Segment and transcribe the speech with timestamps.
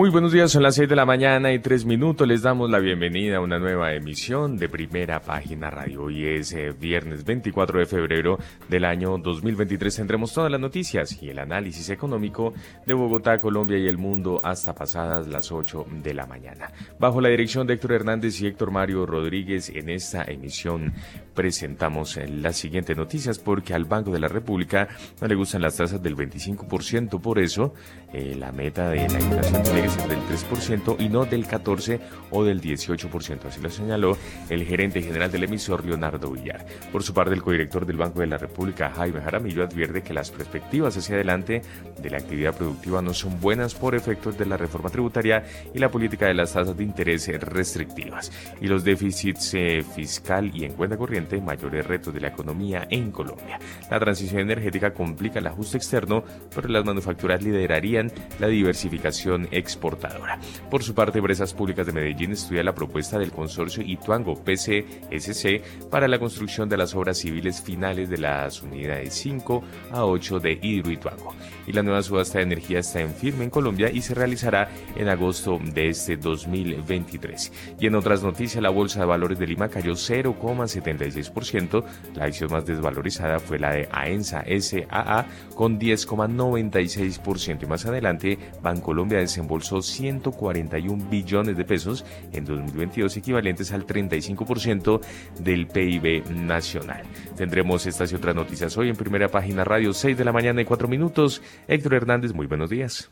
[0.00, 2.26] Muy buenos días, son las 6 de la mañana y 3 minutos.
[2.26, 6.04] Les damos la bienvenida a una nueva emisión de Primera Página Radio.
[6.04, 8.38] Hoy es eh, viernes 24 de febrero
[8.70, 9.94] del año 2023.
[9.94, 12.54] Tendremos todas las noticias y el análisis económico
[12.86, 16.72] de Bogotá, Colombia y el mundo hasta pasadas las 8 de la mañana.
[16.98, 20.94] Bajo la dirección de Héctor Hernández y Héctor Mario Rodríguez, en esta emisión
[21.34, 24.88] presentamos eh, las siguientes noticias porque al Banco de la República
[25.20, 27.20] no le gustan las tasas del 25%.
[27.20, 27.74] Por eso,
[28.14, 32.00] eh, la meta de la inflación tiene del 3% y no del 14
[32.30, 33.46] o del 18%.
[33.46, 34.16] Así lo señaló
[34.48, 36.66] el gerente general del emisor, Leonardo Villar.
[36.92, 40.30] Por su parte, el codirector del Banco de la República, Jaime Jaramillo, advierte que las
[40.30, 41.62] perspectivas hacia adelante
[42.00, 45.90] de la actividad productiva no son buenas por efectos de la reforma tributaria y la
[45.90, 48.30] política de las tasas de interés restrictivas
[48.60, 53.10] y los déficits eh, fiscal y en cuenta corriente, mayores retos de la economía en
[53.10, 53.58] Colombia.
[53.90, 56.22] La transición energética complica el ajuste externo,
[56.54, 62.62] pero las manufacturas liderarían la diversificación externa Por su parte, Empresas Públicas de Medellín estudia
[62.62, 68.18] la propuesta del consorcio Ituango PCSC para la construcción de las obras civiles finales de
[68.18, 71.34] las unidades 5 a 8 de Hidroituango.
[71.66, 75.08] Y la nueva subasta de energía está en firme en Colombia y se realizará en
[75.08, 77.52] agosto de este 2023.
[77.80, 81.84] Y en otras noticias, la Bolsa de Valores de Lima cayó 0,76%.
[82.14, 87.62] La acción más desvalorizada fue la de AENSA SAA con 10,96%.
[87.62, 95.00] Y más adelante, Bancolombia desembolsó 141 billones de pesos en 2022, equivalentes al 35%
[95.38, 97.02] del PIB nacional.
[97.36, 100.64] Tendremos estas y otras noticias hoy en primera página radio, 6 de la mañana y
[100.64, 101.42] 4 minutos.
[101.68, 103.10] Héctor Hernández, muy buenos días.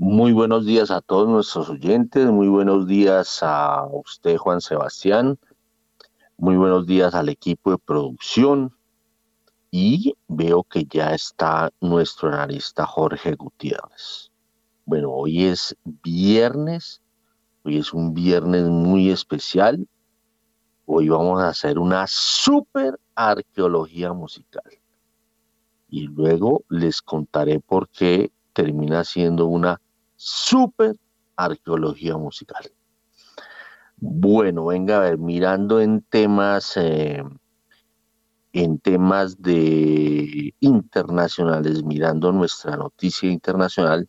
[0.00, 5.40] Muy buenos días a todos nuestros oyentes, muy buenos días a usted Juan Sebastián,
[6.36, 8.72] muy buenos días al equipo de producción
[9.72, 14.27] y veo que ya está nuestro analista Jorge Gutiérrez.
[14.88, 17.02] Bueno, hoy es viernes,
[17.62, 19.86] hoy es un viernes muy especial.
[20.86, 24.64] Hoy vamos a hacer una super arqueología musical.
[25.90, 29.78] Y luego les contaré por qué termina siendo una
[30.16, 30.96] super
[31.36, 32.72] arqueología musical.
[33.98, 37.22] Bueno, venga a ver, mirando en temas, eh,
[38.54, 44.08] en temas de internacionales, mirando nuestra noticia internacional,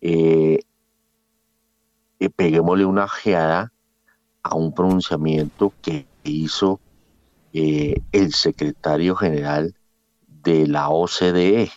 [0.00, 0.60] eh,
[2.18, 3.72] eh, peguémosle una ojeada
[4.42, 6.80] a un pronunciamiento que hizo
[7.52, 9.74] eh, el secretario general
[10.28, 11.70] de la OCDE.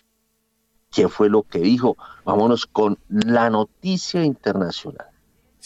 [0.92, 1.98] ¿Qué fue lo que dijo?
[2.26, 5.09] Vámonos con la noticia internacional.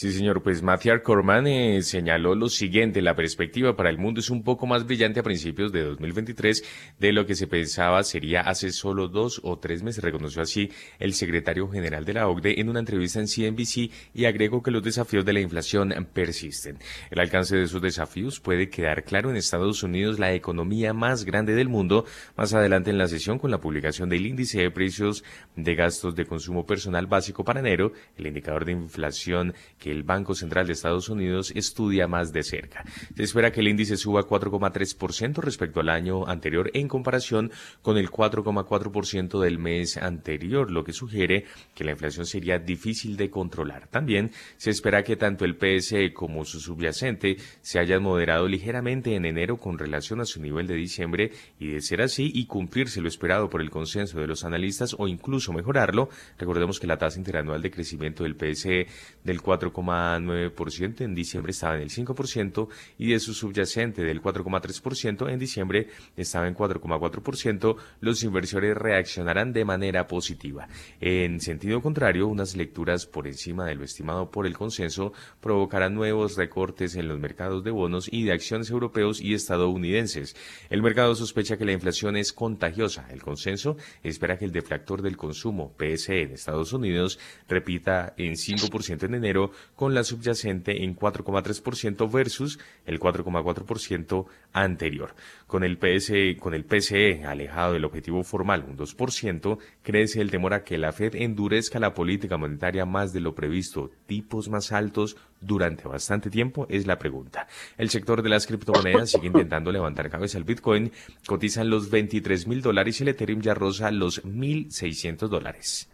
[0.04, 0.42] Sí, señor.
[0.42, 3.00] Pues Mathiar Corman eh, señaló lo siguiente.
[3.00, 6.62] La perspectiva para el mundo es un poco más brillante a principios de 2023
[6.98, 11.14] de lo que se pensaba sería hace solo dos o tres meses, reconoció así el
[11.14, 15.24] secretario general de la OCDE en una entrevista en CNBC y agregó que los desafíos
[15.24, 16.76] de la inflación persisten.
[17.10, 21.54] El alcance de esos desafíos puede quedar claro en Estados Unidos, la economía más grande
[21.54, 22.04] del mundo,
[22.36, 25.24] más adelante en la sesión con la publicación del índice de precios
[25.56, 30.34] de gastos de consumo personal básico para enero, el indicador de inflación que el Banco
[30.34, 32.84] Central de Estados Unidos estudia más de cerca.
[33.16, 38.10] Se espera que el índice suba 4,3% respecto al año anterior en comparación con el
[38.10, 41.44] 4,4% del mes anterior, lo que sugiere
[41.74, 43.88] que la inflación sería difícil de controlar.
[43.88, 49.24] También se espera que tanto el PSE como su subyacente se hayan moderado ligeramente en
[49.24, 53.08] enero con relación a su nivel de diciembre y de ser así y cumplirse lo
[53.08, 57.62] esperado por el consenso de los analistas o incluso mejorarlo, recordemos que la tasa interanual
[57.62, 58.86] de crecimiento del PSE
[59.22, 62.68] del 4, 4,9%, en diciembre estaba en el 5%
[62.98, 69.64] y de su subyacente del 4,3% en diciembre estaba en 4,4%, los inversores reaccionarán de
[69.64, 70.68] manera positiva.
[71.00, 76.36] En sentido contrario, unas lecturas por encima de lo estimado por el consenso provocarán nuevos
[76.36, 80.36] recortes en los mercados de bonos y de acciones europeos y estadounidenses.
[80.70, 83.08] El mercado sospecha que la inflación es contagiosa.
[83.10, 87.18] El consenso espera que el deflactor del consumo, PSE en Estados Unidos,
[87.48, 95.14] repita en 5% en enero con la subyacente en 4,3% versus el 4,4% anterior.
[95.46, 100.54] Con el, PSE, con el PCE alejado del objetivo formal, un 2%, crece el temor
[100.54, 103.90] a que la Fed endurezca la política monetaria más de lo previsto.
[104.06, 106.66] ¿Tipos más altos durante bastante tiempo?
[106.68, 107.46] Es la pregunta.
[107.76, 110.38] El sector de las criptomonedas sigue intentando levantar cabeza.
[110.38, 110.92] El Bitcoin
[111.26, 115.88] cotizan los 23 mil dólares y el Ethereum ya rosa los 1.600 dólares.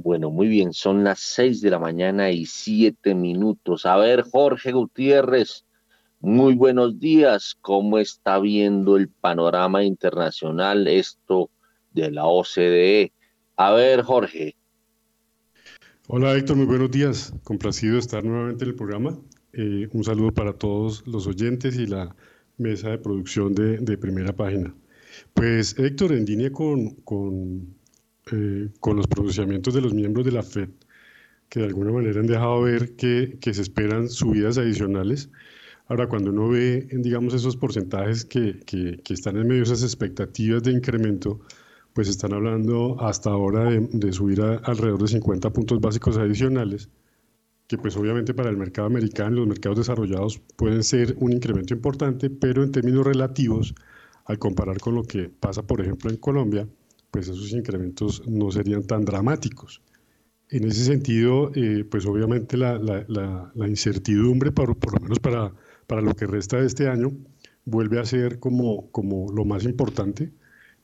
[0.00, 3.84] Bueno, muy bien, son las seis de la mañana y siete minutos.
[3.84, 5.64] A ver, Jorge Gutiérrez,
[6.20, 7.58] muy buenos días.
[7.60, 11.50] ¿Cómo está viendo el panorama internacional esto
[11.90, 13.12] de la OCDE?
[13.56, 14.54] A ver, Jorge.
[16.06, 17.34] Hola, Héctor, muy buenos días.
[17.42, 19.18] Complacido de estar nuevamente en el programa.
[19.52, 22.14] Eh, un saludo para todos los oyentes y la
[22.56, 24.72] mesa de producción de, de primera página.
[25.34, 27.77] Pues, Héctor, en línea con, con
[28.32, 30.70] eh, con los pronunciamientos de los miembros de la FED,
[31.48, 35.30] que de alguna manera han dejado ver que, se esperan subidas adicionales.
[35.88, 40.62] Ahora, cuando uno ve, digamos, esos porcentajes que, que, están en medio de esas expectativas
[40.62, 41.40] de incremento,
[41.94, 46.90] pues están hablando hasta ahora de, subir alrededor de 50 puntos básicos adicionales,
[47.66, 52.30] que pues obviamente para el mercado americano, los mercados desarrollados pueden ser un incremento importante,
[52.30, 53.74] pero en términos relativos,
[54.26, 56.68] al comparar con lo que pasa, por ejemplo, en Colombia,
[57.10, 59.82] pues esos incrementos no serían tan dramáticos.
[60.50, 65.52] En ese sentido, eh, pues obviamente la, la, incertidumbre, por, por, lo menos para,
[65.86, 67.12] para lo que resta de este año,
[67.66, 70.32] vuelve a ser como, como lo más importante.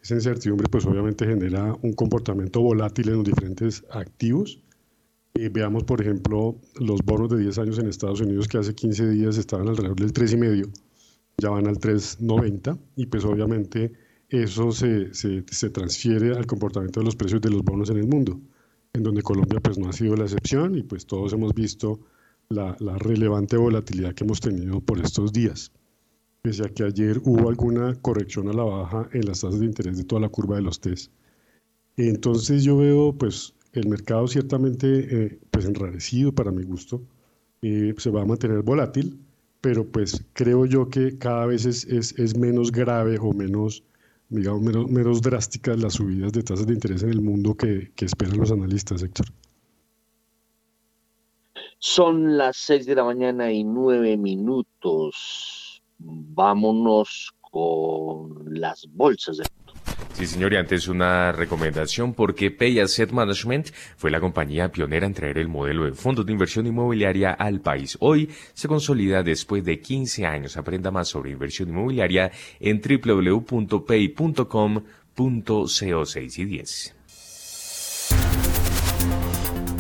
[0.03, 4.61] Esa incertidumbre pues obviamente genera un comportamiento volátil en los diferentes activos.
[5.35, 9.09] Eh, veamos, por ejemplo, los bonos de 10 años en Estados Unidos que hace 15
[9.11, 10.71] días estaban alrededor del 3,5,
[11.39, 13.93] ya van al 3,90 y pues obviamente
[14.29, 18.41] eso se, se, transfiere al comportamiento de los precios de los bonos en el mundo,
[18.93, 22.01] en donde Colombia pues no ha sido la excepción y pues todos hemos visto
[22.49, 25.73] la, relevante volatilidad que hemos tenido por estos días.
[26.43, 29.97] Pese a que ayer hubo alguna corrección a la baja en las tasas de interés
[29.97, 31.11] de toda la curva de los TES.
[31.97, 37.03] Entonces yo veo pues el mercado ciertamente eh, pues enrarecido para mi gusto,
[37.63, 39.19] eh, se va a mantener volátil,
[39.61, 43.85] pero pues creo yo que cada vez es, es menos grave o menos
[44.35, 48.39] digamos, menos, drásticas las subidas de tasas de interés en el mundo que, que esperan
[48.39, 49.27] los analistas, Héctor.
[51.79, 55.83] Son las seis de la mañana y nueve minutos.
[55.99, 59.45] Vámonos con las bolsas de
[60.15, 65.13] Sí, señor, y antes una recomendación porque Pay Asset Management fue la compañía pionera en
[65.13, 67.97] traer el modelo de fondos de inversión inmobiliaria al país.
[67.99, 70.57] Hoy se consolida después de 15 años.
[70.57, 72.31] Aprenda más sobre inversión inmobiliaria
[72.61, 73.67] en www.pay.com.co
[76.07, 76.95] 6 y 10.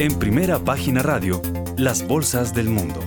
[0.00, 1.40] En primera página radio,
[1.78, 3.00] las bolsas del mundo.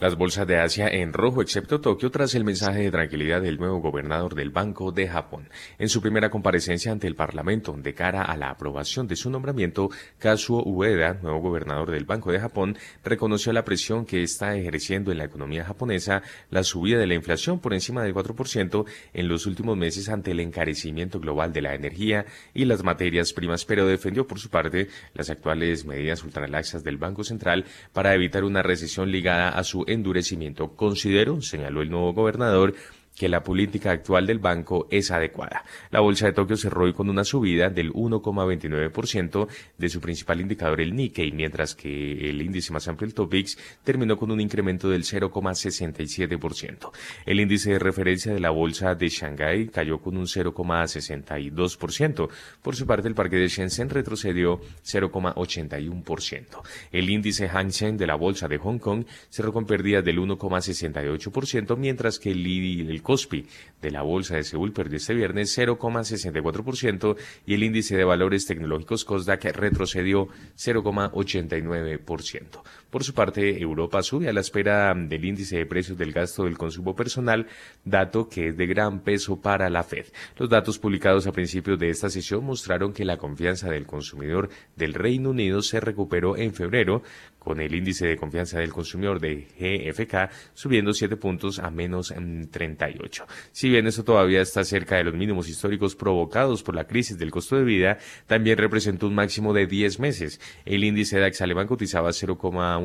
[0.00, 3.80] Las bolsas de Asia en rojo, excepto Tokio, tras el mensaje de tranquilidad del nuevo
[3.80, 5.50] gobernador del Banco de Japón.
[5.78, 9.90] En su primera comparecencia ante el Parlamento, de cara a la aprobación de su nombramiento,
[10.18, 15.18] Kazuo Ueda, nuevo gobernador del Banco de Japón, reconoció la presión que está ejerciendo en
[15.18, 19.76] la economía japonesa la subida de la inflación por encima del 4% en los últimos
[19.76, 22.24] meses ante el encarecimiento global de la energía
[22.54, 27.22] y las materias primas, pero defendió por su parte las actuales medidas ultralaxas del Banco
[27.22, 30.74] Central para evitar una recesión ligada a su endurecimiento.
[30.76, 32.74] Considero, señaló el nuevo gobernador,
[33.20, 35.62] que la política actual del banco es adecuada.
[35.90, 39.46] La bolsa de Tokio cerró hoy con una subida del 1,29%
[39.76, 44.16] de su principal indicador, el Nikkei, mientras que el índice más amplio, el Topix, terminó
[44.16, 46.92] con un incremento del 0,67%.
[47.26, 52.28] El índice de referencia de la bolsa de Shanghái cayó con un 0,62%.
[52.62, 56.62] Por su parte, el parque de Shenzhen retrocedió 0,81%.
[56.90, 61.76] El índice Hang Seng de la bolsa de Hong Kong cerró con pérdidas del 1,68%,
[61.76, 62.46] mientras que el,
[62.88, 63.44] el COSPI
[63.82, 69.04] de la Bolsa de Seúl perdió este viernes 0,64% y el índice de valores tecnológicos
[69.04, 72.62] COSDAC retrocedió 0,89%.
[72.90, 76.58] Por su parte, Europa sube a la espera del índice de precios del gasto del
[76.58, 77.46] consumo personal,
[77.84, 80.06] dato que es de gran peso para la Fed.
[80.36, 84.94] Los datos publicados a principios de esta sesión mostraron que la confianza del consumidor del
[84.94, 87.02] Reino Unido se recuperó en febrero,
[87.38, 92.80] con el índice de confianza del consumidor de GFK subiendo 7 puntos a menos 30
[92.80, 93.26] 38.
[93.52, 97.30] Si bien esto todavía está cerca de los mínimos históricos provocados por la crisis del
[97.30, 100.40] costo de vida, también representó un máximo de 10 meses.
[100.64, 102.79] El índice DAX alemán cotizaba 0,1%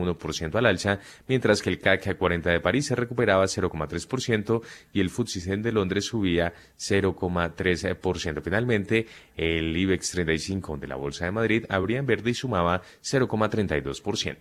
[0.54, 4.62] al alza, mientras que el CAC 40 de París se recuperaba 0,3%
[4.94, 8.42] y el FTSE de Londres subía 0,3%.
[8.42, 14.38] Finalmente, el IBEX 35 de la Bolsa de Madrid abría en verde y sumaba 0,32%.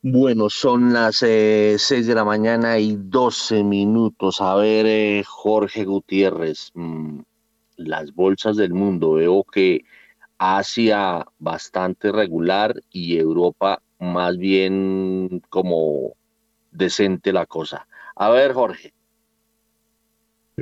[0.00, 4.40] Bueno, son las eh, 6 de la mañana y 12 minutos.
[4.40, 7.20] A ver, eh, Jorge Gutiérrez, mmm,
[7.76, 9.14] las bolsas del mundo.
[9.14, 9.84] Veo que
[10.38, 16.14] Asia bastante regular y Europa más bien como
[16.70, 17.86] decente la cosa.
[18.14, 18.92] A ver, Jorge.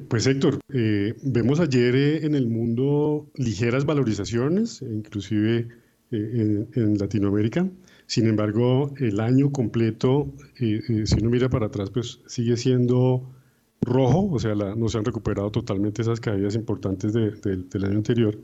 [0.08, 5.68] Pues Héctor, eh, vemos ayer eh, en el mundo ligeras valorizaciones, inclusive
[6.10, 7.68] eh, en, Latinoamérica.
[8.06, 10.80] Sin embargo, el año completo, si
[11.20, 13.34] uno mira para atrás, pues sigue siendo
[13.80, 17.84] rojo, o sea, la, no se han recuperado totalmente esas caídas importantes de, de, del
[17.84, 18.38] año anterior.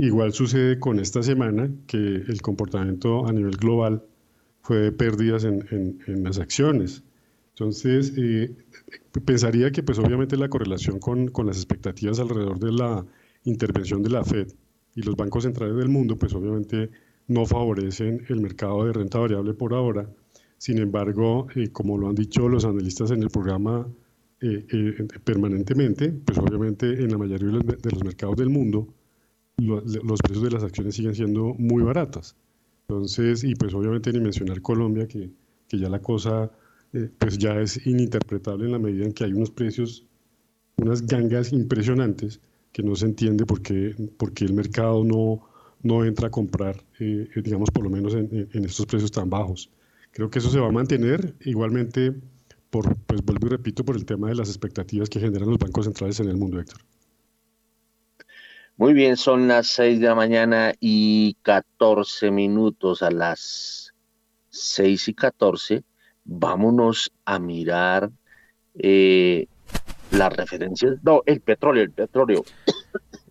[0.00, 4.04] Igual sucede con esta semana, que el comportamiento a nivel global
[4.62, 5.66] fue de pérdidas en,
[6.06, 7.02] en, las acciones.
[7.50, 8.54] Entonces, eh,
[9.24, 13.04] pensaría que pues obviamente la correlación con, con las expectativas alrededor de la
[13.42, 14.46] intervención de la Fed
[14.94, 16.90] y los bancos centrales del mundo, pues obviamente
[17.26, 20.08] no favorecen el mercado de renta variable por ahora.
[20.58, 23.88] Sin embargo, eh, como lo han dicho los analistas en el programa
[24.40, 28.94] eh, eh, permanentemente, pues obviamente en la mayoría de los mercados del mundo,
[29.58, 32.36] lo, los precios de las acciones siguen siendo muy baratas.
[32.88, 35.30] Entonces, y pues obviamente ni mencionar Colombia, que,
[35.68, 36.50] que ya la cosa
[36.92, 40.06] eh, pues ya es ininterpretable en la medida en que hay unos precios,
[40.76, 42.40] unas gangas impresionantes
[42.72, 45.42] que no se entiende por qué, por qué el mercado no,
[45.82, 49.70] no entra a comprar, eh, digamos, por lo menos en, en, estos precios tan bajos.
[50.12, 52.14] Creo que eso se va a mantener igualmente,
[52.70, 55.84] por, pues vuelvo y repito, por el tema de las expectativas que generan los bancos
[55.84, 56.80] centrales en el mundo, Héctor.
[58.78, 63.92] Muy bien, son las 6 de la mañana y 14 minutos a las
[64.50, 65.82] 6 y 14.
[66.22, 68.08] Vámonos a mirar
[68.74, 69.48] eh,
[70.12, 70.94] las referencias.
[71.02, 72.44] No, el petróleo, el petróleo.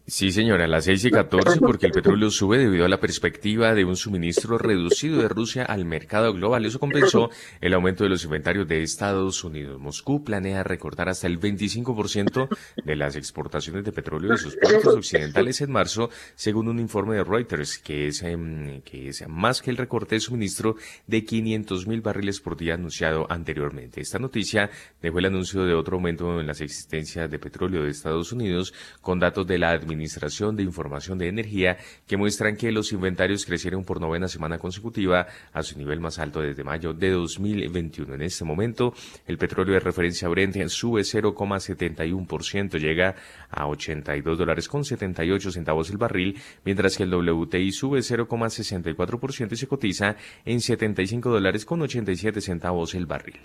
[0.10, 3.74] Sí, señora, a las 6 y 14 porque el petróleo sube debido a la perspectiva
[3.76, 6.66] de un suministro reducido de Rusia al mercado global.
[6.66, 9.82] Eso compensó el aumento de los inventarios de Estados Unidos.
[9.82, 12.48] Moscú planea recortar hasta el 25%
[12.86, 17.26] de las exportaciones de petróleo de sus puertos occidentales en marzo, según un informe de
[17.26, 22.00] Reuters, que es, eh, que es más que el recorte de suministro de 500 mil
[22.00, 24.00] barriles por día anunciado anteriormente.
[24.00, 24.70] Esta noticia
[25.02, 29.20] dejó el anuncio de otro aumento en las existencias de petróleo de Estados Unidos con
[29.20, 33.84] datos de la administración Administración de Información de Energía que muestran que los inventarios crecieron
[33.84, 38.14] por novena semana consecutiva a su nivel más alto desde mayo de 2021.
[38.14, 38.94] En este momento,
[39.26, 43.16] el petróleo de referencia Brent sube 0,71%, llega
[43.50, 49.56] a 82 dólares con 78 centavos el barril, mientras que el WTI sube 0,64% y
[49.58, 53.40] se cotiza en 75 dólares con 87 centavos el barril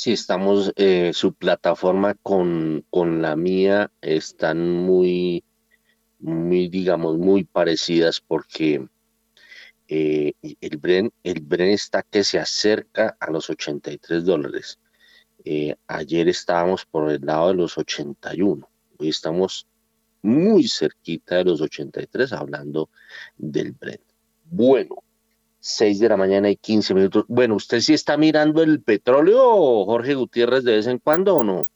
[0.00, 5.44] si estamos, eh, su plataforma con, con, la mía están muy,
[6.18, 8.88] muy, digamos, muy parecidas porque
[9.88, 14.78] eh, el, Bren, el Bren está que se acerca a los 83 dólares.
[15.44, 18.66] Eh, ayer estábamos por el lado de los 81.
[18.96, 19.66] Hoy estamos
[20.22, 22.88] muy cerquita de los 83 hablando
[23.36, 24.00] del Bren.
[24.44, 25.02] Bueno,
[25.60, 27.24] 6 de la mañana y 15 minutos.
[27.28, 31.68] Bueno, ¿usted sí está mirando el petróleo, Jorge Gutiérrez, de vez en cuando o no?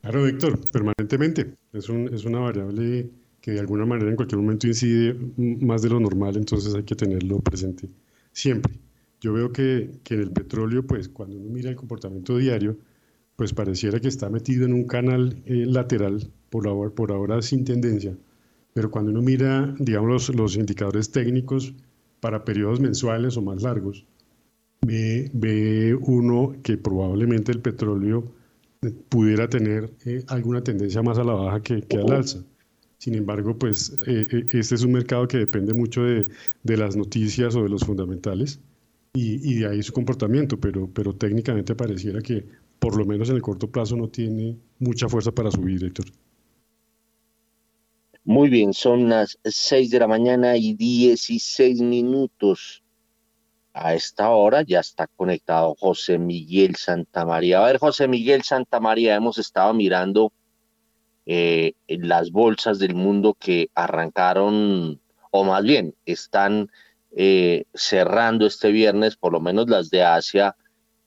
[0.00, 1.54] Claro, Víctor, permanentemente.
[1.72, 5.90] Es, un, es una variable que de alguna manera en cualquier momento incide más de
[5.90, 7.88] lo normal, entonces hay que tenerlo presente
[8.32, 8.72] siempre.
[9.20, 12.78] Yo veo que, que en el petróleo, pues cuando uno mira el comportamiento diario,
[13.36, 17.64] pues pareciera que está metido en un canal eh, lateral, por ahora, por ahora sin
[17.64, 18.16] tendencia,
[18.74, 21.74] pero cuando uno mira, digamos, los, los indicadores técnicos,
[22.20, 24.04] para periodos mensuales o más largos,
[24.80, 28.32] ve, ve uno que probablemente el petróleo
[29.08, 32.44] pudiera tener eh, alguna tendencia más a la baja que, que al alza.
[32.98, 36.26] Sin embargo, pues eh, eh, este es un mercado que depende mucho de,
[36.64, 38.60] las noticias o de los fundamentales
[39.14, 42.44] y, y, de ahí su comportamiento, pero, pero técnicamente pareciera que
[42.78, 46.06] por lo menos en el corto plazo no tiene mucha fuerza para subir, Héctor.
[48.28, 52.84] Muy bien, son las 6 de la mañana y 16 minutos.
[53.72, 57.58] A esta hora ya está conectado José Miguel Santamaría.
[57.58, 60.30] A ver, José Miguel Santamaría, hemos estado mirando
[61.24, 66.70] eh, las bolsas del mundo que arrancaron, o más bien, están
[67.16, 70.54] eh, cerrando este viernes, por lo menos las de Asia,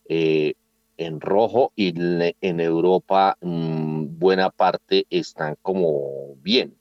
[0.10, 0.56] eh,
[0.98, 6.81] en rojo y en Europa mm, buena parte están como bien.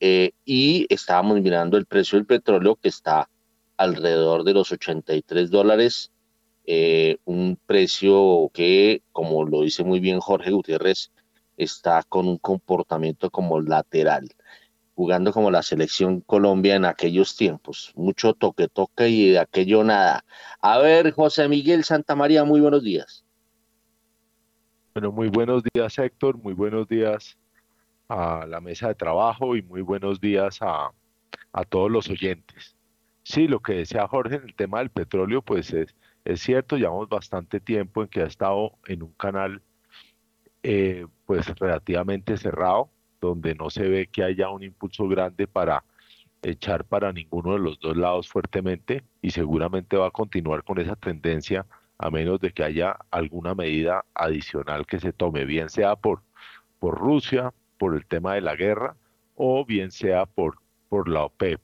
[0.00, 3.28] Eh, y estábamos mirando el precio del petróleo que está
[3.76, 6.12] alrededor de los 83 dólares,
[6.66, 11.12] eh, un precio que, como lo dice muy bien Jorge Gutiérrez,
[11.56, 14.28] está con un comportamiento como lateral,
[14.94, 20.24] jugando como la selección Colombia en aquellos tiempos, mucho toque toque y de aquello nada.
[20.60, 23.24] A ver, José Miguel Santa María, muy buenos días.
[24.94, 27.38] Bueno, muy buenos días Héctor, muy buenos días
[28.08, 30.92] a la mesa de trabajo y muy buenos días a,
[31.52, 32.76] a todos los oyentes.
[33.22, 35.94] Sí, lo que decía Jorge en el tema del petróleo, pues es,
[36.24, 39.62] es cierto, llevamos bastante tiempo en que ha estado en un canal
[40.62, 45.84] eh, pues relativamente cerrado, donde no se ve que haya un impulso grande para
[46.42, 50.96] echar para ninguno de los dos lados fuertemente y seguramente va a continuar con esa
[50.96, 51.66] tendencia
[51.98, 56.22] a menos de que haya alguna medida adicional que se tome, bien sea por,
[56.78, 58.96] por Rusia, por el tema de la guerra,
[59.34, 61.60] o bien sea por, por la OPEP,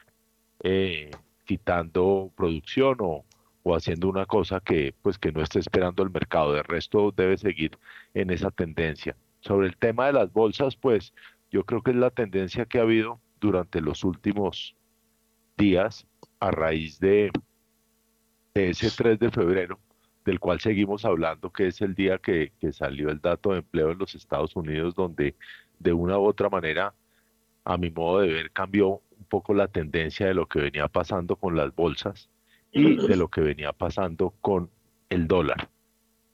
[0.63, 1.11] eh,
[1.45, 3.25] quitando producción o,
[3.63, 6.53] o haciendo una cosa que pues que no esté esperando el mercado.
[6.53, 7.79] De resto debe seguir
[8.15, 9.17] en esa tendencia.
[9.41, 11.13] Sobre el tema de las bolsas, pues
[11.51, 14.77] yo creo que es la tendencia que ha habido durante los últimos
[15.57, 16.07] días
[16.41, 17.31] a raíz de,
[18.55, 19.79] de ese 3 de febrero,
[20.25, 23.99] del cual seguimos hablando, que es el día que, salió el dato de empleo en
[23.99, 25.35] los Estados Unidos, donde
[25.83, 26.95] de una u otra manera,
[27.65, 31.37] a mi modo de ver, cambió un poco la tendencia de lo que venía pasando
[31.37, 32.29] con las bolsas
[32.71, 34.71] y de lo que venía pasando con
[35.11, 35.69] el dólar,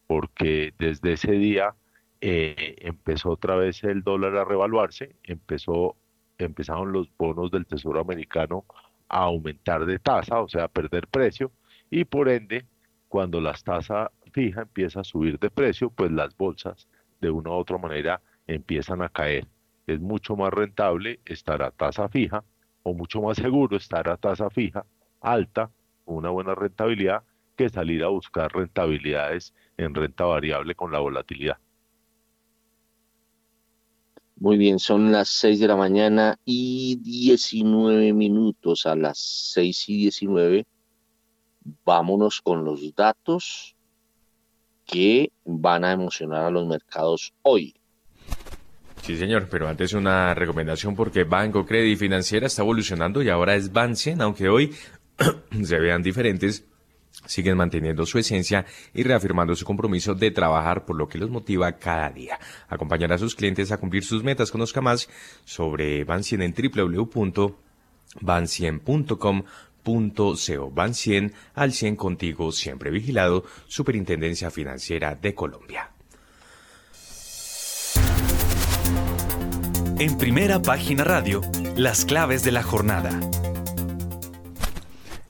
[0.07, 1.75] porque desde ese día
[2.21, 5.97] eh, empezó otra vez el dólar a revaluarse, empezó,
[6.39, 8.65] empezaron los bonos del Tesoro americano
[9.09, 11.51] a aumentar de tasa, o sea, a perder precio,
[11.91, 12.67] y por ende
[13.09, 16.87] cuando la tasa fija empieza a subir de precio, pues las bolsas
[17.21, 19.47] de una u otra manera empiezan a caer.
[19.87, 22.45] Es mucho más rentable estar a tasa fija
[22.83, 24.85] o mucho más seguro estar a tasa fija
[25.21, 25.71] alta,
[26.05, 27.23] una buena rentabilidad,
[27.57, 31.59] que salir a buscar rentabilidades en renta variable con la volatilidad.
[34.37, 38.87] Muy bien, son las 6 de la mañana y 19 minutos.
[38.87, 40.67] A las 6 y 19
[41.85, 43.77] vámonos con los datos
[44.85, 47.75] que van a emocionar a los mercados hoy.
[49.09, 53.73] Sí, señor, pero antes una recomendación porque Banco Credit Financiera está evolucionando y ahora es
[53.73, 54.75] Bancien, aunque hoy
[55.65, 56.67] se vean diferentes,
[57.25, 61.73] siguen manteniendo su esencia y reafirmando su compromiso de trabajar por lo que los motiva
[61.79, 62.39] cada día.
[62.69, 64.51] Acompañar a sus clientes a cumplir sus metas.
[64.51, 65.09] Conozca más
[65.47, 69.45] sobre Bancien en www.bancien.com
[69.85, 70.71] .co.
[70.71, 75.93] Van 100 al 100 contigo, siempre vigilado, Superintendencia Financiera de Colombia.
[80.01, 81.41] En primera página radio,
[81.77, 83.19] las claves de la jornada.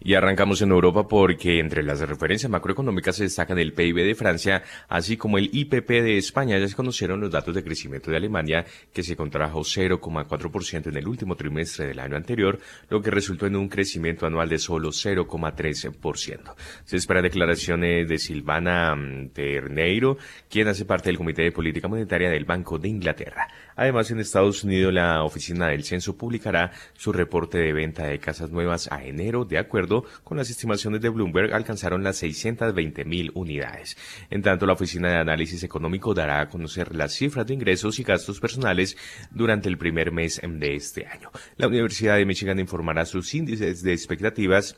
[0.01, 4.63] Y arrancamos en Europa porque entre las referencias macroeconómicas se destacan el PIB de Francia,
[4.89, 6.59] así como el IPP de España.
[6.59, 11.09] Ya se conocieron los datos de crecimiento de Alemania, que se contrajo 0,4% en el
[11.09, 16.55] último trimestre del año anterior, lo que resultó en un crecimiento anual de solo 0,3%.
[16.85, 20.17] Se espera declaraciones de Silvana mm, Terneiro,
[20.49, 23.47] quien hace parte del Comité de Política Monetaria del Banco de Inglaterra.
[23.79, 28.51] Además, en Estados Unidos, la Oficina del Censo publicará su reporte de venta de casas
[28.51, 33.97] nuevas a enero, de acuerdo con las estimaciones de Bloomberg, alcanzaron las 620 mil unidades.
[34.31, 38.03] En tanto, la Oficina de Análisis Económico dará a conocer las cifras de ingresos y
[38.03, 38.97] gastos personales
[39.31, 41.31] durante el primer mes de este año.
[41.57, 44.77] La Universidad de Michigan informará sus índices de expectativas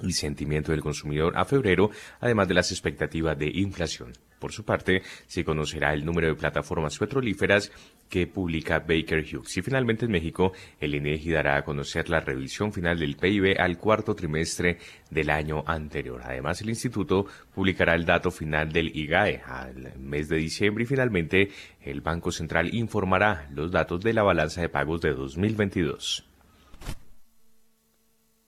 [0.00, 4.14] y sentimiento del consumidor a febrero, además de las expectativas de inflación.
[4.42, 7.70] Por su parte, se conocerá el número de plataformas petrolíferas
[8.08, 9.56] que publica Baker Hughes.
[9.56, 13.78] Y finalmente en México, el INEGI dará a conocer la revisión final del PIB al
[13.78, 14.78] cuarto trimestre
[15.10, 16.22] del año anterior.
[16.24, 17.24] Además, el instituto
[17.54, 22.74] publicará el dato final del IGAE al mes de diciembre y finalmente el Banco Central
[22.74, 26.26] informará los datos de la balanza de pagos de 2022.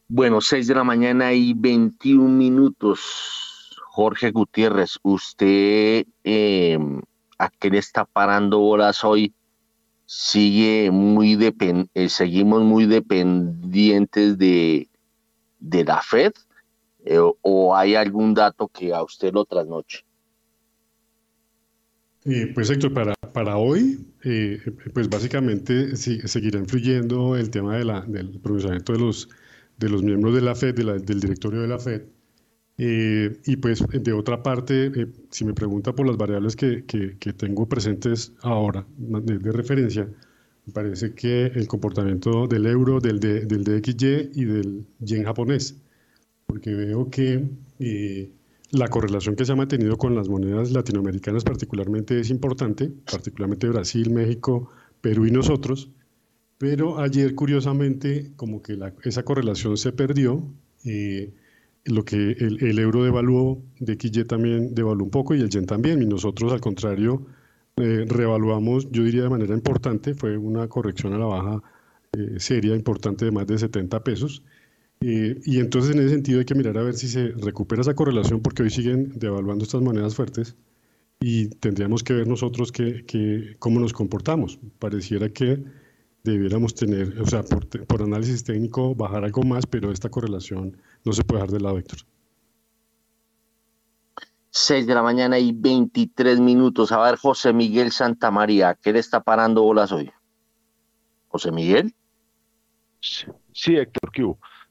[0.09, 3.44] Bueno, 6 de la mañana y 21 minutos.
[3.95, 6.77] Jorge Gutiérrez, ¿usted eh,
[7.39, 9.33] a qué le está parando horas hoy?
[10.05, 11.39] Sigue muy
[11.93, 14.89] eh, seguimos muy dependientes de,
[15.59, 16.33] de la Fed
[17.05, 20.03] eh, o hay algún dato que a usted lo trasnoche.
[22.53, 24.05] pues Héctor, para, para hoy,
[24.93, 29.29] pues básicamente seguirá influyendo el tema de la, del procesamiento de los
[29.77, 32.03] de los miembros de la FED, del directorio de la FED,
[32.77, 37.33] Eh, y pues de otra parte, eh, si me pregunta por las variables que, que,
[37.33, 40.09] tengo presentes ahora de, referencia,
[40.65, 45.77] me parece que el comportamiento del euro, del, del DXY y del yen japonés,
[46.45, 47.47] porque veo que
[47.79, 48.31] eh,
[48.71, 54.09] la correlación que se ha mantenido con las monedas latinoamericanas particularmente es importante, particularmente Brasil,
[54.11, 55.91] México, Perú y nosotros,
[56.57, 60.43] pero ayer curiosamente como que esa correlación se perdió,
[60.83, 61.33] eh,
[61.85, 66.01] lo que el, euro devaluó, de XY también devaluó un poco y el yen también,
[66.01, 67.25] y nosotros al contrario
[67.77, 71.61] eh, revaluamos, yo diría de manera importante, fue una corrección a la baja
[72.13, 74.43] eh, seria, importante de más de 70 pesos,
[75.01, 77.93] eh, y entonces en ese sentido hay que mirar a ver si se recupera esa
[77.93, 80.55] correlación porque hoy siguen devaluando estas monedas fuertes
[81.19, 84.59] y tendríamos que ver nosotros que, cómo nos comportamos.
[84.79, 85.63] Pareciera que
[86.31, 91.13] debiéramos tener, o sea, por, por, análisis técnico bajar algo más, pero esta correlación no
[91.13, 91.99] se puede dejar de lado, Héctor.
[94.49, 96.91] 6 de la mañana y 23 minutos.
[96.91, 100.11] A ver, José Miguel Santamaría, ¿qué le está parando bolas hoy?
[101.27, 101.93] José Miguel.
[103.01, 104.23] Sí, Héctor, ¿qué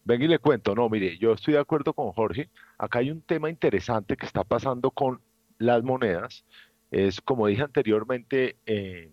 [0.07, 2.51] Venga y le cuento, no, mire, yo estoy de acuerdo con Jorge.
[2.77, 5.21] Acá hay un tema interesante que está pasando con
[5.59, 6.45] las monedas.
[6.90, 9.12] Es como dije anteriormente, eh,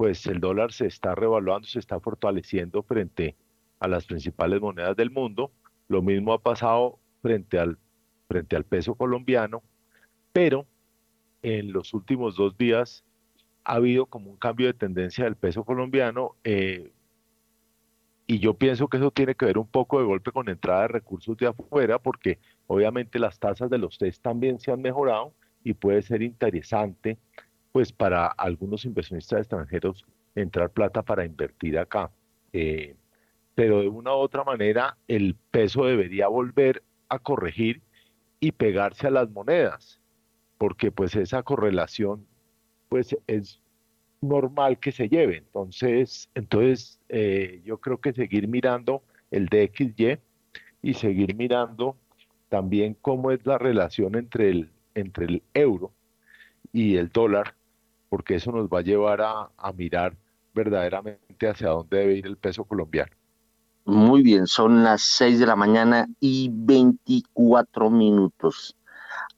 [0.00, 3.36] pues el dólar se está revaluando, se está fortaleciendo frente
[3.80, 5.52] a las principales monedas del mundo.
[5.88, 7.76] Lo mismo ha pasado frente al,
[8.26, 9.62] frente al peso colombiano,
[10.32, 10.64] pero
[11.42, 13.04] en los últimos dos días
[13.62, 16.34] ha habido como un cambio de tendencia del peso colombiano.
[16.44, 16.90] Eh,
[18.26, 20.88] y yo pienso que eso tiene que ver un poco de golpe con entrada de
[20.88, 25.74] recursos de afuera, porque obviamente las tasas de los test también se han mejorado y
[25.74, 27.18] puede ser interesante
[27.72, 30.04] pues para algunos inversionistas extranjeros
[30.34, 32.10] entrar plata para invertir acá.
[32.52, 32.96] Eh,
[33.54, 37.82] pero de una u otra manera el peso debería volver a corregir
[38.40, 40.00] y pegarse a las monedas,
[40.56, 42.26] porque pues esa correlación
[42.88, 43.60] pues es
[44.20, 45.38] normal que se lleve.
[45.38, 50.18] Entonces, entonces eh, yo creo que seguir mirando el DXY
[50.82, 51.96] y seguir mirando
[52.48, 55.92] también cómo es la relación entre el, entre el euro
[56.72, 57.54] y el dólar,
[58.10, 60.14] porque eso nos va a llevar a, a mirar
[60.52, 63.12] verdaderamente hacia dónde debe ir el peso colombiano.
[63.86, 68.76] Muy bien, son las 6 de la mañana y 24 minutos.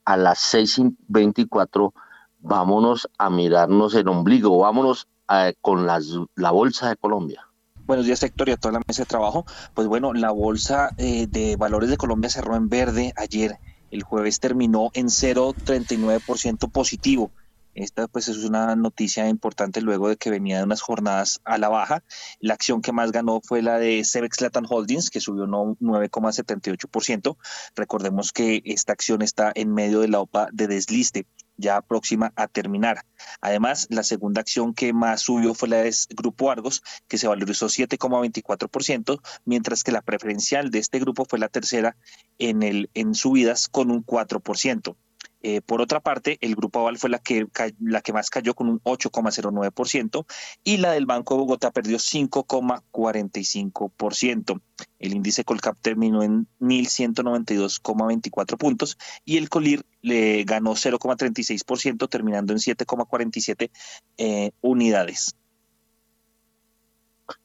[0.04, 1.94] A las 6 y 24
[2.40, 7.46] vámonos a mirarnos el ombligo, vámonos eh, con la bolsa de Colombia.
[7.84, 9.44] Buenos días, Héctor, y a toda la mesa de trabajo.
[9.74, 13.58] Pues bueno, la bolsa eh, de valores de Colombia cerró en verde ayer.
[13.90, 17.30] El jueves terminó en 0,39% positivo.
[17.74, 21.68] Esta pues es una noticia importante luego de que venía de unas jornadas a la
[21.68, 22.04] baja.
[22.38, 27.36] La acción que más ganó fue la de Cebex Latin Holdings, que subió un 9,78%.
[27.74, 32.48] Recordemos que esta acción está en medio de la OPA de desliste ya próxima a
[32.48, 33.04] terminar.
[33.40, 37.66] Además, la segunda acción que más subió fue la de Grupo Argos, que se valorizó
[37.66, 41.96] 7,24%, mientras que la preferencial de este grupo fue la tercera
[42.38, 44.96] en, el, en subidas con un 4%.
[45.42, 47.48] Eh, por otra parte, el Grupo Aval fue la que,
[47.80, 50.24] la que más cayó con un 8,09%
[50.62, 54.60] y la del Banco de Bogotá perdió 5,45%.
[54.98, 62.60] El índice Colcap terminó en 1.192,24 puntos y el Colir le ganó 0,36%, terminando en
[62.60, 63.70] 7,47
[64.18, 65.34] eh, unidades.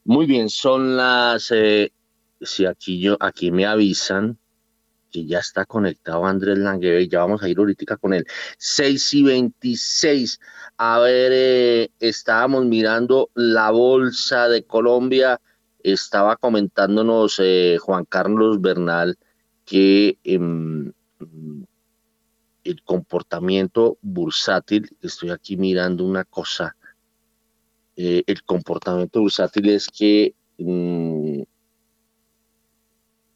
[0.03, 1.93] Muy bien, son las, eh,
[2.41, 4.37] si aquí, yo, aquí me avisan,
[5.25, 8.25] ya está conectado Andrés Langevé, ya vamos a ir ahorita con él.
[8.57, 10.39] 6 y 26.
[10.77, 15.39] A ver, eh, estábamos mirando la bolsa de Colombia.
[15.81, 19.17] Estaba comentándonos eh, Juan Carlos Bernal
[19.65, 20.93] que em,
[22.63, 26.75] el comportamiento bursátil, estoy aquí mirando una cosa,
[27.95, 31.16] eh, el comportamiento bursátil es que mm,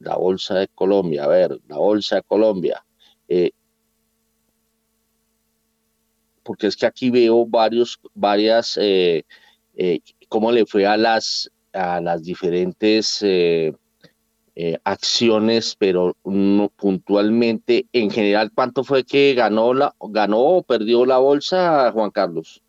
[0.04, 2.84] la Bolsa de Colombia, a ver, la Bolsa de Colombia.
[3.28, 3.52] Eh,
[6.44, 9.24] porque es que aquí veo varios, varias, eh,
[9.76, 13.24] eh, cómo le fue a las, a las diferentes
[14.84, 21.18] acciones, pero no, puntualmente, en general, ¿cuánto fue que ganó, la, ganó o perdió la
[21.18, 22.62] bolsa, Juan Carlos?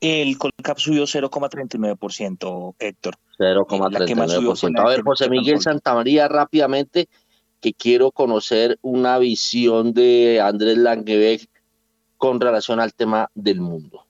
[0.00, 3.14] El Colcap subió 0,39%, Héctor.
[3.38, 4.78] 0,39%.
[4.80, 7.08] A ver, José Miguel Santamaría, rápidamente,
[7.60, 11.48] que quiero conocer una visión de Andrés Langebeck
[12.16, 14.04] con relación al tema del mundo.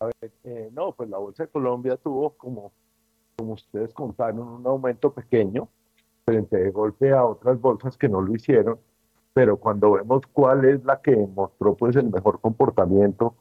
[0.00, 2.72] A ver, eh, no, pues la Bolsa de Colombia tuvo como,
[3.36, 5.68] como ustedes contaron, un aumento pequeño.
[6.24, 8.80] frente de golpe a otras bolsas que no lo hicieron,
[9.32, 13.36] pero cuando vemos cuál es la que mostró pues el mejor comportamiento,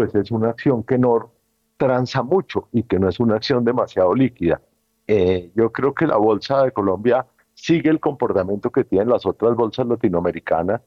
[0.00, 1.30] pues es una acción que no
[1.76, 4.58] transa mucho y que no es una acción demasiado líquida.
[5.06, 9.54] Eh, yo creo que la bolsa de Colombia sigue el comportamiento que tienen las otras
[9.54, 10.80] bolsas latinoamericanas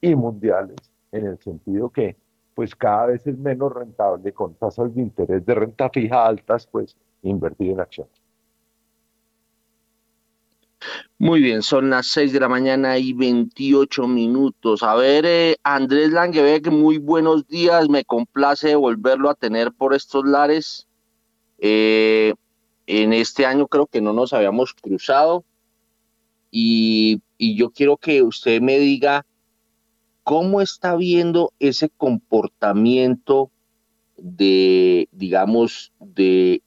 [0.00, 0.76] y mundiales,
[1.10, 2.14] en el sentido que
[2.54, 6.96] pues cada vez es menos rentable con tasas de interés de renta fija altas, pues
[7.22, 8.21] invertir en acciones.
[11.18, 14.82] Muy bien, son las 6 de la mañana y 28 minutos.
[14.82, 17.88] A ver, eh, Andrés Langebeck, muy buenos días.
[17.88, 20.88] Me complace volverlo a tener por estos lares.
[21.58, 22.34] Eh,
[22.86, 25.44] en este año creo que no nos habíamos cruzado.
[26.50, 29.24] Y, y yo quiero que usted me diga
[30.24, 33.50] cómo está viendo ese comportamiento
[34.16, 36.62] de, digamos, de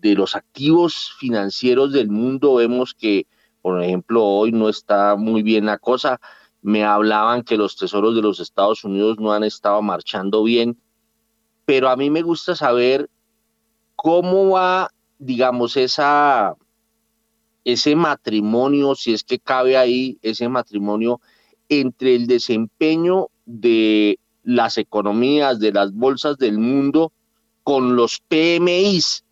[0.00, 3.26] de los activos financieros del mundo vemos que,
[3.60, 6.18] por ejemplo, hoy no está muy bien la cosa.
[6.62, 10.78] Me hablaban que los tesoros de los Estados Unidos no han estado marchando bien,
[11.66, 13.10] pero a mí me gusta saber
[13.94, 16.54] cómo va, digamos, esa,
[17.64, 21.20] ese matrimonio, si es que cabe ahí ese matrimonio
[21.68, 27.12] entre el desempeño de las economías, de las bolsas del mundo
[27.62, 29.24] con los PMIs,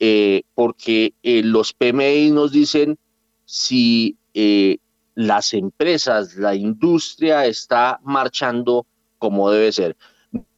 [0.00, 2.98] eh, porque eh, los PMI nos dicen
[3.44, 4.78] si eh,
[5.14, 8.86] las empresas, la industria está marchando
[9.18, 9.96] como debe ser.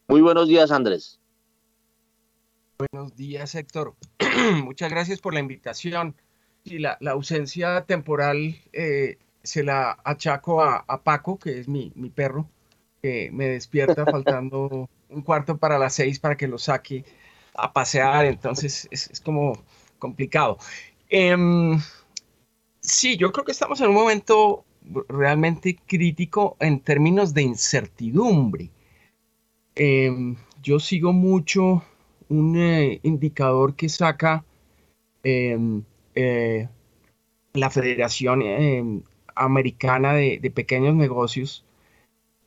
[0.07, 1.19] Muy buenos días, Andrés.
[2.77, 3.95] Buenos días, Héctor.
[4.63, 6.15] Muchas gracias por la invitación.
[6.63, 12.47] Y la, ausencia temporal se la achaco a, Paco, que es mi, mi perro,
[13.01, 17.03] que me despierta faltando un cuarto para las seis para que lo saque
[17.53, 19.53] a pasear, entonces es, como
[19.99, 20.57] complicado.
[21.09, 21.79] Em,
[22.79, 24.65] sí, yo creo que estamos en un momento
[25.09, 28.71] realmente crítico en términos de incertidumbre.
[29.75, 31.83] Em, yo sigo mucho
[32.29, 34.43] un eh, indicador que saca
[35.23, 35.83] em,
[36.15, 36.67] eh,
[37.53, 39.03] la Federación
[39.35, 41.65] Americana de Pequeños Negocios,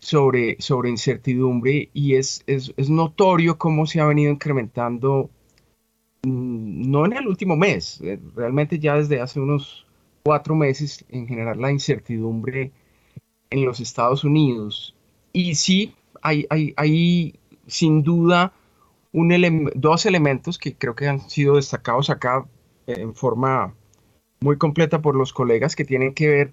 [0.04, 5.30] sobre, sobre incertidumbre y es, es, es, notorio cómo se ha venido incrementando,
[6.24, 9.86] mm, no en el último mes, eh, realmente ya desde hace unos
[10.22, 12.70] cuatro meses en general la incertidumbre
[13.48, 14.94] en los Estados Unidos.
[15.32, 18.52] Y sí, hay, hay, hay sin duda
[19.12, 22.44] un dos elementos que creo que han sido destacados acá
[22.86, 23.72] en forma
[24.40, 26.52] muy completa por los colegas que tienen que ver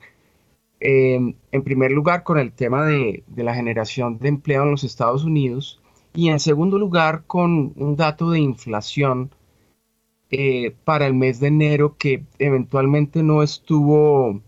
[0.83, 5.23] Em, en primer lugar, con el tema de, la generación de empleo en los Estados
[5.23, 5.79] Unidos
[6.15, 9.29] y en segundo lugar, con un dato de inflación
[10.31, 14.41] eh, para el mes de enero que eventualmente no estuvo,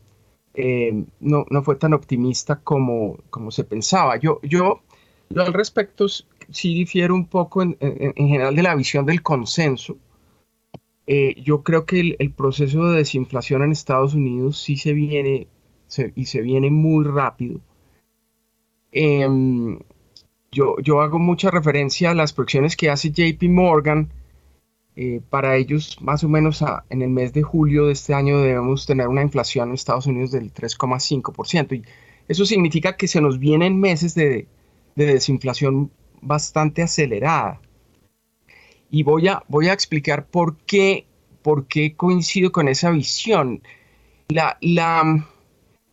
[0.56, 4.18] em, no, fue tan optimista como, como se pensaba.
[4.18, 4.82] Yo, yo,
[5.36, 7.78] al respecto sí difiero un poco en,
[8.16, 9.98] general de la visión del consenso.
[11.06, 15.48] Eh, yo creo que el, el, proceso de desinflación en Estados Unidos sí se viene
[16.16, 17.60] y se viene muy rápido.
[18.92, 19.80] Em,
[20.52, 24.10] yo, yo, hago mucha referencia a las proyecciones que hace JP Morgan.
[24.96, 28.86] Eh, para ellos, más o menos en el mes de julio de este año debemos
[28.86, 31.76] tener una inflación en Estados Unidos del 3,5%.
[31.76, 31.84] Y
[32.28, 34.48] eso significa que se nos vienen meses de,
[34.96, 35.92] de, desinflación
[36.22, 37.60] bastante acelerada.
[38.92, 41.08] Y voy a, voy a explicar por qué,
[41.42, 43.64] por qué coincido con esa visión.
[44.28, 45.26] La, la,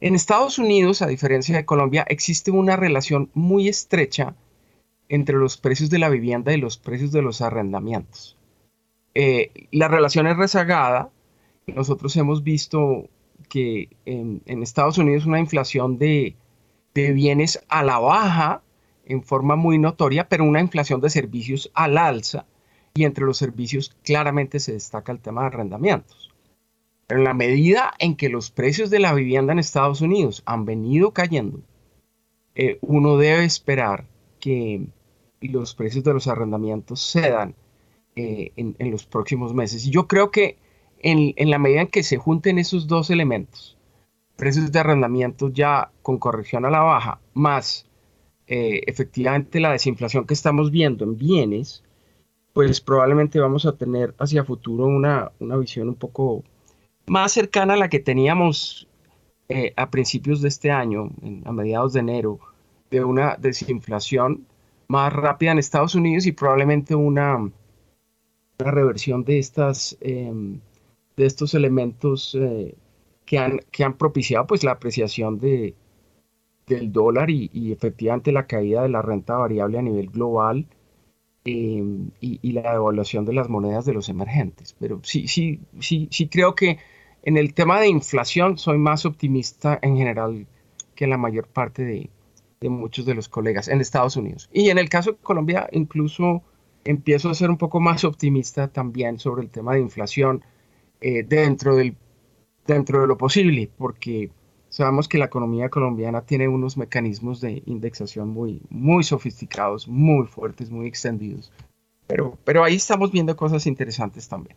[0.00, 4.34] en Estados Unidos, a diferencia de Colombia, existe una relación muy estrecha
[5.10, 8.38] entre los precios de la vivienda y los precios de los arrendamientos.
[9.14, 11.10] Eh, la relación es rezagada.
[11.66, 13.08] Nosotros hemos visto
[13.48, 16.36] que en, Estados Unidos una inflación de,
[16.94, 18.62] de, bienes a la baja
[19.04, 22.46] en forma muy notoria, pero una inflación de servicios al alza.
[22.94, 26.29] Y entre los servicios claramente se destaca el tema de arrendamientos.
[27.10, 30.64] Pero en la medida en que los precios de la vivienda en Estados Unidos han
[30.64, 31.60] venido cayendo,
[32.54, 34.06] eh, uno debe esperar
[34.38, 34.86] que
[35.40, 37.56] los precios de los arrendamientos cedan
[38.14, 39.84] eh, en, los próximos meses.
[39.86, 40.56] Y yo creo que
[41.00, 43.76] en, la medida en que se junten esos dos elementos,
[44.36, 47.88] precios de arrendamiento ya con corrección a la baja, más
[48.46, 51.82] eh, efectivamente la desinflación que estamos viendo en bienes,
[52.52, 56.44] pues probablemente vamos a tener hacia futuro una, una visión un poco
[57.10, 58.86] más cercana a la que teníamos
[59.48, 61.10] eh, a principios de este año,
[61.44, 62.38] a mediados de enero,
[62.88, 64.46] de una desinflación
[64.86, 67.50] más rápida en Estados Unidos y probablemente una,
[68.58, 70.60] reversión de, estas, em,
[71.16, 72.76] de estos elementos eh,
[73.24, 75.74] que han, que han propiciado pues la apreciación de,
[76.68, 80.64] del dólar y, efectivamente la caída de la renta variable a nivel global
[81.44, 84.76] em, y, la devaluación de las monedas de los emergentes.
[84.78, 86.78] Pero sí, sí, sí, sí creo que
[87.22, 90.46] en el tema de inflación soy más optimista en general
[90.94, 92.10] que la mayor parte de,
[92.60, 94.48] de muchos de los colegas en Estados Unidos.
[94.52, 96.42] Y en el caso de Colombia incluso
[96.84, 100.42] empiezo a ser un poco más optimista también sobre el tema de inflación
[101.00, 101.96] eh, dentro, del,
[102.66, 104.30] dentro de lo posible, porque
[104.70, 110.70] Sabemos que la economía colombiana tiene unos mecanismos de indexación muy, muy sofisticados, muy fuertes,
[110.70, 111.52] muy extendidos.
[112.06, 114.56] Pero, pero ahí estamos viendo cosas interesantes también.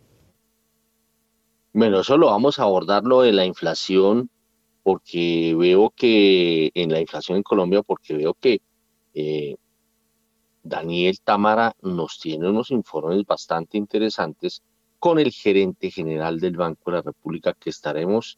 [1.73, 4.29] Bueno, eso lo vamos a abordar lo de la inflación,
[4.83, 8.61] porque veo que en la inflación en Colombia, porque veo que
[9.15, 9.55] eh,
[10.61, 14.61] Daniel Támara nos tiene unos informes bastante interesantes
[14.99, 18.37] con el gerente general del Banco de la República que estaremos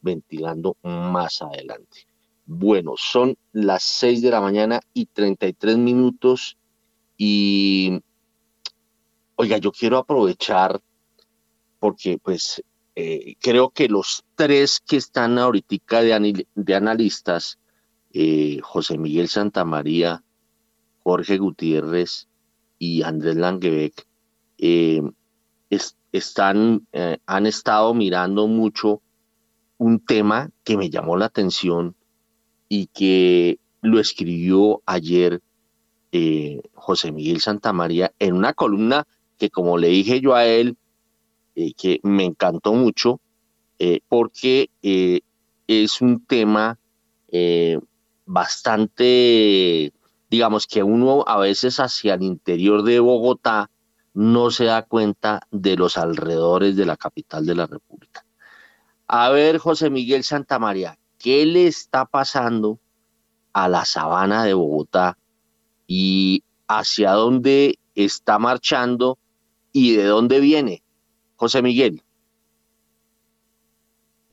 [0.00, 2.06] ventilando más adelante.
[2.46, 6.56] Bueno, son las 6 de la mañana y 33 minutos
[7.16, 8.00] y,
[9.34, 10.80] oiga, yo quiero aprovechar
[11.80, 12.62] porque pues
[12.94, 17.58] eh, creo que los tres que están ahorita de, de analistas,
[18.12, 20.22] eh, José Miguel Santamaría,
[21.02, 22.28] Jorge Gutiérrez
[22.78, 24.06] y Andrés Langebeck,
[24.58, 25.02] eh,
[26.12, 26.86] están,
[27.24, 29.00] han estado mirando mucho
[29.78, 31.94] un tema que me llamó la atención
[32.68, 35.40] y que lo escribió ayer
[36.74, 39.06] José Miguel Santamaría en una columna
[39.38, 40.76] que como le dije yo a él,
[41.66, 43.20] eh, que me encantó mucho,
[43.78, 44.70] eh, porque
[45.66, 46.78] es un tema
[48.26, 49.92] bastante,
[50.30, 53.70] digamos que uno a veces hacia el interior de Bogotá
[54.14, 58.24] no se da cuenta de los alrededores de la capital de la República.
[59.06, 62.78] A ver, José Miguel Santamaría, ¿qué le está pasando
[63.52, 65.18] a la sabana de Bogotá
[65.86, 69.18] y hacia dónde está marchando
[69.72, 70.82] y de dónde viene?
[71.40, 72.02] José Miguel.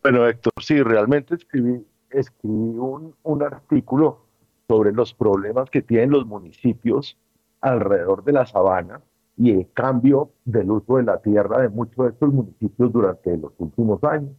[0.04, 4.26] Bueno, Héctor, sí, realmente escribí, escribí un, artículo
[4.68, 7.18] sobre los problemas que tienen los municipios
[7.62, 9.00] alrededor de la sabana
[9.38, 13.54] y el cambio del uso de la tierra de muchos de estos municipios durante los
[13.58, 14.36] últimos años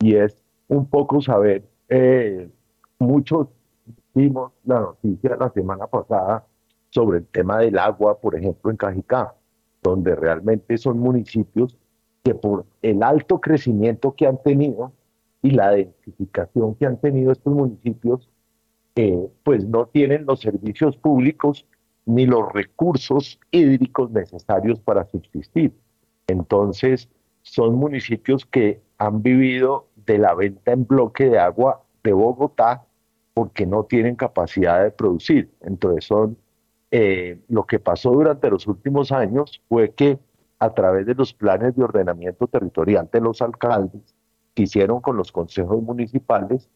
[0.00, 2.48] y es un poco saber, eh,
[2.98, 3.48] muchos
[4.14, 6.46] vimos la noticia la semana pasada
[6.88, 9.34] sobre el tema del agua, por ejemplo, en Cajicá,
[9.82, 11.76] donde realmente son municipios
[12.26, 14.90] que por el alto crecimiento que han tenido
[15.42, 18.28] y la densificación que han tenido estos municipios,
[18.96, 21.66] eh, pues no tienen los servicios públicos
[22.04, 25.72] ni los recursos hídricos necesarios para subsistir.
[26.26, 27.08] Entonces,
[27.42, 32.86] son municipios que han vivido de la venta en bloque de agua de Bogotá
[33.34, 35.48] porque no tienen capacidad de producir.
[35.60, 36.36] Entonces son
[36.90, 40.18] eh, lo que pasó durante los últimos años fue que
[40.58, 44.14] a través de los planes de ordenamiento territorial de los alcaldes
[44.54, 46.68] que hicieron con los consejos municipales,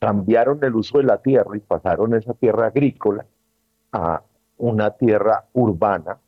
[0.00, 3.26] cambiaron el uso de la tierra y pasaron esa tierra agrícola
[3.92, 4.22] a
[4.56, 6.18] una tierra urbana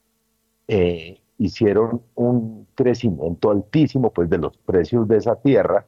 [0.69, 5.87] eh, hicieron un crecimiento altísimo pues de los precios de esa tierra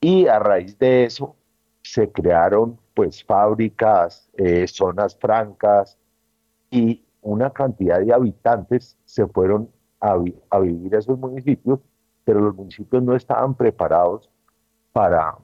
[0.00, 1.36] y a raíz de eso
[1.82, 5.98] se crearon pues fábricas, eh, zonas francas
[6.70, 9.68] y una cantidad de habitantes se fueron
[10.00, 10.16] a,
[10.60, 11.80] vivir a esos municipios,
[12.24, 14.30] pero los municipios no estaban preparados
[14.92, 15.36] para,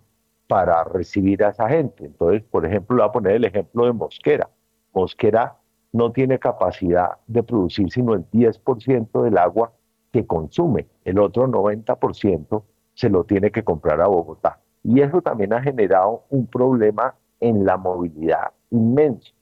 [0.47, 2.05] para recibir a esa gente.
[2.05, 4.49] Entonces, por ejemplo, voy a poner el ejemplo de Mosquera.
[4.95, 5.57] Mosquera
[5.93, 9.73] no tiene capacidad de producir sino el 10% del agua
[10.13, 10.87] que consume.
[11.05, 12.63] El otro 90%
[12.95, 14.61] se lo tiene que comprar a Bogotá.
[14.85, 19.33] Y eso también ha generado un problema en la movilidad inmenso,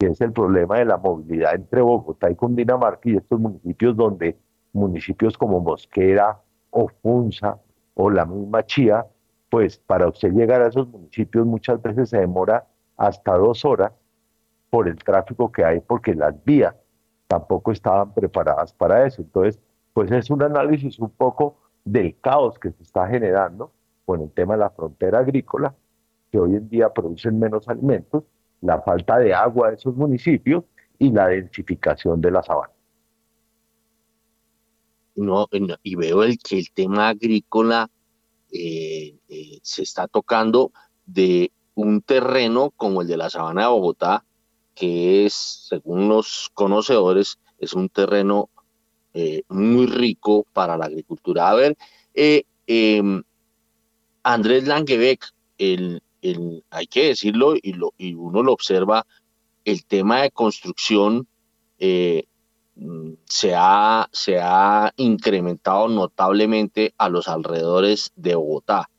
[0.00, 4.38] que es el problema de la movilidad entre Bogotá y Cundinamarca y estos municipios donde
[4.72, 7.58] municipios como Mosquera o Funza
[7.92, 9.06] o la misma Chía,
[9.50, 13.92] pues para usted llegar a esos municipios muchas veces se demora hasta dos horas
[14.70, 16.74] por el tráfico que hay, porque las vías
[17.26, 19.20] tampoco estaban preparadas para eso.
[19.20, 19.60] Entonces,
[19.92, 23.70] pues es un análisis un poco del caos que se está generando
[24.06, 25.74] con el tema de la frontera agrícola,
[26.30, 28.24] que hoy en día producen menos alimentos,
[28.60, 30.64] la falta de agua de esos municipios
[30.98, 32.72] y la densificación de la sabana.
[35.16, 35.48] No,
[35.82, 37.90] y veo el, que el tema agrícola
[38.52, 40.72] eh, eh, se está tocando
[41.06, 44.24] de un terreno como el de la sabana de Bogotá,
[44.74, 48.48] que es, según los conocedores, es un terreno
[49.12, 51.50] eh, muy rico para la agricultura.
[51.50, 51.76] A ver,
[52.66, 53.22] em,
[54.22, 55.24] Andrés Langebeck,
[55.58, 56.02] el,
[56.70, 59.06] hay que decirlo y, uno lo observa,
[59.64, 61.26] el tema de construcción
[61.78, 62.24] eh,
[62.76, 68.90] mm, se, ha, incrementado notablemente a los alrededores de Bogotá.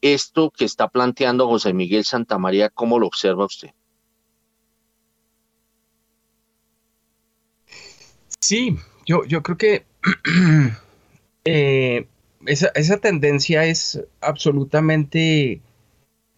[0.00, 3.70] Esto que está planteando José Miguel Santamaría, ¿cómo lo observa usted?
[8.40, 8.76] Sí,
[9.06, 9.84] yo, creo que
[11.44, 12.06] eh,
[12.46, 15.60] esa, tendencia es absolutamente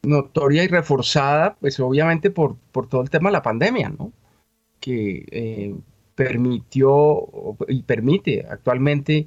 [0.03, 4.13] notoria y reforzada, pues obviamente por, por todo el tema de la pandemia, ¿no?
[4.81, 5.75] Que eh,
[6.15, 7.29] permitió
[7.69, 9.27] y permite actualmente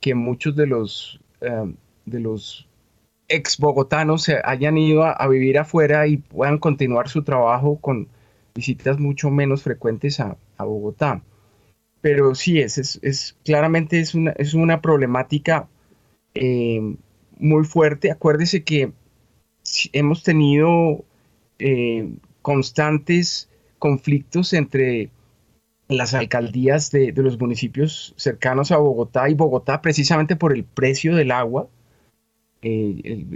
[0.00, 1.74] que muchos de los, eh,
[2.06, 2.68] de los
[3.28, 8.08] ex bogotanos se hayan ido a, vivir afuera y puedan continuar su trabajo con
[8.54, 11.22] visitas mucho menos frecuentes a, a Bogotá.
[12.00, 15.68] Pero sí, es, es, es, claramente es una, es una problemática
[16.34, 16.96] eh,
[17.38, 18.10] muy fuerte.
[18.10, 18.92] Acuérdese que
[19.92, 21.04] hemos tenido
[21.58, 22.08] eh,
[22.42, 23.48] constantes
[23.78, 25.10] conflictos entre
[25.88, 31.32] las alcaldías de, los municipios cercanos a Bogotá y Bogotá precisamente por el precio del
[31.32, 31.68] agua.
[32.62, 33.26] Eh,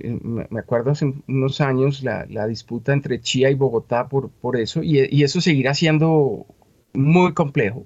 [0.51, 5.23] me acuerdo hace unos años la, disputa entre Chía y Bogotá por, por eso y,
[5.23, 6.47] eso seguirá siendo
[6.93, 7.85] muy complejo.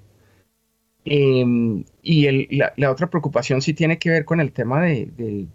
[1.05, 5.47] Em, y la, otra preocupación sí tiene que ver con el tema de, del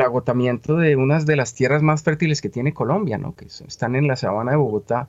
[0.00, 3.34] agotamiento de unas de las tierras más fértiles que tiene Colombia, ¿no?
[3.34, 5.08] que están en la sabana de Bogotá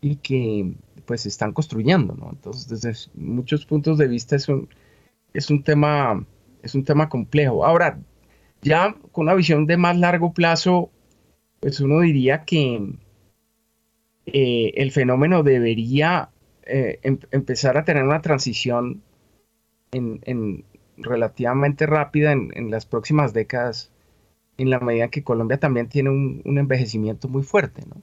[0.00, 0.72] y que
[1.04, 2.14] pues están construyendo.
[2.14, 2.30] ¿no?
[2.30, 4.68] Entonces, desde muchos puntos de vista es un,
[5.34, 6.24] es un, tema,
[6.62, 7.64] es un tema complejo.
[7.64, 7.98] Ahora,
[8.62, 10.90] ya con una visión de más largo plazo,
[11.60, 12.94] pues uno diría que
[14.26, 16.30] eh, el fenómeno debería
[16.66, 19.02] eh, em, empezar a tener una transición
[19.90, 20.64] en,
[20.98, 23.90] relativamente rápida en, las próximas décadas,
[24.58, 28.02] en la medida que Colombia también tiene un, envejecimiento muy fuerte, ¿no?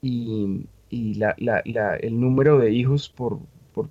[0.00, 3.40] Y, el número de hijos por,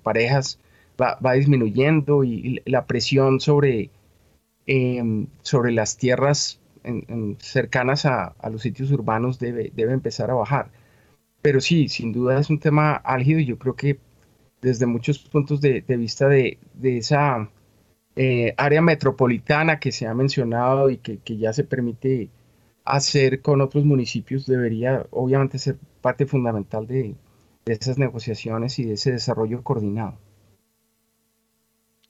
[0.02, 0.58] parejas
[1.00, 3.90] va, disminuyendo y, la presión sobre,
[4.66, 6.60] em, sobre las tierras
[7.38, 10.70] cercanas a, los sitios urbanos debe, debe empezar a bajar.
[11.42, 13.98] Pero sí, sin duda es un tema álgido y yo creo que
[14.64, 17.50] desde muchos puntos de, vista de, esa
[18.16, 22.30] eh, área metropolitana que se ha mencionado y que, ya se permite
[22.84, 27.16] hacer con otros municipios, debería obviamente ser parte fundamental de,
[27.66, 30.18] esas negociaciones y de ese desarrollo coordinado.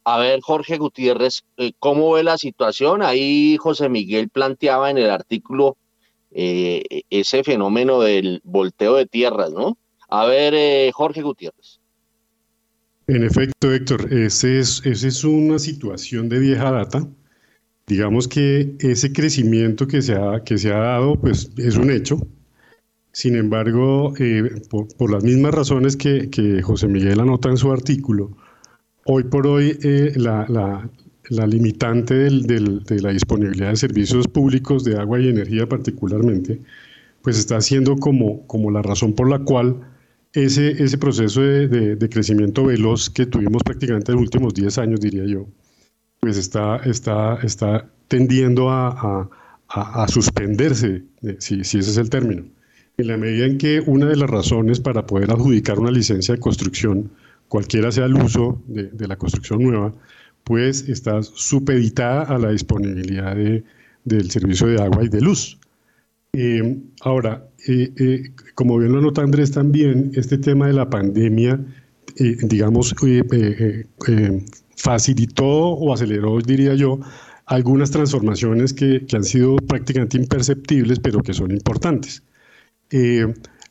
[0.05, 3.03] A ver, Jorge Gutiérrez, eh, ¿cómo ve la situación?
[3.03, 5.79] Ahí José Miguel planteaba en el artículo
[6.33, 9.79] eh, ese fenómeno del volteo de tierras, ¿no?
[10.11, 11.81] A ver, Jorge Gutiérrez.
[13.07, 17.07] En efecto, Héctor, esa es, es una situación de vieja data.
[17.87, 22.27] Digamos que ese crecimiento que se ha, que se ha dado, pues es un hecho.
[23.13, 28.37] Sin embargo, eh, por, las mismas razones que, José Miguel anota en su artículo,
[29.05, 30.89] hoy por hoy eh, la,
[31.47, 36.63] limitante de la disponibilidad de servicios públicos de agua y energía particularmente,
[37.21, 39.94] pues está siendo como, como la razón por la cual
[40.35, 45.01] ese, ese proceso de, de, crecimiento veloz que tuvimos prácticamente en los últimos 10 años,
[45.01, 45.47] diría yo,
[46.21, 49.31] pues está, está, está tendiendo a,
[49.69, 52.45] a, suspenderse, eh, si, si, ese es el término.
[52.97, 56.41] En la medida en que una de las razones para poder adjudicar una licencia de
[56.41, 57.11] construcción,
[57.49, 59.95] cualquiera sea el uso de, de la construcción nueva,
[60.45, 63.65] pues está supeditada a la disponibilidad de,
[64.05, 65.59] del servicio de agua y de luz.
[66.37, 71.65] Eh, ahora, eh, eh, como bien lo nota Andrés también, este tema de la pandemia,
[72.17, 72.95] digamos,
[74.77, 76.99] facilitó o aceleró, diría yo,
[77.47, 82.23] algunas transformaciones que, han sido prácticamente imperceptibles, pero que son importantes.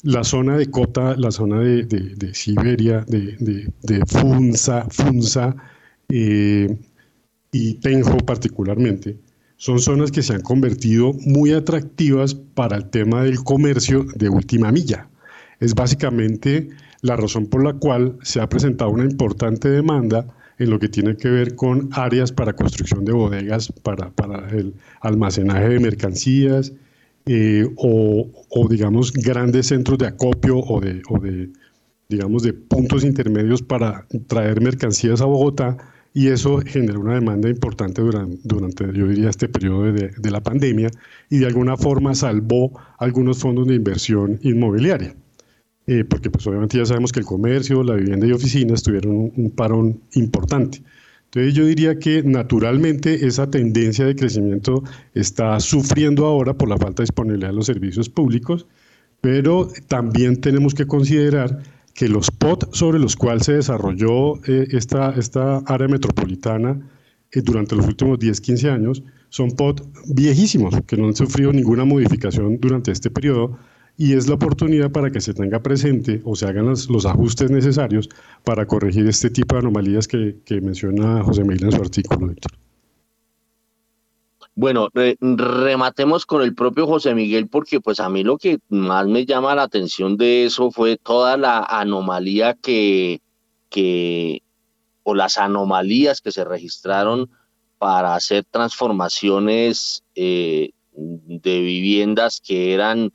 [0.04, 5.56] la zona de Cota, la zona de, Siberia, de, Funza, Funza
[6.10, 9.18] y Tenjo particularmente,
[9.64, 14.74] son zonas que se han convertido muy atractivas para el tema del comercio de última
[14.74, 15.08] milla.
[15.62, 16.68] Es básicamente
[17.02, 20.28] la razón por la cual se ha presentado una importante demanda
[20.60, 24.12] en lo que tiene que ver con áreas para construcción de bodegas, para,
[24.52, 26.74] el almacenaje de mercancías
[27.26, 28.28] eh, o,
[28.70, 31.50] digamos, grandes centros de acopio o o de,
[32.10, 38.02] digamos, de puntos intermedios para traer mercancías a Bogotá y eso generó una demanda importante
[38.02, 40.90] durante, durante yo diría, este periodo de, de, la pandemia
[41.30, 45.16] y de alguna forma salvó algunos fondos de inversión inmobiliaria.
[45.86, 49.52] Eh, porque pues obviamente ya sabemos que el comercio, la vivienda y oficinas tuvieron un,
[49.52, 50.82] parón importante.
[51.26, 54.84] Entonces yo diría que naturalmente esa tendencia de crecimiento
[55.14, 58.66] está sufriendo ahora por la falta de disponibilidad de los servicios públicos,
[59.20, 65.12] pero también tenemos que considerar que los POT sobre los cuales se desarrolló eh, esta,
[65.12, 66.90] esta área metropolitana
[67.32, 71.86] eh, durante los últimos 10, 15 años son POT viejísimos, que no han sufrido ninguna
[71.86, 73.58] modificación durante este periodo,
[73.98, 78.10] y es la oportunidad para que se tenga presente o se hagan los, ajustes necesarios
[78.44, 82.52] para corregir este tipo de anomalías que, menciona José Miguel en su artículo, Víctor.
[84.56, 89.26] Bueno, rematemos con el propio José Miguel, porque pues a mí lo que más me
[89.26, 93.22] llama la atención de eso fue toda la anomalía que,
[93.70, 94.44] que
[95.02, 97.32] o las anomalías que se registraron
[97.80, 103.12] para hacer transformaciones eh, de viviendas que eran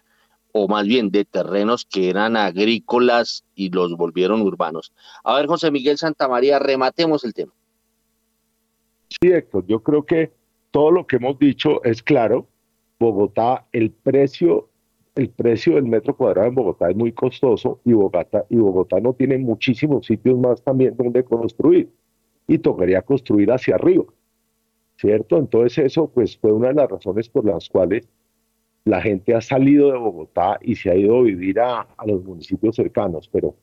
[0.53, 4.93] o más bien de terrenos que eran agrícolas y los volvieron urbanos.
[5.23, 7.53] A ver, José Miguel Santamaría, rematemos el tema.
[9.09, 10.33] Sí, Héctor, yo creo que
[10.71, 12.47] todo lo que hemos dicho es claro.
[12.99, 14.69] Bogotá, el precio,
[15.15, 19.13] el precio del metro cuadrado en Bogotá es muy costoso y Bogotá, y Bogotá no
[19.13, 21.91] tiene muchísimos sitios más también donde construir.
[22.47, 24.05] Y tocaría construir hacia arriba.
[24.97, 25.39] ¿Cierto?
[25.39, 28.09] Entonces eso pues fue una de las razones por las cuales
[28.89, 32.75] la gente ha salido de Bogotá y se ha ido a vivir a, los municipios
[32.75, 33.55] cercanos, pero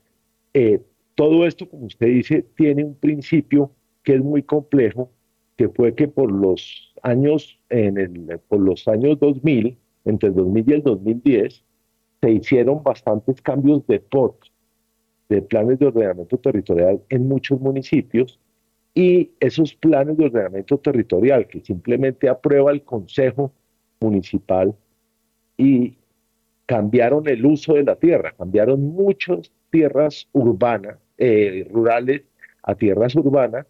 [0.53, 0.81] eh,
[1.15, 3.71] todo esto, como usted dice, tiene un principio
[4.03, 5.11] que es muy complejo,
[5.57, 10.65] que fue que por los años, en el, por los años 2000, entre el 2000
[10.67, 11.63] y el 2010,
[12.21, 14.35] se hicieron bastantes cambios de POT,
[15.29, 18.39] de planes de ordenamiento territorial en muchos municipios,
[18.95, 23.51] y esos planes de ordenamiento territorial que simplemente aprueba el Consejo
[23.99, 24.73] Municipal
[25.57, 25.95] y
[26.65, 32.23] cambiaron el uso de la tierra, cambiaron muchas tierras urbanas, eh, rurales
[32.63, 33.67] a tierras urbanas,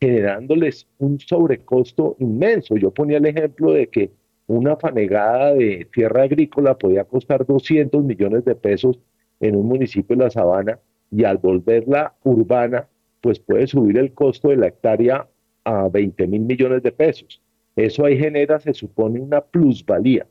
[0.00, 2.76] generándoles un sobrecosto inmenso.
[2.76, 4.10] Yo ponía el ejemplo de que
[4.46, 8.98] una fanegada de tierra agrícola podía costar 200 millones de pesos
[9.40, 10.78] en un municipio de La Sabana
[11.10, 12.88] y al volverla urbana,
[13.20, 15.26] pues puede subir el costo de la hectárea
[15.64, 17.42] a 20 mil millones de pesos.
[17.76, 20.26] Eso ahí genera, se supone, una plusvalía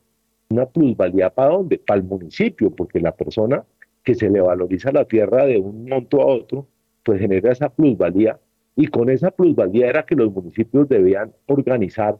[0.50, 1.78] una plusvalía para dónde?
[1.80, 3.64] Para el municipio, porque la persona
[4.04, 6.68] que se le valoriza la tierra de un monto a otro,
[7.04, 8.40] pues genera esa plusvalía.
[8.78, 12.18] Y con esa plusvalía era que los municipios debían organizar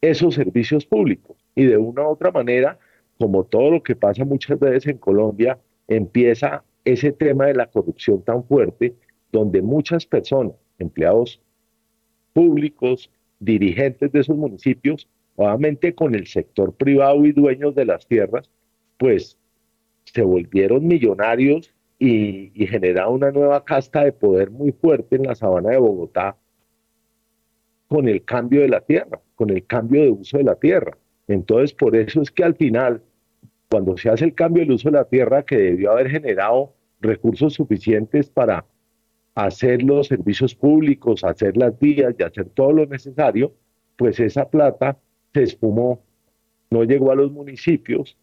[0.00, 1.36] esos servicios públicos.
[1.56, 2.78] Y de una u otra manera,
[3.18, 8.22] como todo lo que pasa muchas veces en Colombia, empieza ese tema de la corrupción
[8.22, 8.94] tan fuerte,
[9.32, 11.40] donde muchas personas, empleados
[12.32, 18.50] públicos, dirigentes de esos municipios, Nuevamente con el sector privado y dueños de las tierras,
[18.98, 19.38] pues
[20.04, 21.72] se volvieron millonarios
[22.04, 26.36] y, y generaron una nueva casta de poder muy fuerte en la sabana de Bogotá
[27.86, 30.98] con el cambio de la tierra, con el cambio de uso de la tierra.
[31.28, 33.04] Entonces, por eso es que al final,
[33.70, 37.54] cuando se hace el cambio del uso de la tierra, que debió haber generado recursos
[37.54, 38.64] suficientes para
[39.36, 43.54] hacer los servicios públicos, hacer las vías y hacer todo lo necesario,
[43.94, 44.98] pues esa plata
[45.32, 46.02] se espumó,
[46.68, 48.16] no llegó a los municipios,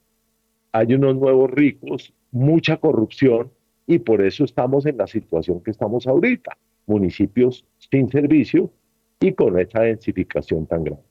[0.73, 3.51] hay unos nuevos ricos, mucha corrupción
[3.89, 8.71] y por eso estamos en la situación que estamos ahorita, municipios sin servicio
[9.19, 11.03] y con esa densificación tan grande.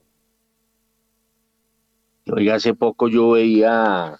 [2.31, 4.17] Oiga, hace poco yo veía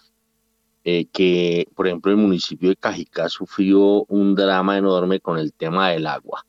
[0.83, 5.91] eh, que, por ejemplo, el municipio de Cajicá sufrió un drama enorme con el tema
[5.91, 6.45] del agua.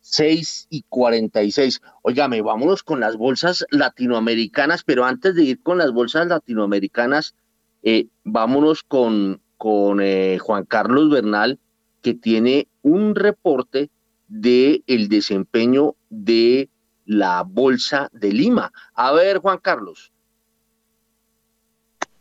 [0.00, 1.82] 6 y 46.
[2.02, 7.36] Óigame, vámonos con las bolsas latinoamericanas, pero antes de ir con las bolsas latinoamericanas,
[7.84, 11.58] eh, vámonos con, con eh, Juan Carlos Bernal,
[12.02, 13.90] que tiene un reporte
[14.28, 16.68] de el desempeño de
[17.04, 18.72] la bolsa de Lima.
[18.94, 20.12] A ver, Juan Carlos.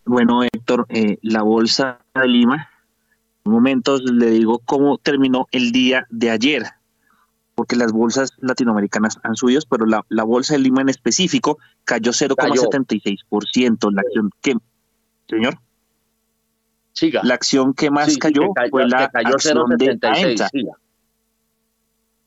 [0.05, 2.69] Bueno, Héctor, eh, la bolsa de Lima,
[3.43, 6.63] en momentos le digo cómo terminó el día de ayer
[7.55, 13.93] porque las bolsas latinoamericanas han subido, pero la, bolsa de Lima en específico cayó 0,76%.
[13.93, 14.55] La acción que,
[15.29, 15.57] señor,
[16.95, 17.21] Siga.
[17.23, 19.99] la acción que más cayó, fue la acción de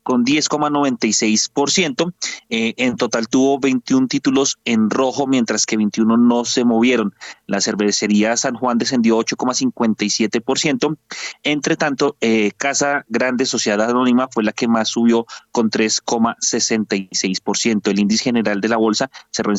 [0.08, 2.14] con 10,96%.
[2.48, 7.14] Eh, en total tuvo 21 títulos en rojo, mientras que 21 no se movieron.
[7.46, 10.96] La cervecería San Juan descendió 8,57%.
[11.42, 17.90] Entre tanto, eh, Casa Grande Sociedad Anónima fue la que más subió con 3,66%.
[17.90, 19.58] El índice general de la bolsa cerró en,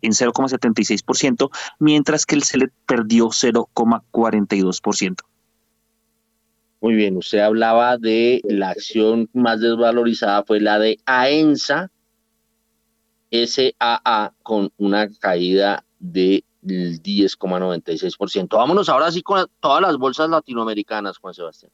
[0.00, 5.16] en 0,76%, mientras que el CELET perdió 0,42%.
[6.80, 11.90] Muy bien, usted hablaba de la acción más desvalorizada, fue la de AENSA,
[13.30, 18.56] SAA, con una caída del 10,96%.
[18.56, 21.70] Vámonos ahora sí con todas las bolsas latinoamericanas, Juan Sebastián.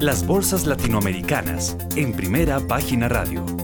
[0.00, 3.63] Las bolsas latinoamericanas en primera página radio.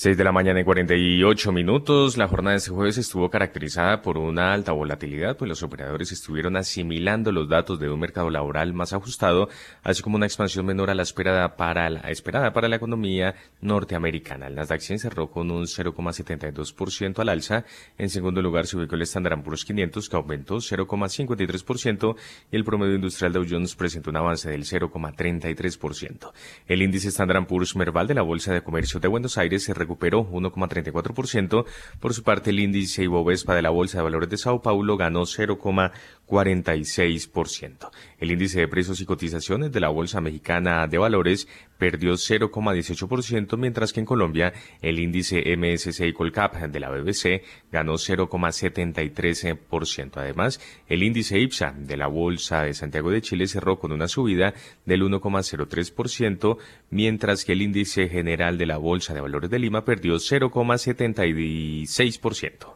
[0.00, 2.16] 6 de la mañana y 48 minutos.
[2.16, 6.56] La jornada de este jueves estuvo caracterizada por una alta volatilidad, pues los operadores estuvieron
[6.56, 9.50] asimilando los datos de un mercado laboral más ajustado,
[9.82, 14.46] así como una expansión menor a la esperada para la, esperada para la economía norteamericana.
[14.46, 17.66] El Nasdaq 100 cerró con un 0,72% al alza.
[17.98, 22.16] En segundo lugar se ubicó el Standard Poor's 500, que aumentó 0,53%,
[22.50, 26.32] y el promedio industrial Dow Jones presentó un avance del 0,33%.
[26.66, 30.24] El índice Standard Poor's Merval de la Bolsa de Comercio de Buenos Aires se recuperó
[30.30, 31.66] 1,34%.
[31.98, 35.22] Por su parte, el índice Ibovespa de la Bolsa de Valores de Sao Paulo ganó
[35.22, 37.90] 0,46%.
[38.18, 41.48] El índice de precios y cotizaciones de la Bolsa Mexicana de Valores
[41.80, 44.52] perdió 0,18%, mientras que en Colombia
[44.82, 50.12] el índice MSCI Colcap de la BBC ganó 0,73%.
[50.16, 54.52] Además, el índice IPSA de la Bolsa de Santiago de Chile cerró con una subida
[54.84, 56.58] del 1,03%,
[56.90, 62.74] mientras que el índice general de la Bolsa de Valores de Lima perdió 0,76%.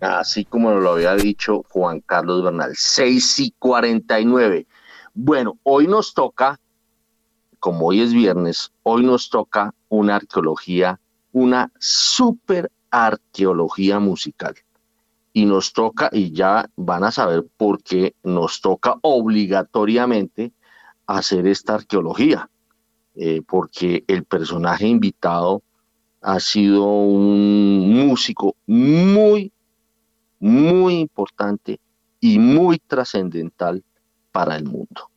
[0.00, 4.66] Así como lo había dicho Juan Carlos Bernal, 6 y 49.
[5.14, 6.58] Bueno, hoy nos toca,
[7.60, 11.00] como hoy es viernes, hoy nos toca una arqueología,
[11.32, 14.54] una super arqueología musical.
[15.32, 20.52] Y nos toca, y ya van a saber por qué nos toca obligatoriamente
[21.06, 22.50] hacer esta arqueología.
[23.14, 25.62] Eh, porque el personaje invitado
[26.22, 29.52] ha sido un músico muy,
[30.38, 31.80] muy importante
[32.20, 33.82] y muy trascendental
[34.30, 35.10] para el mundo.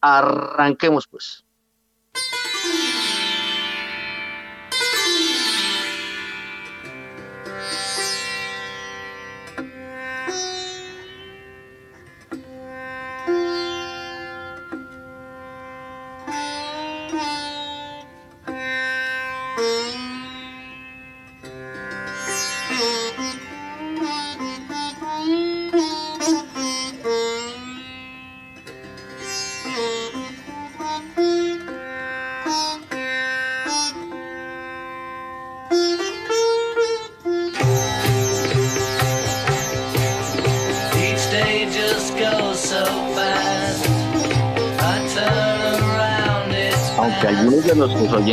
[0.00, 1.44] Arranquemos pues.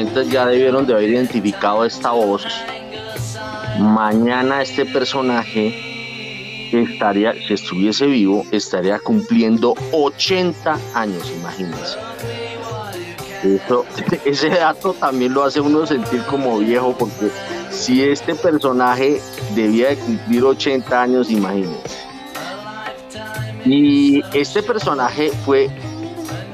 [0.03, 2.45] Ya debieron de haber identificado esta voz.
[3.79, 5.73] Mañana este personaje
[6.71, 11.97] estaría, si estuviese vivo, estaría cumpliendo 80 años, imagínense.
[14.25, 17.29] ese dato también lo hace uno sentir como viejo, porque
[17.69, 19.21] si este personaje
[19.53, 22.05] debía de cumplir 80 años, imagínense.
[23.63, 25.69] Y este personaje fue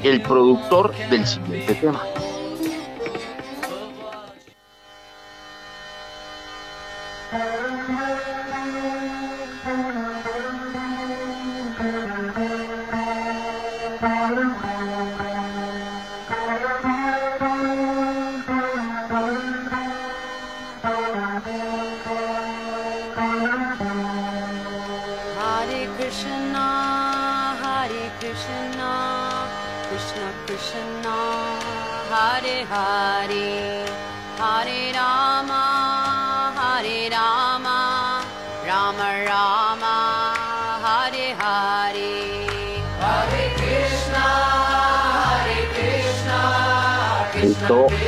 [0.02, 2.02] el productor del siguiente tema.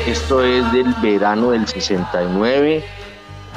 [0.07, 2.85] Esto, es del verano del 69,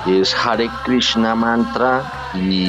[0.06, 2.02] es Hare Krishna Mantra
[2.34, 2.68] y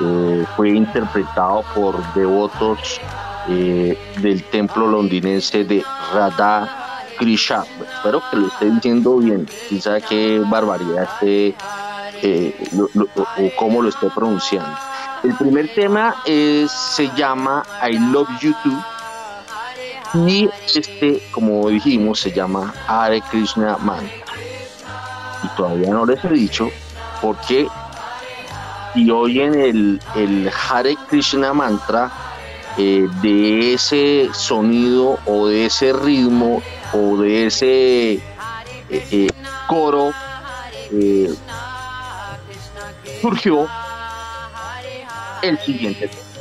[0.00, 3.00] eh, fue interpretado por devotos
[3.48, 6.68] eh, del templo londinense de Radha
[7.18, 7.64] Krishna.
[7.94, 11.54] Espero que lo esté diciendo bien, quizá qué barbaridad esté
[12.22, 12.54] eh,
[13.16, 14.76] o cómo lo esté pronunciando.
[15.24, 18.91] El primer tema se llama I Love You Too
[20.14, 24.10] y este, como dijimos, se llama Hare Krishna Mantra.
[25.42, 26.70] Y todavía no les he dicho
[27.20, 27.66] por qué
[28.94, 32.10] si oyen el, el Hare Krishna Mantra
[32.78, 38.20] eh, de ese sonido o de ese ritmo o de ese eh,
[38.90, 39.28] eh,
[39.66, 40.12] coro
[43.20, 43.66] surgió
[45.42, 46.31] el siguiente tema.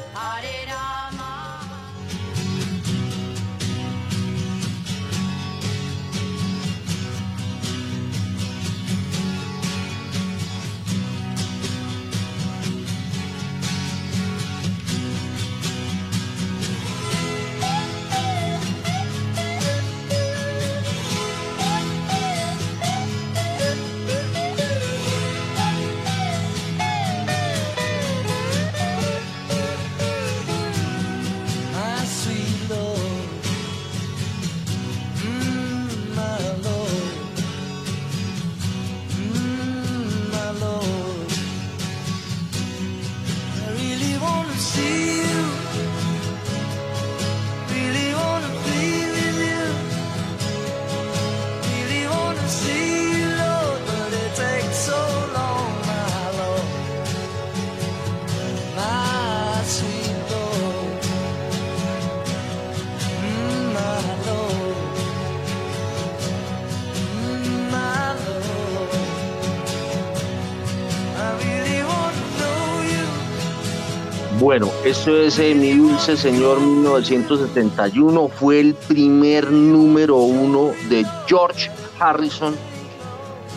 [74.84, 78.30] Esto es eh, Mi Dulce Señor 1971.
[78.30, 81.70] Fue el primer número uno de George
[82.00, 82.56] Harrison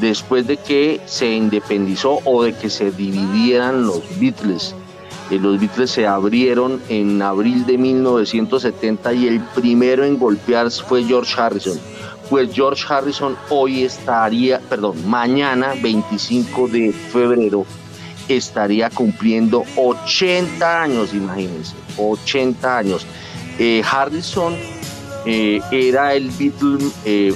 [0.00, 4.74] después de que se independizó o de que se dividieran los Beatles.
[5.30, 11.04] Eh, los Beatles se abrieron en abril de 1970 y el primero en golpearse fue
[11.04, 11.78] George Harrison.
[12.28, 17.64] Pues George Harrison hoy estaría, perdón, mañana 25 de febrero
[18.28, 23.06] estaría cumpliendo 80 años, imagínense, 80 años.
[23.58, 24.56] Eh, Harrison
[25.26, 27.32] eh, era el Beatle, eh,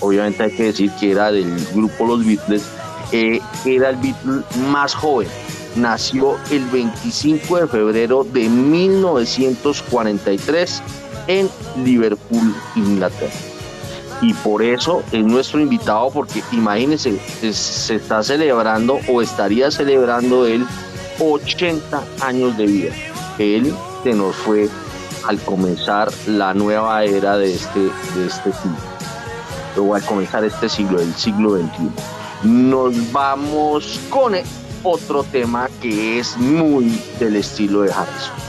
[0.00, 2.64] obviamente hay que decir que era del grupo Los Beatles,
[3.12, 5.28] era el Beatle más joven.
[5.76, 10.82] Nació el 25 de febrero de 1943
[11.28, 11.48] en
[11.84, 13.47] Liverpool, Inglaterra
[14.20, 17.18] y por eso es nuestro invitado porque imagínense,
[17.52, 20.66] se está celebrando o estaría celebrando él
[21.20, 22.92] 80 años de vida.
[23.38, 24.68] Él se nos fue
[25.26, 28.78] al comenzar la nueva era de este, de este siglo,
[29.76, 32.48] o al comenzar este siglo, el siglo XXI.
[32.48, 34.34] Nos vamos con
[34.82, 38.47] otro tema que es muy del estilo de Harrison.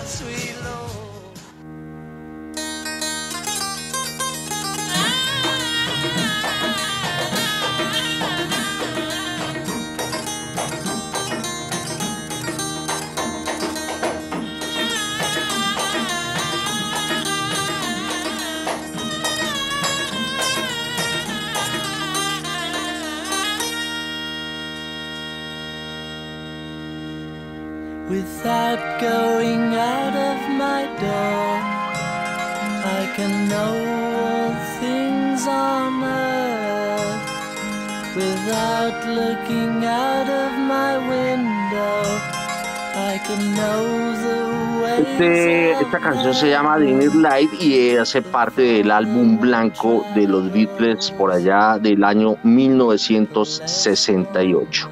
[46.22, 51.32] Canción se llama Dinner Light y hace parte del álbum blanco de los Beatles por
[51.32, 54.90] allá del año 1968.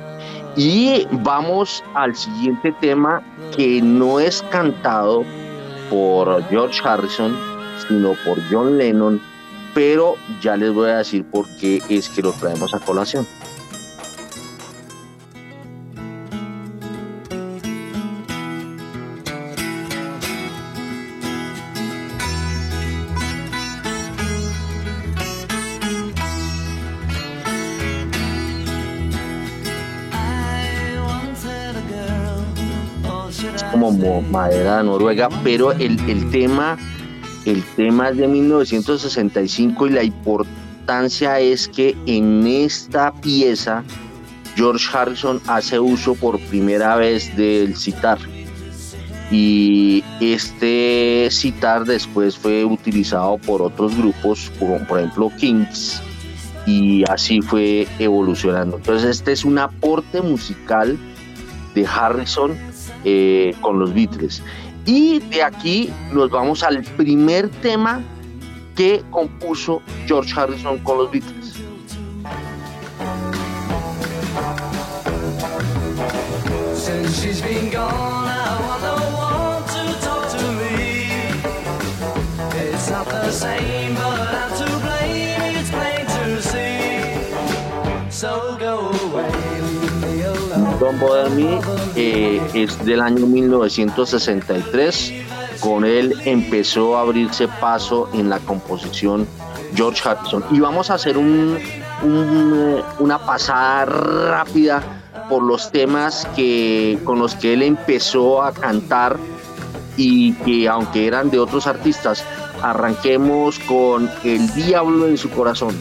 [0.56, 3.22] Y vamos al siguiente tema
[3.54, 5.26] que no es cantado
[5.90, 7.38] por George Harrison,
[7.86, 9.22] sino por John Lennon,
[9.74, 13.28] pero ya les voy a decir por qué es que lo traemos a colación.
[34.32, 36.78] Madera noruega, pero el, el, tema,
[37.46, 43.84] el tema es de 1965 y la importancia es que en esta pieza
[44.56, 48.18] George Harrison hace uso por primera vez del citar.
[49.30, 56.02] Y este citar después fue utilizado por otros grupos, como por ejemplo Kings,
[56.66, 58.78] y así fue evolucionando.
[58.78, 60.98] Entonces este es un aporte musical
[61.76, 62.58] de Harrison
[63.10, 64.44] eh, con los Beatles.
[64.86, 68.02] Y de aquí nos vamos al primer tema
[68.76, 71.38] que compuso George Harrison con los Beatles.
[90.80, 91.32] Don't Bother
[91.96, 95.14] eh, es del año 1963.
[95.60, 99.28] Con él empezó a abrirse paso en la composición
[99.74, 100.44] George Harrison.
[100.52, 101.58] Y vamos a hacer un,
[103.00, 104.84] una pasada rápida
[105.30, 109.18] por los temas que, con los que él empezó a cantar
[109.98, 112.24] y que aunque eran de otros artistas,
[112.62, 115.76] arranquemos con El Diablo en su corazón.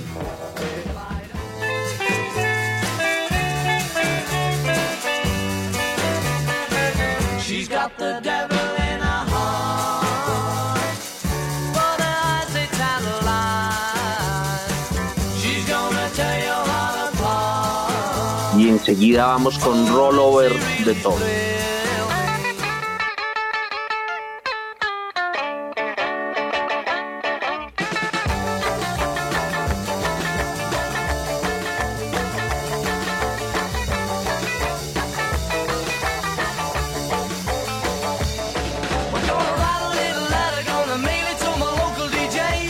[18.59, 20.53] Y enseguida vamos con Rollover
[20.85, 21.56] de todo.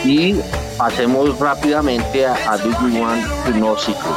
[0.06, 0.40] Y
[0.78, 4.16] pasemos rápidamente a, a Do You Want to Know Secret.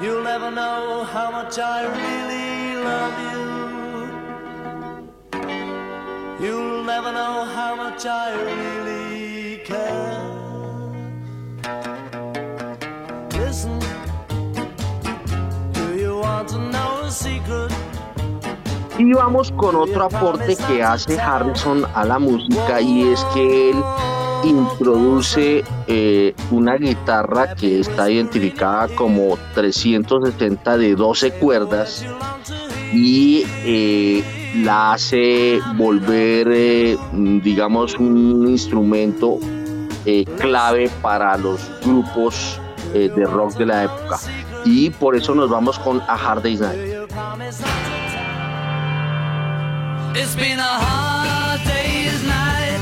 [0.00, 3.48] You'll never know how much I really love you.
[6.46, 10.22] You'll never know how much I really care.
[13.32, 13.80] Listen,
[15.72, 17.77] do you want to know a secret?
[18.98, 23.76] Y vamos con otro aporte que hace Harrison a la música y es que él
[24.42, 32.04] introduce eh, una guitarra que está identificada como 360 de 12 cuerdas
[32.92, 34.24] y eh,
[34.56, 39.38] la hace volver, eh, digamos, un instrumento
[40.38, 42.58] clave para los grupos
[42.94, 44.18] de rock de la época.
[44.64, 48.07] Y por eso nos vamos con A Hard Day's Night.
[50.14, 52.80] It's been a hard day's night,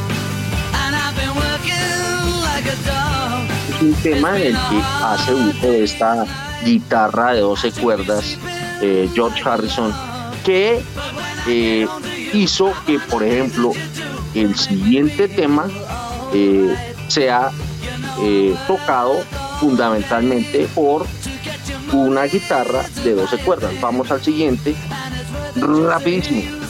[0.74, 3.50] and I've been working like a dog.
[3.68, 6.24] Es un tema en el que hace uso de esta
[6.64, 8.38] guitarra de 12 cuerdas,
[8.80, 9.92] eh, George Harrison,
[10.44, 10.82] que
[11.46, 11.86] eh,
[12.32, 13.72] hizo que, por ejemplo,
[14.34, 15.68] el siguiente tema
[16.32, 16.76] eh,
[17.08, 17.50] sea
[18.20, 19.22] eh, tocado
[19.60, 21.06] fundamentalmente por
[21.92, 23.72] una guitarra de 12 cuerdas.
[23.80, 24.74] Vamos al siguiente,
[25.56, 26.65] rapidísimo.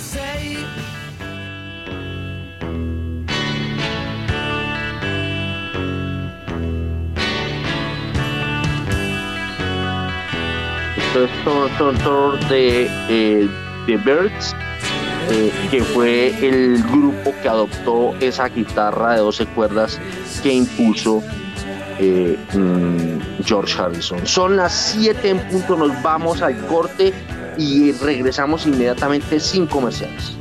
[12.48, 13.48] De eh,
[13.86, 14.54] The Birds,
[15.30, 19.98] eh, que fue el grupo que adoptó esa guitarra de 12 cuerdas
[20.42, 21.22] que impuso
[21.98, 24.26] eh, mm, George Harrison.
[24.26, 27.14] Son las 7 en punto, nos vamos al corte
[27.56, 30.36] y regresamos inmediatamente sin comerciales.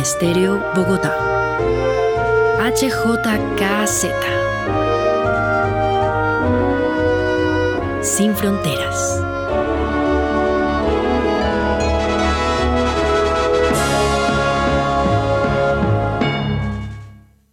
[0.00, 1.14] Estéreo, Bogotá.
[2.58, 4.06] HJKZ.
[8.00, 9.22] Sin fronteras.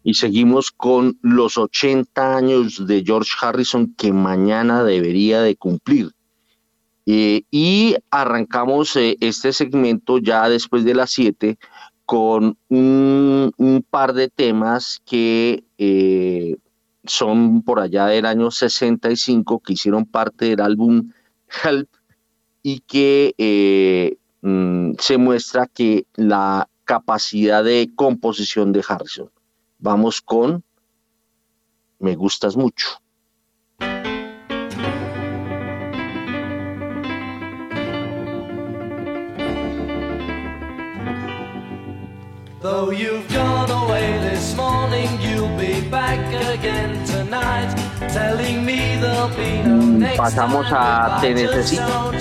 [0.05, 6.13] Y seguimos con los 80 años de George Harrison que mañana debería de cumplir.
[7.05, 11.57] Eh, y arrancamos eh, este segmento ya después de las 7
[12.07, 16.55] con un, par de temas que eh,
[17.03, 21.11] son por allá del año 65, que hicieron parte del álbum
[21.63, 21.89] Help
[22.63, 29.29] y que mm, se muestra que la capacidad de composición de Harrison.
[29.77, 30.63] Vamos con
[31.99, 32.87] Me gustas mucho.
[42.69, 46.19] Though you've gone away this morning, you'll be back
[46.53, 47.73] again tonight,
[48.09, 52.11] telling me there'll be no next Pasamos a Te Necesito.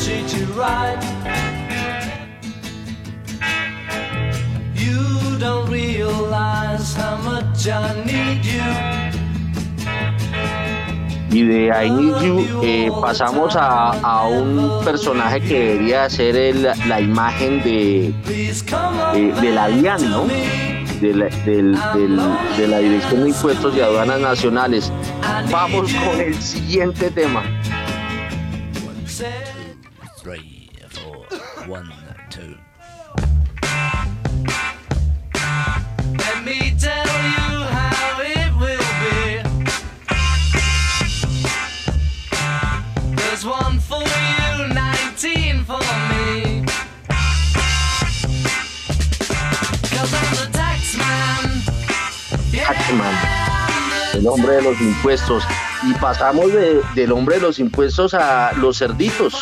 [4.77, 9.06] You don't realize how much I need you.
[11.31, 16.63] y de I Need You eh, pasamos a, a, un personaje que debería ser el,
[16.63, 20.27] la imagen de, eh, de la DIAN, ¿no?
[21.01, 22.21] De la, del, del,
[22.57, 24.93] de la Dirección de Impuestos y Aduanas Nacionales.
[25.51, 27.43] Vamos con el siguiente tema.
[28.87, 29.27] One, two,
[30.23, 31.27] three, four,
[31.69, 31.93] one,
[32.31, 32.57] two.
[36.17, 37.46] Let me tell you.
[54.15, 55.45] El hombre de los impuestos.
[55.85, 59.35] Y pasamos de, del hombre de los impuestos a los cerditos.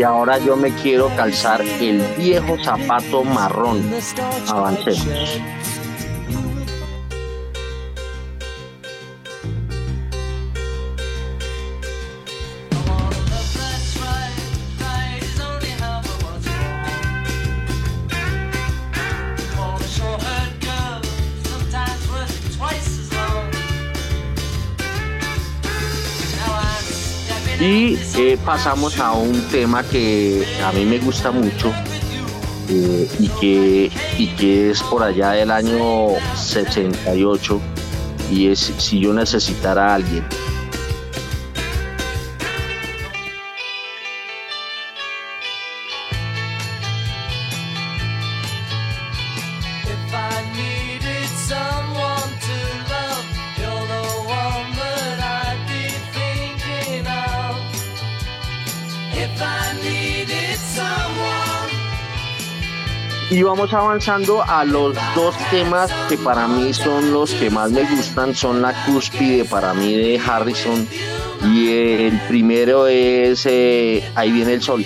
[0.00, 3.84] Y ahora yo me quiero calzar el viejo zapato marrón.
[4.48, 5.38] Avancemos.
[28.44, 31.72] Pasamos a un tema que a mí me gusta mucho
[32.68, 37.60] eh, y, que, y que es por allá del año 68
[38.30, 40.24] y es si yo necesitara a alguien.
[63.50, 68.32] Vamos avanzando a los dos temas que para mí son los que más me gustan,
[68.32, 70.86] son la cúspide para mí de Harrison.
[71.52, 74.84] Y el primero es eh, Ahí viene el sol.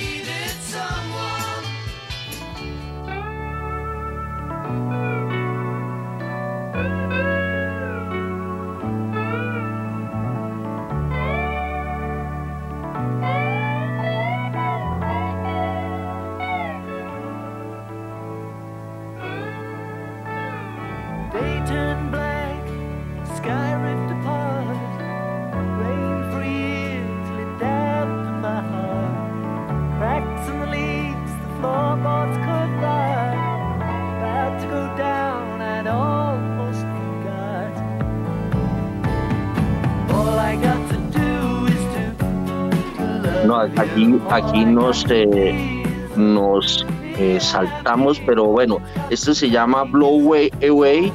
[44.31, 45.83] Aquí, nos, eh,
[46.17, 46.87] nos
[47.19, 48.79] eh, saltamos, pero bueno,
[49.11, 51.13] esto se llama Blow Away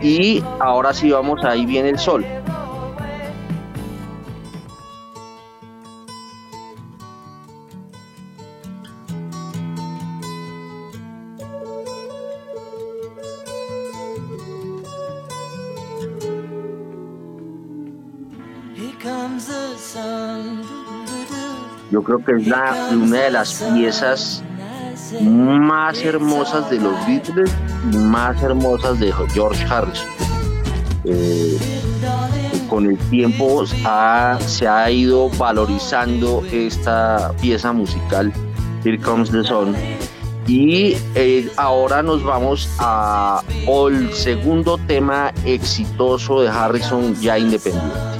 [0.00, 2.24] y ahora sí vamos, ahí viene el sol.
[21.92, 22.46] Yo creo que es
[22.90, 24.42] una de las piezas
[25.20, 27.52] más hermosas de los Beatles
[27.92, 30.08] y más hermosas de George Harrison.
[31.04, 31.58] Eh,
[32.70, 38.32] con el tiempo se ha ido valorizando esta pieza musical,
[38.82, 39.76] Here Comes the Sun,
[40.46, 48.11] y eh, ahora nos vamos a el segundo tema exitoso de Harrison ya independiente.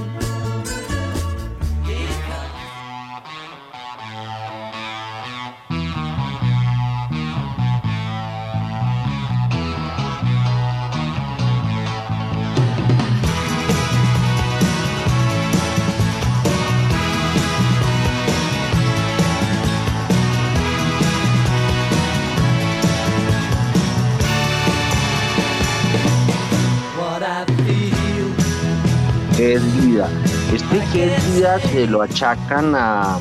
[31.73, 33.19] Se lo achacan a,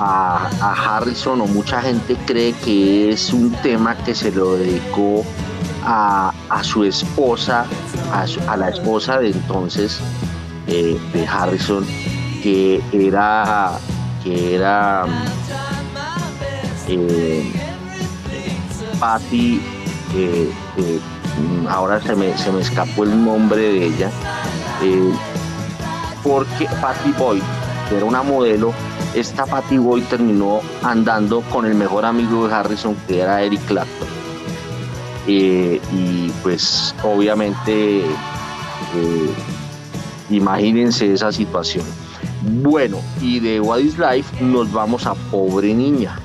[0.00, 5.24] a, Harrison o mucha gente cree que es un tema que se lo dedicó
[5.84, 6.32] a,
[6.62, 7.64] su esposa,
[8.12, 10.00] a, la esposa de entonces
[10.66, 11.86] eh, de Harrison,
[12.42, 13.78] que era,
[14.24, 15.04] que era
[16.88, 17.52] eh,
[18.98, 19.62] Patty,
[20.16, 20.50] eh,
[21.68, 24.10] ahora se me, se me escapó el nombre de ella
[26.28, 27.42] porque Patty Boyd,
[27.88, 28.74] que era una modelo,
[29.14, 34.08] esta Patty Boyd terminó andando con el mejor amigo de Harrison, que era Eric Clapton.
[35.26, 39.34] Eh, y pues obviamente, eh,
[40.28, 41.86] imagínense esa situación.
[42.62, 46.18] Bueno, y de What is Life nos vamos a Pobre Niña.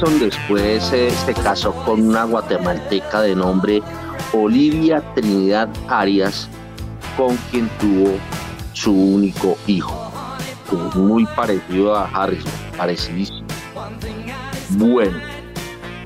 [0.00, 3.82] Después eh, se casó con una guatemalteca de nombre
[4.32, 6.48] Olivia Trinidad Arias,
[7.18, 8.12] con quien tuvo
[8.72, 10.10] su único hijo,
[10.94, 13.46] muy parecido a Harrison, parecidísimo.
[14.70, 15.18] Bueno,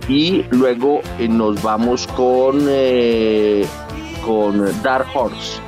[0.09, 3.64] y luego eh, nos vamos con, eh,
[4.26, 5.64] con Dark Horse.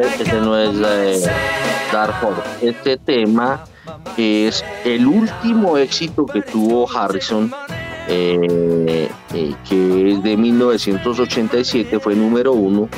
[0.00, 1.30] Este, no es eh,
[1.92, 2.14] Dark.
[2.60, 3.64] Este tema
[4.16, 7.52] es el último éxito que tuvo Harrison
[8.10, 12.88] eh, eh, que es de 1987, fue número uno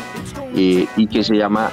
[0.54, 1.70] eh, y que se llama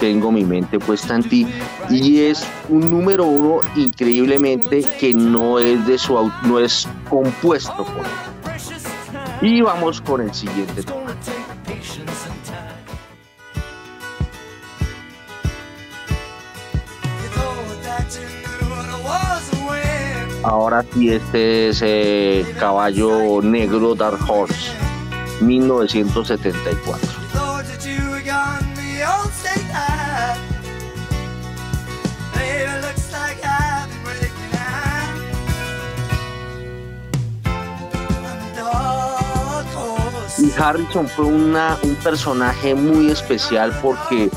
[0.00, 1.46] Tengo mi mente puesta en ti
[1.88, 8.04] y es un número uno increíblemente que no es de su no es compuesto por
[8.04, 8.58] él.
[9.40, 11.03] Y vamos con el siguiente tema.
[20.44, 24.72] Ahora sí, este es eh, Caballo Negro Dark Horse,
[25.40, 27.08] 1974.
[40.36, 44.28] Y Harrison fue una, un personaje muy especial porque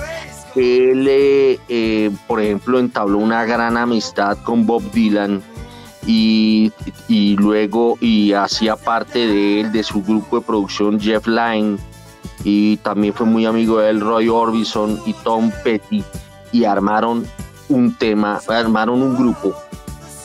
[0.55, 5.43] él, eh, eh, por ejemplo, entabló una gran amistad con Bob Dylan
[6.08, 6.72] y,
[7.38, 11.78] luego y hacía parte de él, de su grupo de producción Jeff Lynne
[12.43, 16.03] y también fue muy amigo de él Roy Orbison y Tom Petty.
[16.51, 17.26] Y armaron
[17.70, 19.53] un tema, armaron un grupo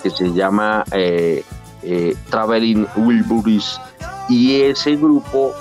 [0.02, 1.44] que se llama eh,
[1.82, 3.80] eh, Traveling Wilburys.
[4.28, 5.52] Y ese grupo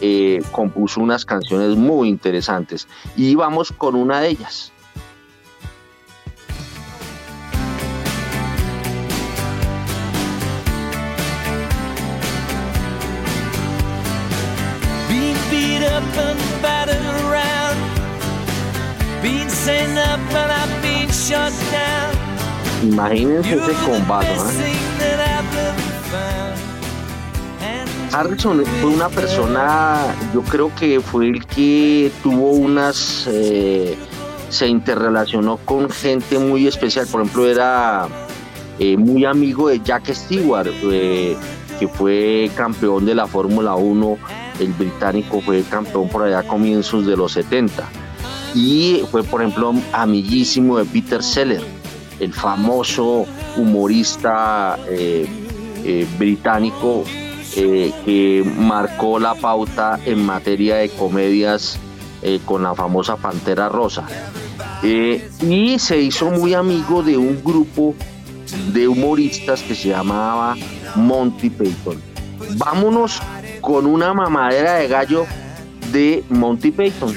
[0.00, 2.88] eh, compuso unas canciones muy interesantes.
[3.14, 4.72] Y vamos con una de ellas.
[22.82, 24.28] Imagínense ese combate,
[28.12, 33.96] Harrison fue una persona, yo creo que fue el que tuvo unas, eh,
[34.48, 38.08] se interrelacionó con gente muy especial, por ejemplo era
[38.78, 41.36] eh, muy amigo de Jack Stewart, eh,
[41.78, 44.16] que fue campeón de la Fórmula 1,
[44.60, 47.88] el británico fue campeón por allá a comienzos de los 70
[48.54, 51.62] y fue por ejemplo amiguísimo de Peter Seller,
[52.18, 53.26] el famoso
[53.56, 55.26] humorista eh,
[55.84, 57.04] eh, británico
[57.54, 61.78] eh, que marcó la pauta en materia de comedias
[62.44, 64.04] con la famosa Pantera Rosa.
[64.82, 67.94] y se hizo muy amigo de un grupo
[68.72, 70.56] de humoristas que se llamaba
[70.96, 72.02] Monty Python.
[72.56, 73.22] Vámonos
[73.66, 75.26] con una mamadera de gallo
[75.90, 77.16] de Monty Python.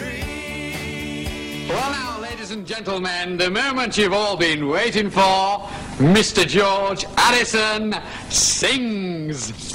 [2.65, 5.59] gentlemen, the moment you've all been waiting for,
[5.99, 6.47] Mr.
[6.47, 7.95] George Addison
[8.29, 9.68] sings.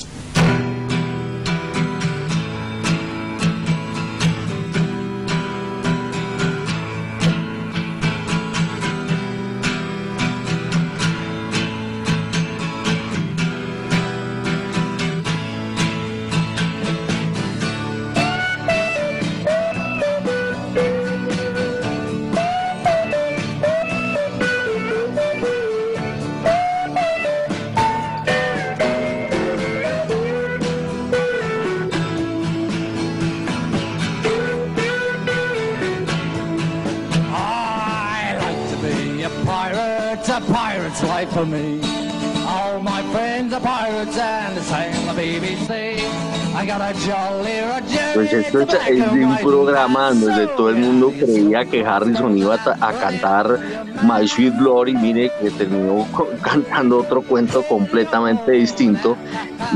[48.15, 52.93] Pues esto es, de un programa donde todo el mundo creía que Harrison iba a,
[52.93, 53.59] cantar
[54.03, 56.07] My Sweet Glory, mire que terminó
[56.43, 59.17] cantando otro cuento completamente distinto.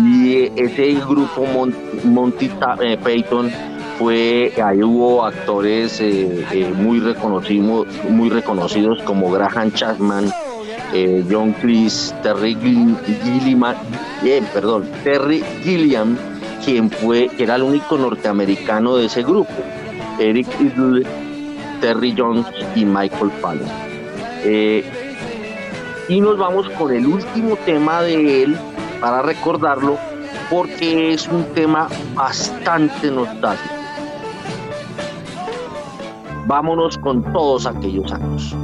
[0.03, 1.45] Y ese grupo
[2.05, 2.51] Monty
[2.81, 3.51] eh, Payton
[3.99, 10.32] fue, ahí hubo actores eh, eh, muy, reconocidos, muy reconocidos como Graham Chapman,
[11.31, 13.74] John Chris, Terry Gilliam,
[14.52, 16.16] perdón, Terry Gilliam
[16.65, 19.52] quien fue, era el único norteamericano de ese grupo,
[20.19, 21.06] Eric Idle,
[21.81, 23.69] Terry Jones y Michael Fallon.
[24.44, 24.85] Eh,
[26.09, 28.56] y nos vamos con el último tema de él
[29.01, 29.97] para recordarlo,
[30.51, 33.74] porque es un tema bastante nostálgico.
[36.47, 38.55] Vámonos con todos aquellos años.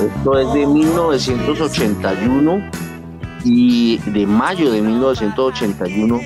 [0.00, 2.70] Esto es de 1981
[3.44, 6.20] y de mayo de 1981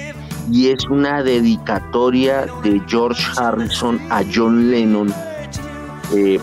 [0.50, 5.10] y es una dedicatoria de George Harrison a John Lennon
[6.14, 6.38] eh,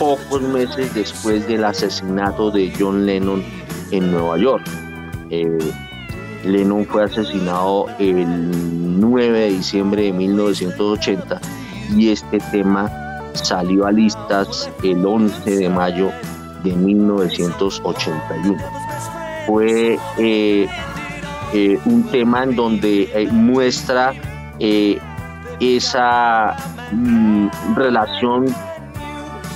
[0.00, 3.44] pocos meses después del asesinato de John Lennon
[3.92, 4.64] en Nueva York.
[5.30, 5.58] Eh,
[6.44, 11.40] Lennon fue asesinado el 9 de diciembre de 1980
[11.96, 12.90] y este tema
[13.32, 16.10] salió a listas el 11 de mayo
[16.62, 18.56] de 1981.
[19.46, 20.68] Fue eh,
[21.54, 24.12] eh, un tema en donde eh, muestra
[25.60, 26.56] esa
[26.92, 28.46] mm, relación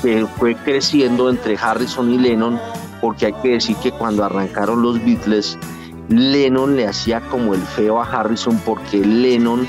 [0.03, 2.59] que fue creciendo entre Harrison y Lennon,
[3.01, 5.59] porque hay que decir que cuando arrancaron los Beatles,
[6.13, 9.67] Lennon le hacía como el feo a Harrison porque Lennon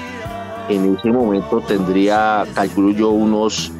[0.69, 3.71] en ese momento tendría, calculo yo, unos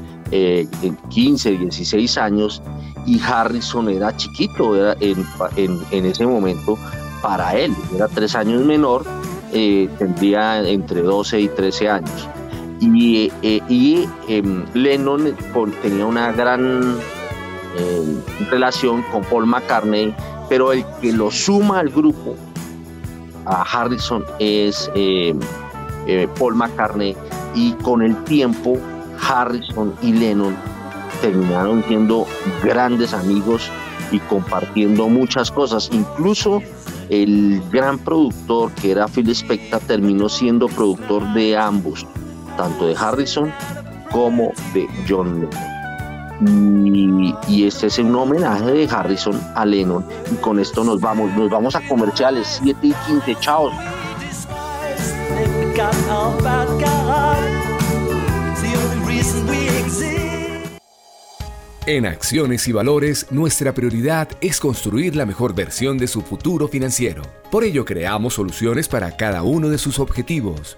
[1.10, 2.62] 15, 16 años
[3.06, 6.78] y Harrison era chiquito era en, ese momento
[7.22, 9.06] para él, era tres años menor,
[9.54, 12.28] eh, tendría entre 12 y 13 años.
[12.82, 15.36] Y, eh, em, Lennon
[15.82, 16.98] tenía una gran
[17.78, 18.18] eh,
[18.50, 20.14] relación con Paul McCartney,
[20.50, 22.36] pero el que lo suma al grupo
[23.46, 25.40] a Harrison es em,
[26.38, 27.16] Paul McCartney
[27.56, 28.78] y con el tiempo
[29.22, 30.56] Harrison y Lennon
[31.22, 32.28] terminaron siendo
[32.64, 33.70] grandes amigos
[34.12, 35.90] y compartiendo muchas cosas.
[35.92, 36.62] Incluso
[37.10, 42.06] el gran productor que era Phil Spector terminó siendo productor de ambos,
[42.58, 43.52] tanto de Harrison
[44.12, 45.73] como de John Lennon.
[47.48, 50.06] Y, este es un homenaje de Harrison a Lennon.
[50.32, 53.36] Y con esto nos vamos, nos vamos a comerciales 7 y 15.
[53.40, 53.72] Chao.
[61.86, 67.24] En Acciones y Valores, nuestra prioridad es construir la mejor versión de su futuro financiero.
[67.52, 70.78] Por ello, creamos soluciones para cada uno de sus objetivos.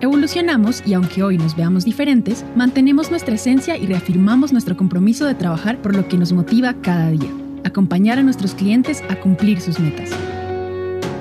[0.00, 5.34] Evolucionamos y aunque hoy nos veamos diferentes, mantenemos nuestra esencia y reafirmamos nuestro compromiso de
[5.34, 7.30] trabajar por lo que nos motiva cada día,
[7.64, 10.10] acompañar a nuestros clientes a cumplir sus metas.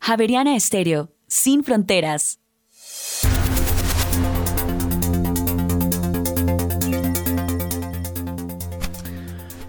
[0.00, 2.38] Javeriana Estéreo, sin fronteras.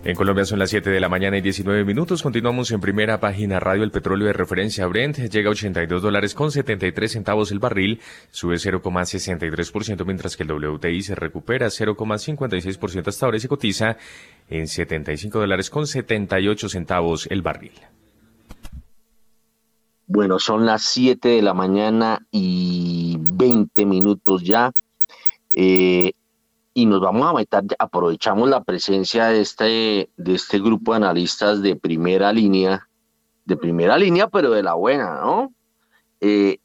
[0.08, 2.24] En Colombia son las 7 de la mañana y 19 minutos.
[2.24, 3.84] Continuamos en primera página radio.
[3.84, 8.00] El petróleo de referencia Brent llega a 82 dólares con 73 centavos el barril.
[8.32, 13.98] Sube 0,63% mientras que el WTI se recupera 0,56% hasta ahora y se cotiza
[14.50, 17.74] en 75 dólares con 78 centavos el barril.
[20.10, 24.72] Bueno, son las 7 de la mañana y 20 minutos ya.
[25.52, 26.14] Eh,
[26.74, 31.62] y nos vamos a meter, aprovechamos la presencia de este, de este grupo de analistas
[31.62, 32.88] de primera línea,
[33.44, 35.54] de primera línea, pero de la buena, ¿no?
[36.22, 36.60] Eh,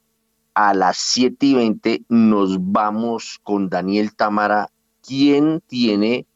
[0.53, 4.69] a las 7 y 20 nos vamos con Daniel Tamara,
[5.05, 6.27] quien tiene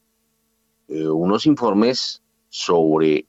[0.90, 3.28] eh, unos informes sobre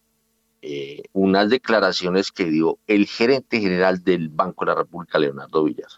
[0.62, 5.88] eh, unas declaraciones que dio el gerente general del Banco de la República, Leonardo Villar.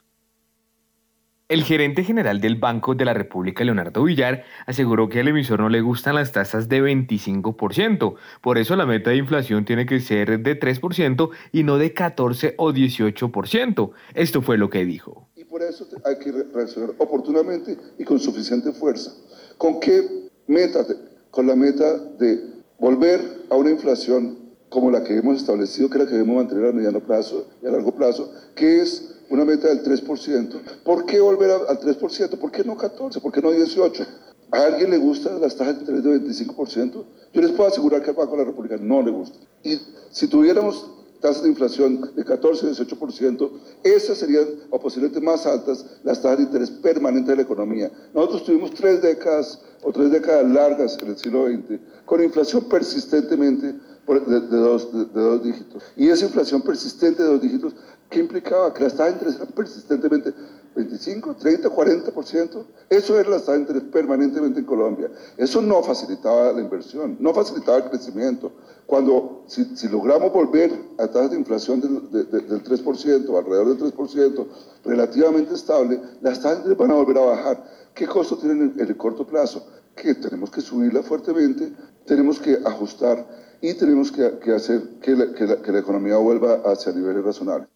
[1.50, 5.68] El gerente general del Banco de la República, Leonardo Villar, aseguró que al emisor no
[5.68, 8.14] le gustan las tasas de 25%.
[8.40, 12.54] Por eso la meta de inflación tiene que ser de 3% y no de 14
[12.56, 13.90] o 18%.
[14.14, 15.26] Esto fue lo que dijo.
[15.34, 19.12] Y por eso hay que reaccionar oportunamente y con suficiente fuerza.
[19.58, 20.86] ¿Con qué meta?
[21.32, 22.44] Con la meta de
[22.78, 23.20] volver
[23.50, 24.38] a una inflación
[24.70, 27.66] como la que hemos establecido, que es la que debemos mantener a mediano plazo y
[27.66, 30.82] a largo plazo, que es una meta del 3%.
[30.84, 32.38] ¿Por qué volver al 3%?
[32.38, 33.20] ¿Por qué no 14%?
[33.20, 34.06] ¿Por qué no 18%?
[34.52, 37.04] ¿A alguien le gustan las tasas de interés de 25%?
[37.32, 39.38] Yo les puedo asegurar que al Banco de la República no le gusta.
[39.62, 39.78] Y
[40.10, 40.90] si tuviéramos
[41.20, 43.50] tasas de inflación de 14 o 18%,
[43.84, 47.90] esas serían, o posiblemente más altas, las tasas de interés permanentes de la economía.
[48.14, 53.74] Nosotros tuvimos tres décadas o tres décadas largas en el siglo XX con inflación persistentemente
[54.18, 55.82] de, dos, de, dos, dígitos.
[55.96, 57.74] Y esa inflación persistente de dos dígitos,
[58.08, 58.74] ¿qué implicaba?
[58.74, 60.34] Que las tasas de interés eran persistentemente
[60.74, 62.64] 25, 30, 40%.
[62.88, 65.10] Eso era la tasa de interés permanentemente en Colombia.
[65.36, 68.52] Eso no facilitaba la inversión, no facilitaba el crecimiento.
[68.86, 74.46] Cuando, si, si logramos volver a tasas de inflación del, del 3%, alrededor del 3%,
[74.84, 77.64] relativamente estable, las tasas de interés van a volver a bajar.
[77.94, 79.66] ¿Qué costo tienen en el corto plazo?
[79.94, 81.72] Que tenemos que subirla fuertemente,
[82.06, 83.26] tenemos que ajustar
[83.62, 87.68] y tenemos que, hacer que la, economía vuelva hacia niveles razonables.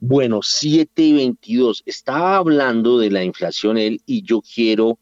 [0.00, 1.82] Bueno, 7 y 22.
[1.86, 4.98] Estaba hablando de la inflación él y yo quiero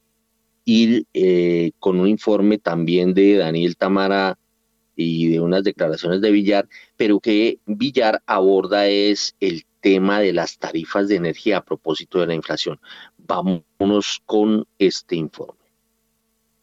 [0.65, 4.39] ir eh, con un informe también de Daniel Tamara
[4.97, 10.59] y de unas declaraciones de Villar, pero que Villar aborda es el tema de las
[10.59, 12.81] tarifas de energía a propósito de la inflación.
[13.19, 15.66] Vámonos con este informe.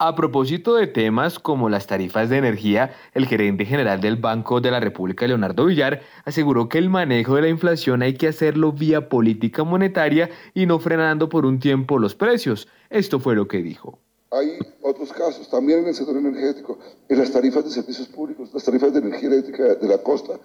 [0.00, 4.72] A propósito de temas como las tarifas de energía, el gerente general del Banco de
[4.72, 9.08] la República, Leonardo Villar, aseguró que el manejo de la inflación hay que hacerlo vía
[9.08, 12.66] política monetaria y no frenando por un tiempo los precios.
[12.90, 14.00] Esto fue lo que dijo.
[14.32, 16.76] Hay otros casos, también en el sector energético,
[17.08, 20.40] en las tarifas de servicios públicos, las tarifas de energía eléctrica de la costa.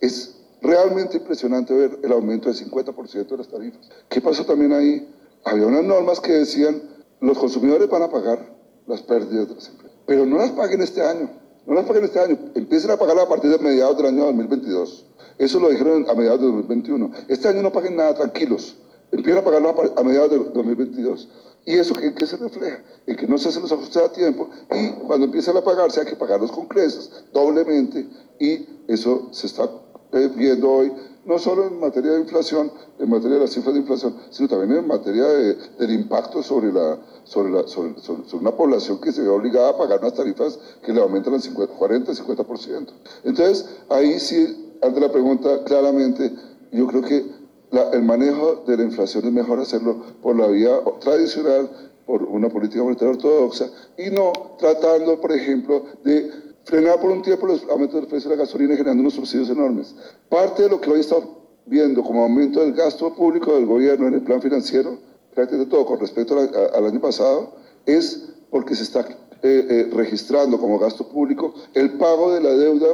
[0.00, 3.88] Es realmente impresionante ver el aumento del 50% de las tarifas.
[4.08, 5.08] ¿Qué pasó también ahí?
[5.44, 6.82] Había unas normas que decían,
[7.20, 9.98] los consumidores van a pagar las pérdidas de las empresas.
[10.06, 11.30] Pero no las paguen este año,
[11.66, 15.06] no las paguen este año, empiecen a pagar a partir de mediados del año 2022.
[15.38, 17.10] Eso lo dijeron a mediados de 2021.
[17.28, 18.76] Este año no paguen nada, tranquilos.
[19.12, 21.28] Empiezan a pagarlo a mediados de 2022.
[21.66, 22.82] ¿Y eso qué, qué, se refleja?
[23.06, 26.06] En que no se hacen los ajustes a tiempo y cuando empiezan a pagarse hay
[26.06, 28.08] que pagarlos con creces, doblemente,
[28.38, 29.68] y eso se está
[30.12, 30.92] eh, viendo hoy,
[31.30, 34.80] no solo en materia de inflación, en materia de las cifras de inflación, sino también
[34.80, 37.52] en materia del impacto sobre, la, sobre,
[38.32, 42.12] una población que se ve obligada a pagar unas tarifas que le aumentan 50, 40,
[42.12, 42.88] 50%.
[43.22, 46.32] Entonces, ahí sí, ante la pregunta, claramente,
[46.72, 47.24] yo creo que
[47.92, 51.70] el manejo de la inflación es mejor hacerlo por la vía tradicional,
[52.06, 57.46] por una política monetaria ortodoxa, y no tratando, por ejemplo, de frenar por un tiempo
[57.46, 59.94] los aumentos del precio de la gasolina generando unos subsidios enormes.
[60.28, 61.28] Parte de lo que hoy estamos
[61.66, 64.98] viendo como aumento del gasto público del gobierno en el plan financiero,
[65.34, 67.54] prácticamente todo con respecto al año pasado,
[67.86, 69.06] es porque se está eh,
[69.42, 72.88] eh, registrando como gasto público el pago de la deuda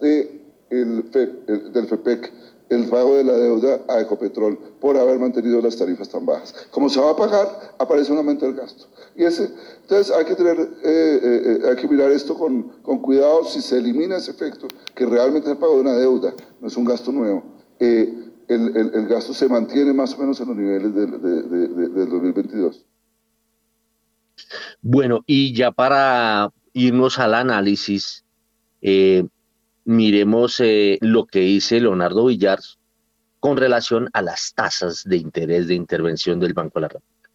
[0.00, 0.38] de
[0.70, 2.32] el del FEPEC
[2.70, 6.54] el pago de la deuda a Ecopetrol por haber mantenido las tarifas tan bajas.
[6.70, 8.86] Como se va a pagar, aparece un aumento del gasto.
[9.16, 9.50] Y ese,
[9.82, 13.78] entonces hay que, tener, eh, eh, hay que mirar esto con, con, cuidado si se
[13.78, 17.10] elimina ese efecto, que realmente es el pago de una deuda, no es un gasto
[17.10, 17.42] nuevo.
[17.80, 22.86] Eh, el, gasto se mantiene más o menos en los niveles del de, de, 2022.
[24.80, 28.24] Bueno, y ya para irnos al análisis,
[28.80, 29.26] eh,
[29.88, 32.58] miremos eh, lo que dice Leonardo Villar
[33.40, 37.30] con relación a las tasas de interés de intervención del Banco de la República.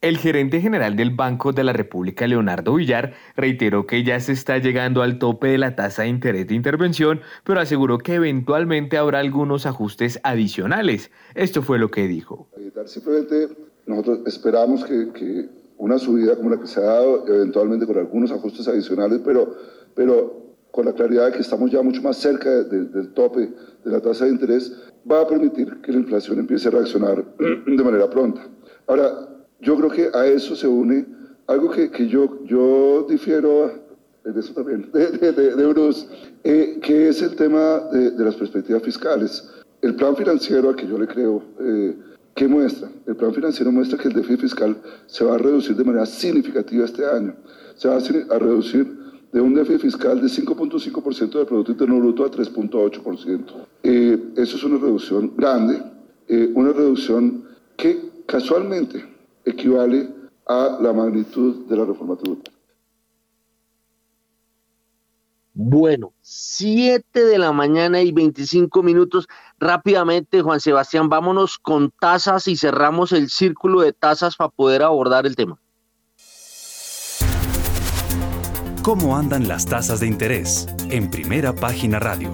[0.00, 4.58] El gerente general del Banco de la República, Leonardo Villar, reiteró que ya se está
[4.58, 9.20] llegando al tope de la tasa de interés de intervención, pero aseguró que eventualmente habrá
[9.20, 11.12] algunos ajustes adicionales.
[11.36, 12.48] Esto fue lo que dijo.
[12.86, 13.48] Simplemente
[13.86, 15.48] nosotros esperamos que, que
[15.78, 19.54] una subida como la que se ha dado, eventualmente con algunos ajustes adicionales, pero,
[19.94, 20.45] pero
[20.76, 23.48] con la claridad de que estamos ya mucho más cerca del tope
[23.82, 24.70] de la tasa de interés,
[25.10, 27.24] va a permitir que la inflación empiece a reaccionar
[27.66, 28.46] de manera pronta.
[28.86, 29.26] Ahora,
[29.60, 31.06] yo creo que a eso se une
[31.46, 33.72] algo que, que yo, yo difiero
[34.22, 36.08] de eso también, de, de, Bruce,
[36.44, 39.48] eh, que es el tema de, las perspectivas fiscales.
[39.80, 41.96] El plan financiero al que yo le creo, eh,
[42.34, 42.90] ¿qué muestra?
[43.06, 44.76] El plan financiero muestra que el déficit fiscal
[45.06, 47.34] se va a reducir de manera significativa este año.
[47.76, 49.05] Se va a reducir
[49.36, 53.66] de un déficit fiscal de 5.5% del Producto Interno Bruto a 3.8%.
[53.82, 55.82] Eh, eso es una reducción grande,
[56.26, 57.44] eh, una reducción
[57.76, 59.04] que casualmente
[59.44, 60.08] equivale
[60.46, 62.58] a la magnitud de la reforma tributaria.
[65.52, 69.28] Bueno, 7 de la mañana y 25 minutos.
[69.58, 75.26] Rápidamente, Juan Sebastián, vámonos con tasas y cerramos el círculo de tasas para poder abordar
[75.26, 75.60] el tema.
[78.86, 80.72] ¿Cómo andan las tasas de interés?
[80.92, 82.30] En primera página radio.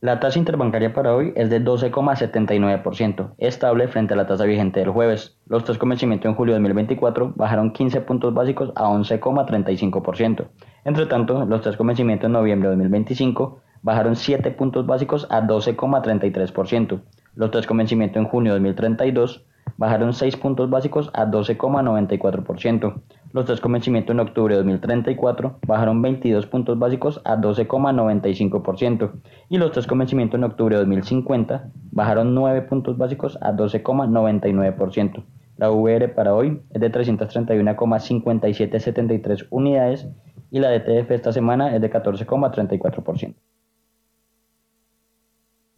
[0.00, 4.90] La tasa interbancaria para hoy es de 12,79%, estable frente a la tasa vigente del
[4.90, 5.38] jueves.
[5.46, 10.48] Los tres convencimientos en julio de 2024 bajaron 15 puntos básicos a 11,35%.
[10.84, 17.02] Entre tanto, los tres convencimientos en noviembre de 2025 bajaron 7 puntos básicos a 12,33%.
[17.36, 19.46] Los tres convencimientos en junio de 2032
[19.76, 23.00] bajaron 6 puntos básicos a 12,94%.
[23.32, 29.12] Los tres convencimientos en octubre de 2034 bajaron 22 puntos básicos a 12,95%
[29.50, 35.22] y los tres convencimientos en octubre de 2050 bajaron 9 puntos básicos a 12,99%.
[35.58, 40.08] La VR para hoy es de 331,5773 unidades
[40.50, 43.34] y la DTF esta semana es de 14,34%.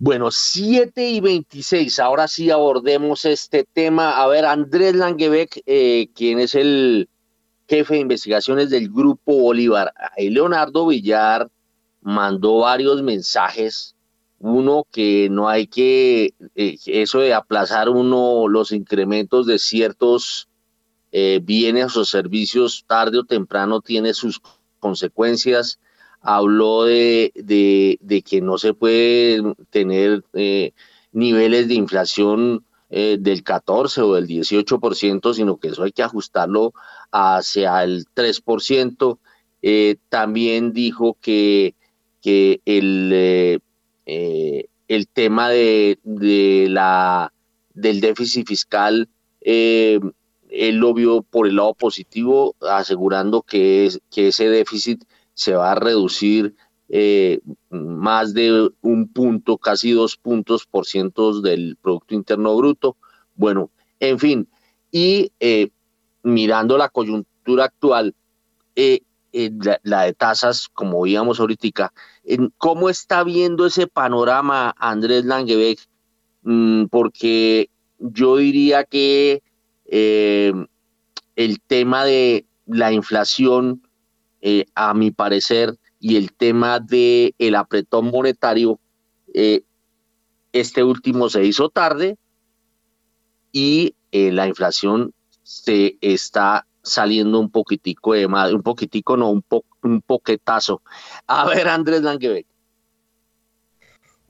[0.02, 4.22] Bueno, 7 y 26, ahora sí abordemos este tema.
[4.22, 7.09] A ver, Andrés Langebeck, eh, quien es el
[7.70, 9.94] jefe de investigaciones del Grupo Bolívar.
[10.18, 11.48] Leonardo Villar
[12.00, 13.94] mandó varios mensajes.
[14.40, 20.48] Uno, que no hay que, eh, eso de aplazar uno los incrementos de ciertos
[21.12, 24.40] eh, bienes o servicios tarde o temprano tiene sus
[24.80, 25.78] consecuencias.
[26.22, 30.72] Habló de, de, que no se puede tener eh,
[31.12, 36.72] niveles de inflación del 14 o del 18%, sino que eso hay que ajustarlo
[37.12, 39.18] hacia el 3%.
[39.62, 41.74] Eh, también dijo que,
[42.22, 43.58] que el, eh,
[44.06, 47.32] eh, el tema de, de, la,
[47.74, 49.08] del déficit fiscal
[49.42, 55.72] él lo vio por el lado positivo, asegurando que, es, que ese déficit se va
[55.72, 56.54] a reducir
[57.70, 62.96] más de un punto, casi dos puntos por ciento del Producto Interno Bruto.
[63.36, 63.70] Bueno,
[64.00, 64.48] en fin,
[64.90, 65.30] y
[66.22, 68.14] mirando la coyuntura actual,
[68.76, 69.00] eh,
[69.82, 71.92] la, de tasas, como veíamos ahorita.
[72.58, 75.80] ¿Cómo está viendo ese panorama Andrés Langebeck?
[76.42, 79.42] Mm, porque yo diría que
[79.86, 80.52] eh,
[81.36, 83.82] el tema de la inflación,
[84.40, 88.80] eh, a mi parecer, y el tema del el apretón monetario,
[89.34, 89.62] eh,
[90.52, 92.16] este último se hizo tarde
[93.52, 95.12] y la inflación
[95.50, 100.80] se está saliendo un poquitico de más, un poquitico no, un, po, un poquetazo.
[101.26, 102.46] A ver, Andrés Langebeck.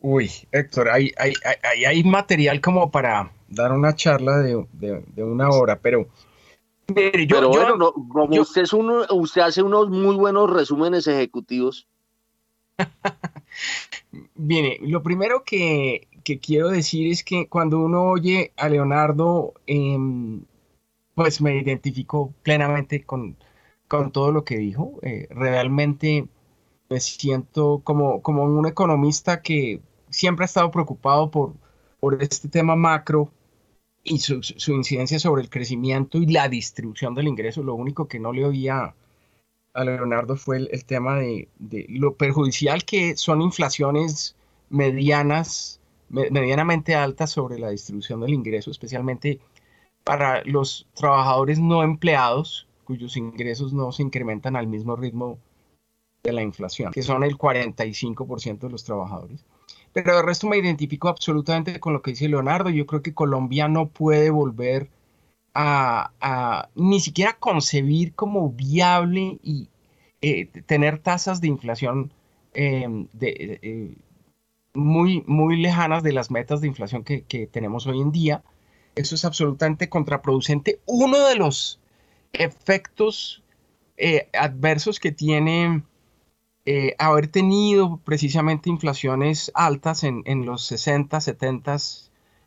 [0.01, 1.35] Uy, Héctor, hay, hay,
[1.85, 4.57] hay, material como para dar una charla de,
[5.19, 6.09] una hora, pero...
[6.95, 11.87] pero bueno, como usted, es uno, usted hace unos muy buenos resúmenes ejecutivos.
[14.37, 16.09] Viene, lo primero que,
[16.41, 20.45] quiero decir es que cuando uno oye a Leonardo, em,
[21.15, 23.37] pues me identifico plenamente con,
[23.89, 24.99] con todo lo que dijo.
[25.03, 26.29] Eh, realmente
[26.89, 29.81] me siento como, como un economista que
[30.11, 31.55] siempre ha estado preocupado por,
[32.01, 33.31] por este tema macro
[34.03, 34.41] y su,
[34.73, 37.63] incidencia sobre el crecimiento y la distribución del ingreso.
[37.63, 38.95] Lo único que no le oía
[39.73, 41.49] a Leonardo fue el, tema de,
[41.89, 44.37] lo perjudicial que son inflaciones
[44.69, 49.41] medianas, medianamente altas sobre la distribución del ingreso, especialmente
[50.05, 55.39] para los trabajadores no empleados cuyos ingresos no se incrementan al mismo ritmo
[56.23, 59.45] de la inflación, que son el 45% de los trabajadores.
[59.93, 62.71] Pero el resto me identifico absolutamente con lo que dice Leonardo.
[62.71, 64.89] Yo creo que Colombia no puede volver
[65.55, 69.69] a, ni siquiera concebir como viable y
[70.21, 72.13] eh, tener tasas de inflación
[72.55, 73.95] em, de, eh,
[74.75, 78.43] muy, muy lejanas de las metas de inflación que, tenemos hoy en día.
[78.95, 80.81] Eso es absolutamente contraproducente.
[80.87, 81.81] Uno de los
[82.33, 83.43] efectos
[83.97, 85.83] eh, adversos que tiene
[86.67, 91.77] eh, haber tenido precisamente inflaciones altas en, los 60, 70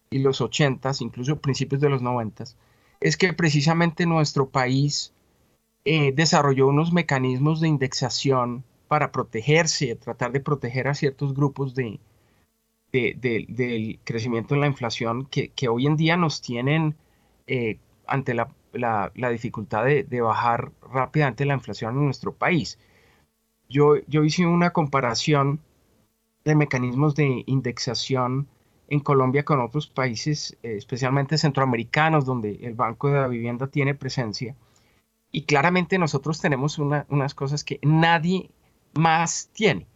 [0.10, 2.46] y los 80, incluso principios de los 90,
[3.00, 5.14] es que precisamente nuestro país
[5.86, 12.00] eh, desarrolló unos mecanismos de indexación para protegerse, tratar de proteger a ciertos grupos de,
[12.94, 16.96] del crecimiento en la inflación que, hoy en día nos tienen
[17.48, 22.78] eh, ante la, dificultad de, de, bajar rápidamente la inflación en nuestro país.
[23.68, 25.60] Yo, hice una comparación
[26.46, 28.48] de mecanismos de indexación
[28.88, 33.96] en Colombia con otros países, eh, especialmente centroamericanos, donde el Banco de la Vivienda tiene
[33.96, 34.56] presencia.
[35.32, 38.52] Y claramente nosotros tenemos unas cosas que nadie
[38.94, 39.88] más tiene.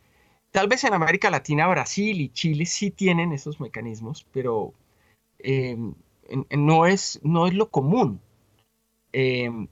[0.58, 4.74] Tal vez en América Latina, Brasil y Chile sí tienen esos mecanismos, pero
[5.38, 5.94] em,
[6.50, 8.20] no, es, no es lo común.
[9.14, 9.68] Em,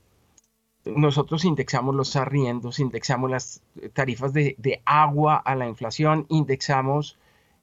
[0.86, 3.64] nosotros indexamos los arriendos, indexamos las
[3.94, 7.18] tarifas de, agua a la inflación, indexamos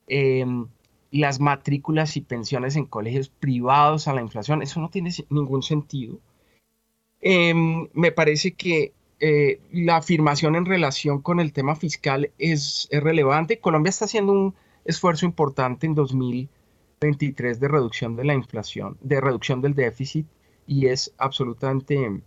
[0.07, 0.67] em,
[1.09, 4.61] las matrículas y pensiones en colegios privados a la inflación.
[4.61, 6.19] Eso no tiene ningún sentido.
[7.21, 8.91] Me parece que
[9.25, 13.57] eh, la afirmación en relación con el tema fiscal es, relevante.
[13.57, 19.61] Colombia está haciendo un esfuerzo importante en 2023 de reducción de la inflación, de reducción
[19.61, 20.27] del déficit
[20.67, 22.21] y es absolutamente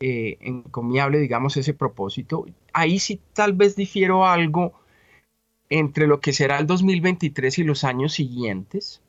[0.00, 2.46] eh, encomiable, digamos, ese propósito.
[2.72, 4.72] Ahí sí tal vez difiero algo
[5.68, 9.02] entre lo que será el 2023 y los años siguientes.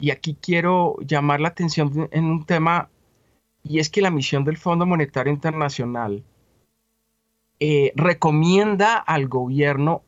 [0.00, 2.90] Y aquí quiero llamar la atención en un tema,
[3.62, 6.24] y es que la misión del Fondo Monetario Internacional
[7.64, 10.02] eh, recomienda al gobierno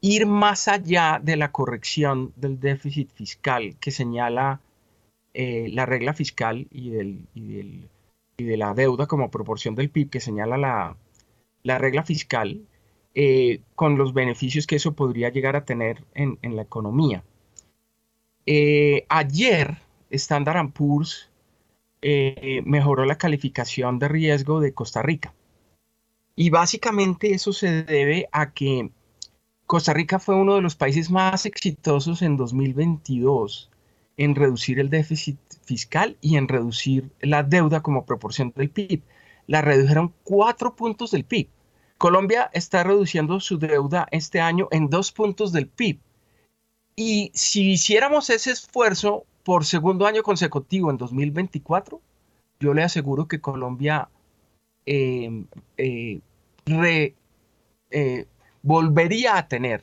[0.00, 4.60] ir más allá de la corrección del déficit fiscal que señala
[5.32, 10.18] eh, la regla fiscal y del y de la deuda como proporción del PIB que
[10.18, 10.58] señala
[11.62, 12.60] la, regla fiscal,
[13.14, 17.22] eh, con los beneficios que eso podría llegar a tener en, la economía.
[19.08, 19.76] Ayer,
[20.10, 21.30] Standard Poor's
[22.02, 25.34] mejoró la calificación de riesgo de Costa Rica.
[26.36, 28.90] Y básicamente eso se debe a que
[29.66, 33.70] Costa Rica fue uno de los países más exitosos en 2022
[34.16, 39.02] en reducir el déficit fiscal y en reducir la deuda como proporción del PIB.
[39.46, 41.48] La redujeron cuatro puntos del PIB.
[41.96, 46.00] Colombia está reduciendo su deuda este año en dos puntos del PIB.
[46.96, 52.00] Y si hiciéramos ese esfuerzo por segundo año consecutivo en 2024,
[52.58, 54.10] yo le aseguro que Colombia
[54.90, 55.46] em,
[55.76, 56.20] eh,
[57.90, 58.26] eh,
[58.62, 59.82] volvería a tener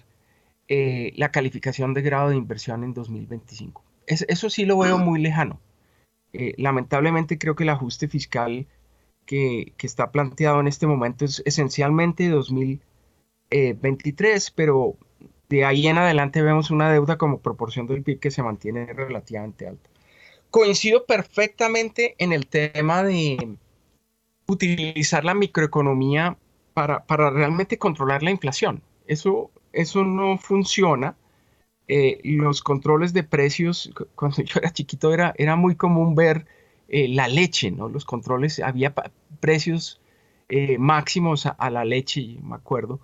[0.67, 5.59] eh, la calificación de grado de inversión en 2025 eso sí lo veo muy lejano.
[6.33, 8.65] Eh, lamentablemente creo que el ajuste fiscal
[9.25, 14.95] que, está planteado en este momento es esencialmente 2023, pero
[15.49, 19.67] de ahí en adelante vemos una deuda como proporción del PIB que se mantiene relativamente
[19.67, 19.89] alta.
[20.49, 23.57] Coincido perfectamente en el tema de
[24.47, 26.37] utilizar la microeconomía
[26.73, 28.81] para, para realmente controlar la inflación.
[29.07, 31.15] Eso, eso no funciona.
[31.89, 36.45] Eh, los controles de precios, cuando yo era chiquito era, era muy común ver
[36.89, 37.87] eh, la leche, ¿no?
[37.89, 38.93] Los controles, había
[39.39, 40.01] precios
[40.49, 42.99] eh, máximos a, la leche, me acuerdo,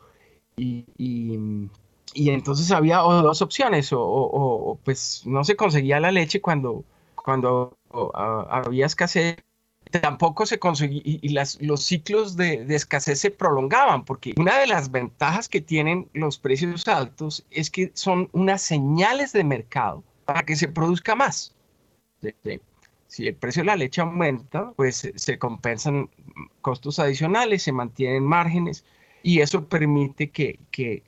[0.56, 6.84] y, y, entonces había dos opciones, o, pues no se conseguía la leche cuando,
[7.16, 7.78] cuando
[8.50, 9.38] había escasez,
[10.00, 14.92] tampoco se conseguía, y, las, los ciclos de, escasez se prolongaban, porque una de las
[14.92, 20.56] ventajas que tienen los precios altos es que son unas señales de mercado para que
[20.56, 21.56] se produzca más.
[23.08, 26.10] si el precio de la leche aumenta, pues se compensan
[26.62, 28.84] costos adicionales, se mantienen márgenes
[29.22, 30.60] y eso permite que,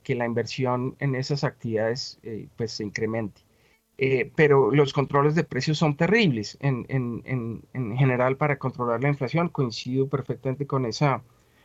[0.06, 3.45] la inversión en esas actividades eh, pues se incremente.
[3.98, 9.48] Eh, pero los controles de precios son terribles en, en, general para controlar la inflación.
[9.48, 11.22] Coincido perfectamente con esa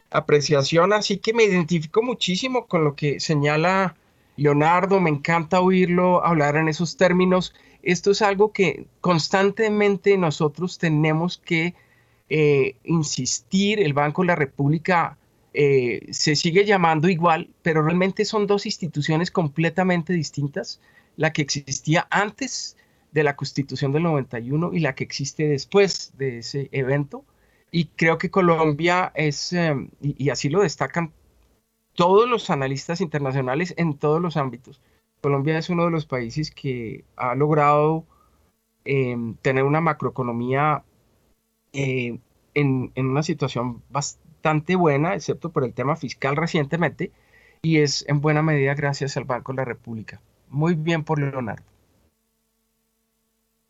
[0.10, 3.96] apreciación, así que me identifico muchísimo con lo que señala
[4.38, 7.54] Leonardo, me encanta oírlo hablar en esos términos
[7.84, 11.74] esto es algo que constantemente nosotros tenemos que
[12.30, 13.80] eh, insistir.
[13.80, 15.18] El Banco de la República
[15.54, 20.80] eh, se sigue llamando igual, pero realmente son dos instituciones completamente distintas.
[21.22, 22.78] La que existía antes
[23.12, 27.26] de la Constitución del 91 y la que existe después de ese evento.
[27.72, 31.14] Y creo que Colombia es, em, y así lo destacan
[31.94, 34.82] todos los analistas internacionales en todos los ámbitos,
[35.22, 38.06] Colombia es uno de los países que ha logrado
[38.84, 40.84] em, tener una macroeconomía
[41.74, 42.20] eh,
[42.56, 47.12] en, una situación bastante buena, excepto por el tema fiscal recientemente,
[47.62, 50.20] y es en buena medida gracias al Banco de la República.
[50.52, 51.64] Muy bien por Leonardo.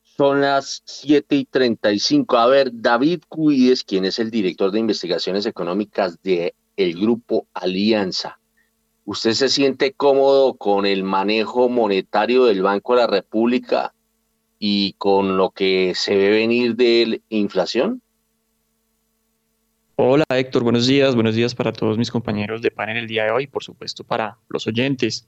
[0.01, 2.37] Son las 7 y 35.
[2.37, 8.39] A ver, David Cuides, quien es el director de investigaciones económicas del el grupo Alianza.
[9.05, 13.93] ¿Usted se siente cómodo con el manejo monetario del Banco de la República
[14.57, 18.01] y con lo que se ve venir de inflación?
[20.03, 23.30] Hola Héctor, buenos días, buenos días para todos mis compañeros de panel el día de
[23.30, 25.28] hoy, por supuesto para los oyentes.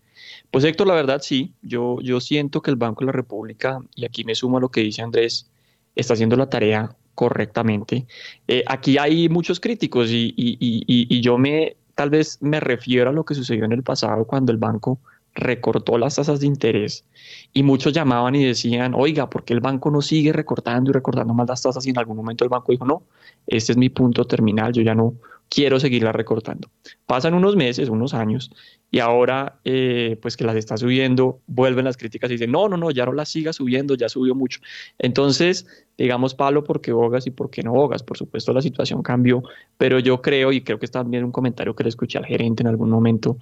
[0.49, 4.03] Pues Héctor, la verdad sí, yo, yo siento que el Banco de la República, y
[4.03, 5.47] aquí me sumo a lo que dice Andrés,
[5.95, 8.07] está haciendo la tarea correctamente.
[8.47, 13.11] Eh, aquí hay muchos críticos y, y, y, y yo me tal vez me refiero
[13.11, 14.99] a lo que sucedió en el pasado cuando el banco
[15.35, 17.05] recortó las tasas de interés
[17.53, 21.33] y muchos llamaban y decían, oiga, ¿por qué el banco no sigue recortando y recortando
[21.33, 21.85] más las tasas?
[21.85, 23.03] Y en algún momento el banco dijo, no,
[23.47, 25.13] este es mi punto terminal, yo ya no
[25.53, 26.71] quiero seguirla recortando.
[27.05, 28.49] Pasan unos meses, unos años,
[28.89, 32.75] y ahora eh, pues que las está subiendo, vuelven las críticas y dicen, no, no,
[32.75, 34.61] no, ya no las siga subiendo, ya subió mucho.
[34.97, 38.01] Entonces, digamos palo porque bogas y porque no bogas.
[38.01, 39.43] Por supuesto la situación cambió,
[39.77, 42.63] pero yo creo, y creo que es también un comentario que le escuché al gerente
[42.63, 43.37] en algún momento,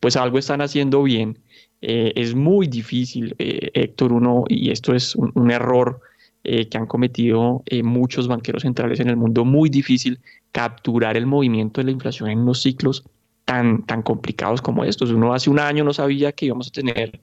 [0.00, 1.38] pues algo están haciendo bien.
[1.80, 6.00] Eh, es muy difícil, eh, Héctor, uno, y esto es un, error
[6.42, 10.20] que han cometido muchos banqueros centrales en el mundo, muy difícil
[10.54, 13.02] capturar el movimiento de la inflación en unos ciclos
[13.44, 15.10] tan, tan complicados como estos.
[15.10, 17.20] Uno hace un año no sabía que íbamos a tener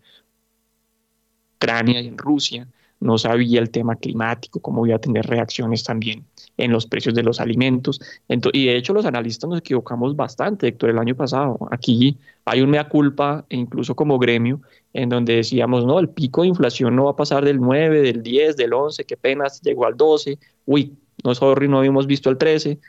[1.55, 2.67] Ucrania y en Rusia,
[2.99, 6.25] no sabía el tema climático, cómo iba a tener reacciones también
[6.57, 8.01] en los precios de los alimentos.
[8.27, 11.57] y de hecho los analistas nos equivocamos bastante, Héctor, el año pasado.
[11.71, 14.59] Aquí hay un mea culpa, e incluso como gremio,
[14.91, 18.21] en donde decíamos, no, el pico de inflación no va a pasar del 9, del
[18.23, 20.37] 10, del 11, que apenas llegó al 12.
[20.65, 22.79] Uy, no, sorry, no habíamos visto el 13.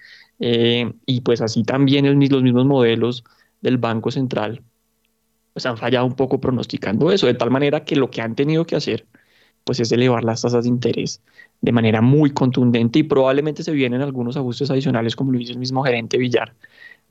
[0.45, 3.23] Eh, y pues así también los mismos modelos
[3.61, 4.61] del Banco Central
[5.53, 8.67] pues han fallado un poco pronosticando eso, de tal manera que lo que han tenido
[8.67, 9.07] que hacer
[9.63, 11.23] pues es elevar las tasas de interés
[11.61, 15.59] de manera muy contundente y probablemente se vienen algunos ajustes adicionales, como lo dice el
[15.61, 16.55] mismo gerente Villar,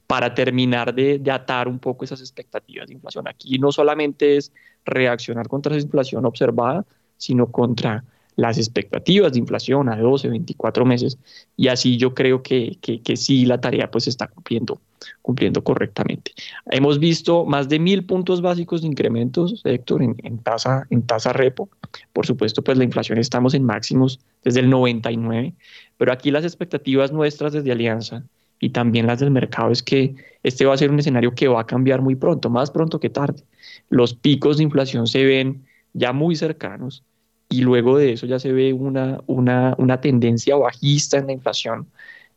[0.08, 3.30] para terminar de, de, atar un poco esas expectativas de inflación.
[3.30, 4.52] Aquí no solamente es
[4.84, 6.86] reaccionar contra esa inflación observada,
[7.16, 8.04] sino contra
[8.42, 11.18] las expectativas de inflación a 12, 24 meses
[11.56, 14.82] y así yo creo que, que, sí la tarea pues está cumpliendo,
[15.22, 16.32] cumpliendo correctamente.
[16.72, 21.34] Hemos visto más de mil puntos básicos de incrementos, Héctor, en, en, tasa, en tasa
[21.34, 21.70] repo.
[22.14, 25.54] Por supuesto, pues la inflación estamos en máximos desde el 99,
[25.98, 28.24] pero aquí las expectativas nuestras desde Alianza
[28.60, 31.62] y también las del mercado es que este va a ser un escenario que va
[31.62, 33.44] a cambiar muy pronto, más pronto que tarde.
[33.90, 35.64] Los picos de inflación se ven
[35.94, 37.04] ya muy cercanos
[37.52, 41.88] y luego de eso ya se ve una, una, una tendencia bajista en la inflación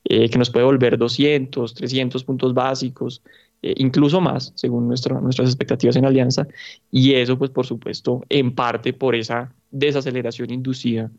[0.05, 3.23] eh, que nos puede volver 200, 300 puntos básicos,
[3.63, 6.47] eh, incluso más, según nuestras expectativas en Alianza,
[6.91, 11.11] y eso, pues, por supuesto, en parte por esa desaceleración inducida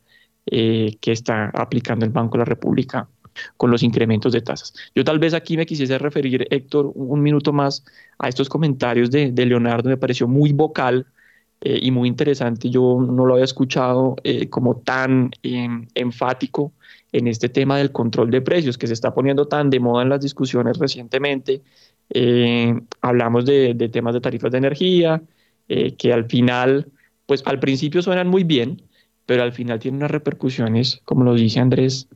[0.48, 3.10] que está aplicando el Banco de la República
[3.58, 4.74] con los incrementos de tasas.
[4.94, 7.86] Yo tal vez aquí me quisiese referir, Héctor, un minuto más
[8.18, 11.06] a estos comentarios de, Leonardo, me pareció muy vocal
[11.66, 12.70] eh, y muy interesante.
[12.70, 16.74] Yo no lo había escuchado eh, como tan em, enfático
[17.12, 20.10] en este tema del control de precios que se está poniendo tan de moda en
[20.10, 21.64] las discusiones recientemente.
[22.12, 25.24] Eh, hablamos de, temas de tarifas de energía,
[25.68, 26.92] que al final,
[27.26, 28.84] pues al principio suenan muy bien,
[29.26, 32.08] pero al final tiene unas repercusiones, como lo dice Andrés,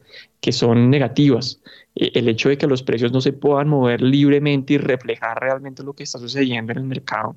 [0.42, 1.60] que son negativas.
[1.96, 5.94] El hecho de que los precios no se puedan mover libremente y reflejar realmente lo
[5.94, 7.36] que está sucediendo en el mercado,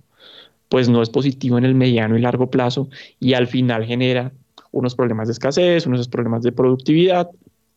[0.72, 2.88] pues no es positivo en el mediano y largo plazo
[3.20, 4.32] y al final genera
[4.70, 7.28] unos problemas de escasez, unos problemas de productividad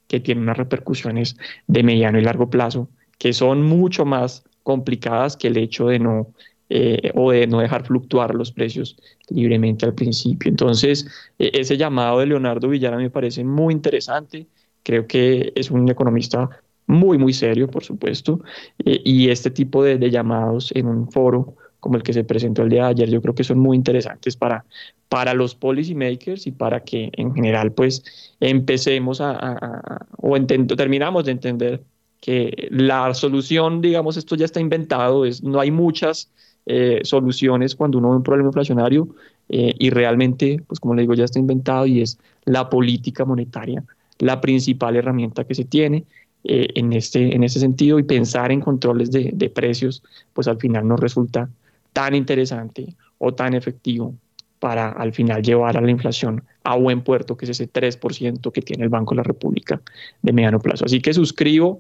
[0.08, 1.36] que tienen unas repercusiones
[1.68, 6.28] de mediano y largo plazo que son mucho más complicadas que el hecho de no
[6.70, 8.96] eh, o de no dejar fluctuar los precios
[9.28, 10.50] libremente al principio.
[10.50, 11.06] Entonces,
[11.38, 14.48] e, ese llamado de Leonardo Villara me parece muy interesante.
[14.84, 16.50] Creo que es un economista
[16.88, 18.40] muy, muy serio, por supuesto,
[18.86, 22.70] e, y este tipo de, llamados en un foro como el que se presentó el
[22.70, 24.66] día de ayer, yo creo que son muy interesantes para,
[25.08, 30.36] para los policymakers y para que en general pues empecemos a, o
[30.76, 31.84] terminamos de entender
[32.20, 36.32] que la solución, digamos, esto ya está inventado, es, no hay muchas
[36.66, 39.08] eh, soluciones cuando uno ve un problema inflacionario
[39.50, 43.84] eh, y realmente, pues como le digo, ya está inventado y es la política monetaria
[44.18, 46.06] la principal herramienta que se tiene
[46.46, 50.04] eh, en, este, en este sentido y pensar en controles de, de precios,
[50.34, 51.50] pues al final no resulta
[51.96, 54.14] tan interesante o tan efectivo
[54.60, 58.62] para al final llevar a la inflación a buen puerto, que es ese 3% que
[58.62, 59.82] tiene el Banco de la República
[60.22, 60.84] de mediano plazo.
[60.84, 61.80] Así que suscribo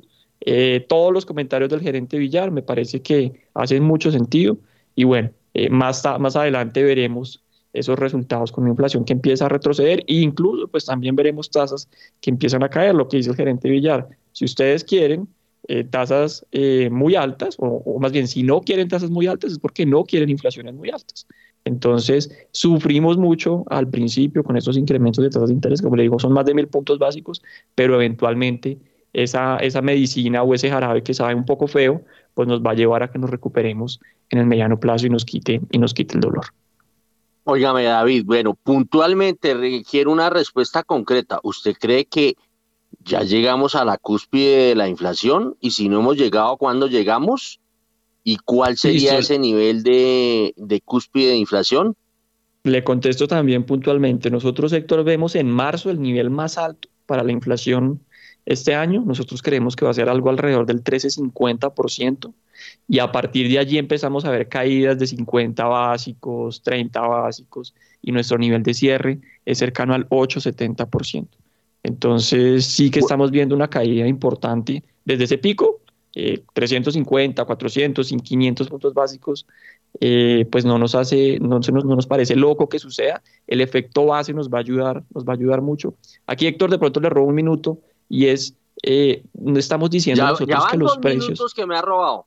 [0.88, 4.58] todos los comentarios del gerente Villar, me parece que hacen mucho sentido
[4.96, 7.44] y bueno, eh, más, más adelante veremos
[7.74, 11.90] esos resultados con una inflación que empieza a retroceder e incluso pues también veremos tasas
[12.22, 14.08] que empiezan a caer, lo que dice el gerente Villar.
[14.32, 15.28] Si ustedes quieren
[15.68, 19.60] eh, tasas eh, muy altas, o, más bien si no quieren tasas muy altas es
[19.60, 21.28] porque no quieren inflaciones muy altas.
[21.64, 26.20] Entonces, sufrimos mucho al principio con estos incrementos de tasas de interés, como le digo,
[26.20, 27.42] son más de mil puntos básicos,
[27.74, 28.78] pero eventualmente
[29.14, 32.04] esa, esa medicina o ese jarabe que sabe un poco feo,
[32.36, 35.26] pues nos va a llevar a que nos recuperemos en el mediano plazo y nos
[35.26, 36.46] quite, y nos quite el dolor.
[37.46, 41.40] Óigame, David, bueno, puntualmente requiere una respuesta concreta.
[41.44, 42.36] ¿Usted cree que
[43.06, 45.56] ya llegamos a la cúspide de la inflación?
[45.62, 47.60] Y si no hemos llegado, ¿cuándo llegamos?
[48.24, 51.96] ¿Y cuál sería ese nivel de, de cúspide de inflación?
[52.64, 54.32] Le contesto también puntualmente.
[54.32, 58.02] Nosotros, Héctor, vemos en marzo el nivel más alto para la inflación
[58.46, 62.32] este año nosotros creemos que va a ser algo alrededor del 13-50%
[62.88, 67.74] y a partir de allí empezamos a ver caídas de 50 básicos, 30 básicos
[68.04, 71.28] y nuestro nivel de cierre es cercano al 8-70%.
[71.86, 75.82] Entonces sí que estamos viendo una caída importante desde ese pico,
[76.54, 79.46] 350, 400, 500 puntos básicos,
[80.00, 83.22] eh, pues no nos hace, no, no nos parece loco que suceda.
[83.46, 85.94] El efecto base nos va a ayudar, nos va a ayudar mucho.
[86.26, 87.78] Aquí Héctor de pronto le robo un minuto
[88.10, 91.54] y es, eh, no estamos diciendo nosotros que los precios...
[91.54, 92.26] que me ha robado.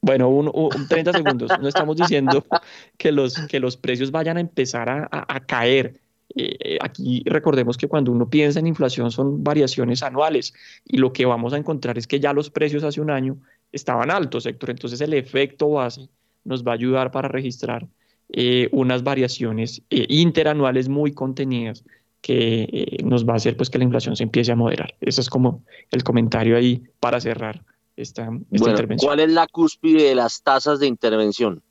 [0.00, 1.50] Bueno, un, 30 segundos.
[1.60, 2.46] No estamos diciendo
[2.96, 6.00] que los, que los precios vayan a empezar a, a, caer.
[6.34, 10.54] Eh, aquí recordemos que cuando uno piensa en inflación son variaciones anuales
[10.84, 13.38] y lo que vamos a encontrar es que ya los precios hace un año
[13.72, 14.70] estaban altos, sector.
[14.70, 16.08] Entonces el efecto base
[16.44, 17.86] nos va a ayudar para registrar
[18.28, 21.84] eh, unas variaciones interanuales muy contenidas
[22.20, 24.94] que eh, nos va a hacer pues que la inflación se empiece a moderar.
[25.00, 25.62] Ese es como
[25.92, 27.62] el comentario ahí para cerrar
[27.96, 29.08] esta, intervención.
[29.08, 31.62] ¿Cuál es la cúspide de las tasas de intervención?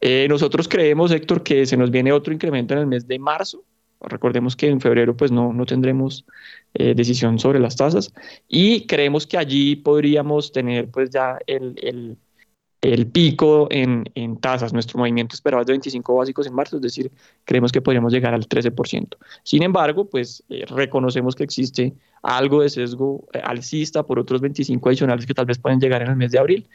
[0.00, 3.64] Eh, nosotros creemos, Héctor, que se nos viene otro incremento en el mes de marzo.
[4.00, 6.26] Recordemos que en febrero pues no, no tendremos
[6.74, 8.12] eh, decisión sobre las tasas
[8.46, 12.18] y creemos que allí podríamos tener pues ya el, el
[12.82, 14.04] el pico en,
[14.40, 14.72] tasas.
[14.72, 17.10] Nuestro movimiento esperaba de 25 básicos en marzo, es decir,
[17.44, 19.16] creemos que podríamos llegar al 13%.
[19.42, 24.88] Sin embargo, pues eh, reconocemos que existe algo de sesgo eh, alcista por otros 25
[24.88, 26.68] adicionales que tal vez pueden llegar en el mes de abril,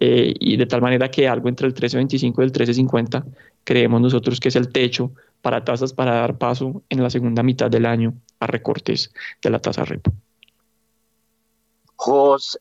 [0.00, 3.24] eh, y de tal manera que algo entre el 13.25 y el 13.50
[3.64, 7.70] creemos nosotros que es el techo para tasas para dar paso en la segunda mitad
[7.70, 10.12] del año a recortes de la tasa repo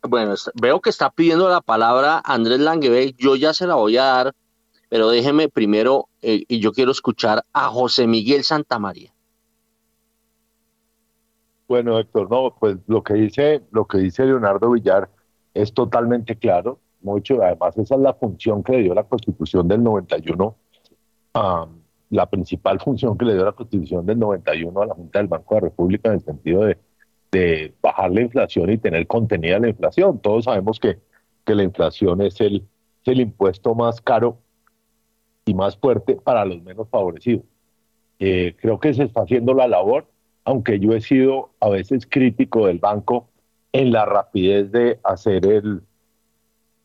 [0.07, 4.03] bueno, veo que está pidiendo la palabra Andrés Langebeck, yo ya se la voy a
[4.03, 4.33] dar,
[4.89, 9.11] pero déjeme primero, eh, y yo quiero escuchar a José Miguel Santamaría.
[11.67, 15.09] Bueno, Héctor, no, pues lo que dice, lo que dice Leonardo Villar
[15.53, 16.79] es totalmente claro.
[17.01, 20.55] Mucho, además, esa es la función que le dio la Constitución del 91,
[22.09, 25.55] la principal función que le dio la Constitución del 91 a la Junta del Banco
[25.55, 26.77] de la República en el sentido de,
[27.35, 30.19] de bajar la inflación y tener contenida la inflación.
[30.19, 30.99] Todos sabemos que,
[31.45, 32.65] que la inflación es el,
[33.03, 34.37] el impuesto más caro
[35.45, 37.43] y más fuerte para los menos favorecidos.
[38.19, 40.07] Eh, creo que se está haciendo la labor,
[40.45, 43.27] aunque yo he sido a veces crítico del banco
[43.73, 45.81] en la rapidez de hacer el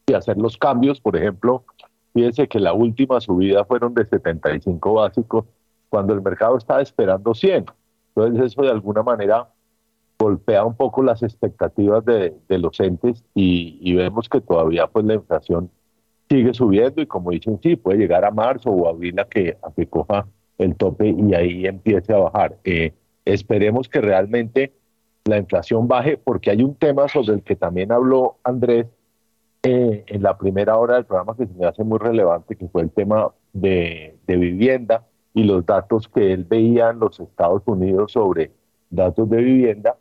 [0.08, 1.00] de hacer los cambios.
[1.00, 1.64] Por ejemplo,
[2.12, 5.44] fíjense que la última subida fueron de 75 básicos
[5.88, 7.66] cuando el mercado estaba esperando 100.
[8.16, 9.48] Entonces eso de alguna manera
[10.20, 15.70] golpea un poco las expectativas de, los entes y, vemos que todavía pues la inflación
[16.28, 19.86] sigue subiendo y como dicen, sí, puede llegar a marzo o abril a que, a
[19.86, 20.26] coja
[20.58, 22.58] el tope y ahí empiece a bajar.
[22.64, 22.92] Eh,
[23.24, 24.74] esperemos que realmente
[25.24, 28.86] la inflación baje porque hay un tema sobre el que también habló Andrés
[29.62, 32.82] eh, en la primera hora del programa que se me hace muy relevante, que fue
[32.82, 38.12] el tema de, de vivienda y los datos que él veía en los Estados Unidos
[38.12, 38.50] sobre
[38.90, 39.96] datos de vivienda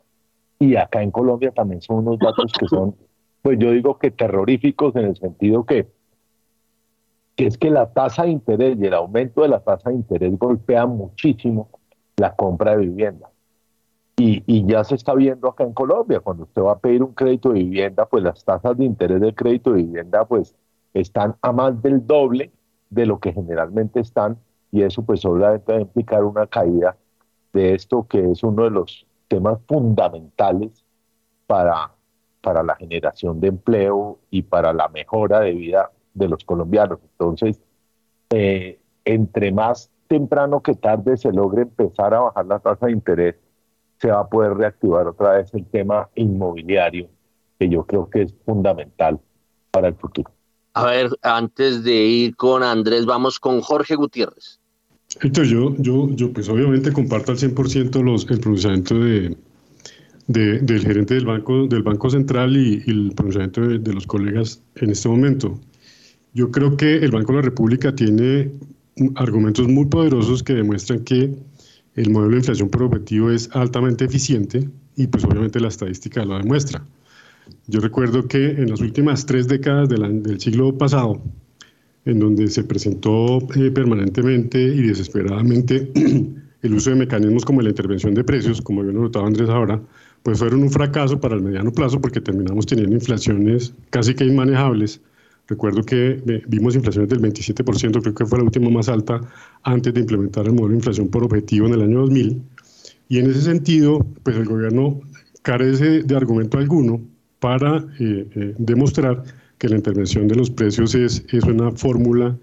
[0.60, 2.94] y acá en Colombia también son unos datos que son,
[3.42, 5.88] pues yo digo que terroríficos en el sentido que
[7.34, 10.38] que es que la tasa de interés y el aumento de la tasa de interés
[10.38, 11.70] golpea muchísimo
[12.18, 13.30] la compra de vivienda.
[14.18, 17.14] Y, y, ya se está viendo acá en Colombia, cuando usted va a pedir un
[17.14, 20.54] crédito de vivienda, pues las tasas de interés del crédito de vivienda pues
[20.92, 22.50] están a más del doble
[22.90, 24.36] de lo que generalmente están
[24.70, 26.98] y eso pues obviamente va a implicar una caída
[27.54, 30.84] de esto que es uno de los temas fundamentales
[31.46, 31.92] para,
[32.40, 36.98] para la generación de empleo y para la mejora de vida de los colombianos.
[37.12, 37.60] Entonces,
[38.30, 43.36] eh, entre más temprano que tarde se logre empezar a bajar la tasa de interés,
[44.00, 47.08] se va a poder reactivar otra vez el tema inmobiliario,
[47.58, 49.20] que yo creo que es fundamental
[49.70, 50.32] para el futuro.
[50.74, 54.59] A ver, antes de ir con Andrés, vamos con Jorge Gutiérrez.
[55.20, 59.36] Héctor, yo, yo, yo pues obviamente comparto al 100% los, el pronunciamiento de,
[60.28, 65.08] del gerente del Banco, del banco Central y, el pronunciamiento de, los colegas en este
[65.08, 65.58] momento.
[66.34, 68.52] Yo creo que el Banco de la República tiene
[69.16, 71.34] argumentos muy poderosos que demuestran que
[71.96, 76.38] el modelo de inflación por objetivo es altamente eficiente y pues obviamente la estadística lo
[76.38, 76.84] demuestra.
[77.66, 81.20] Yo recuerdo que en las últimas tres décadas del, siglo pasado,
[82.04, 85.90] en donde se presentó eh, permanentemente y desesperadamente
[86.62, 89.80] el uso de mecanismos como la intervención de precios, como había notado Andrés ahora,
[90.22, 95.00] pues fueron un fracaso para el mediano plazo porque terminamos teniendo inflaciones casi que inmanejables
[95.50, 99.20] Recuerdo que vimos inflaciones del 27%, creo que fue la última más alta
[99.64, 102.40] antes de implementar el modelo de inflación por objetivo en el año 2000.
[103.08, 105.00] Y en ese sentido, pues el gobierno
[105.42, 107.00] carece de argumento alguno
[107.40, 109.24] para eh, eh, demostrar
[109.60, 112.36] que la intervención de los precios es, es una fórmula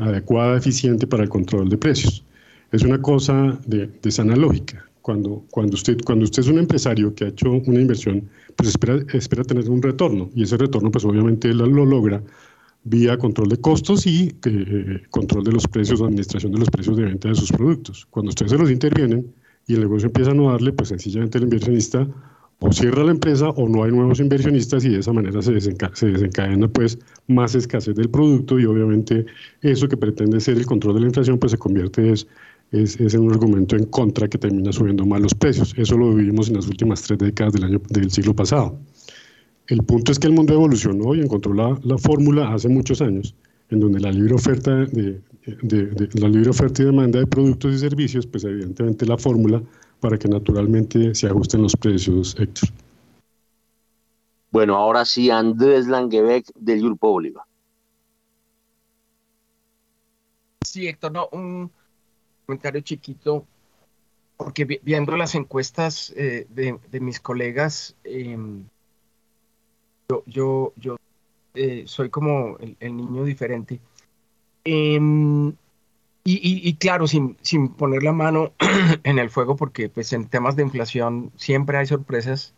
[0.00, 2.24] adecuada, eficiente para el control de precios.
[2.72, 4.82] Es una cosa de sana lógica.
[5.02, 8.26] Cuando, cuando, usted, cuando usted es un empresario que ha hecho una inversión
[8.56, 12.22] pues espera, espera tener un retorno y ese retorno pues obviamente él lo logra
[12.84, 17.02] vía control de costos y eh, control de los precios, administración de los precios de
[17.02, 18.06] venta de sus productos.
[18.10, 19.26] Cuando ustedes se los intervienen
[19.66, 22.08] y el negocio empieza a no darle, pues sencillamente el inversionista
[22.60, 26.06] o cierra la empresa o no hay nuevos inversionistas y de esa manera se, se
[26.06, 29.26] desencadena pues más escasez del producto y obviamente
[29.60, 32.26] eso que pretende ser el control de la inflación pues se convierte es
[32.82, 35.74] es, un argumento en contra que termina subiendo más los precios.
[35.76, 38.78] Eso lo vivimos en las últimas tres décadas del, año, del siglo pasado.
[39.68, 43.34] El punto es que el mundo evolucionó y encontró la, la fórmula hace muchos años,
[43.70, 45.20] en donde la libre oferta de,
[46.14, 49.62] la libre oferta y demanda de productos y servicios, pues evidentemente la fórmula
[50.04, 52.68] para que naturalmente se ajusten los precios, Héctor.
[54.50, 57.46] Bueno, ahora sí, Andrés Langebeck del Grupo Bolívar.
[60.62, 61.70] Sí, Héctor, no, un,
[62.44, 63.46] comentario chiquito,
[64.36, 68.62] porque viendo las encuestas eh, de, mis colegas, em,
[70.10, 70.96] yo, yo, yo
[71.54, 73.80] eh, soy como el, niño diferente.
[74.64, 75.54] Em,
[76.24, 78.52] y, y, claro, sin, sin, poner la mano
[79.04, 82.54] en el fuego, porque pues en temas de inflación siempre hay sorpresas,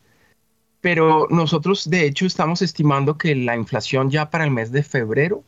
[0.80, 5.42] pero nosotros de hecho estamos estimando que la inflación ya para el mes de febrero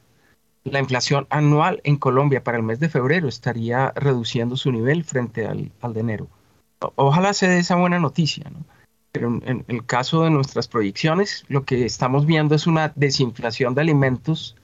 [0.65, 5.47] la inflación anual en Colombia para el mes de febrero estaría reduciendo su nivel frente
[5.47, 6.29] al, de enero.
[6.97, 8.65] ojalá se dé esa buena noticia, ¿no?
[9.11, 13.81] Pero en, el caso de nuestras proyecciones, lo que estamos viendo es una desinflación de
[13.81, 14.55] alimentos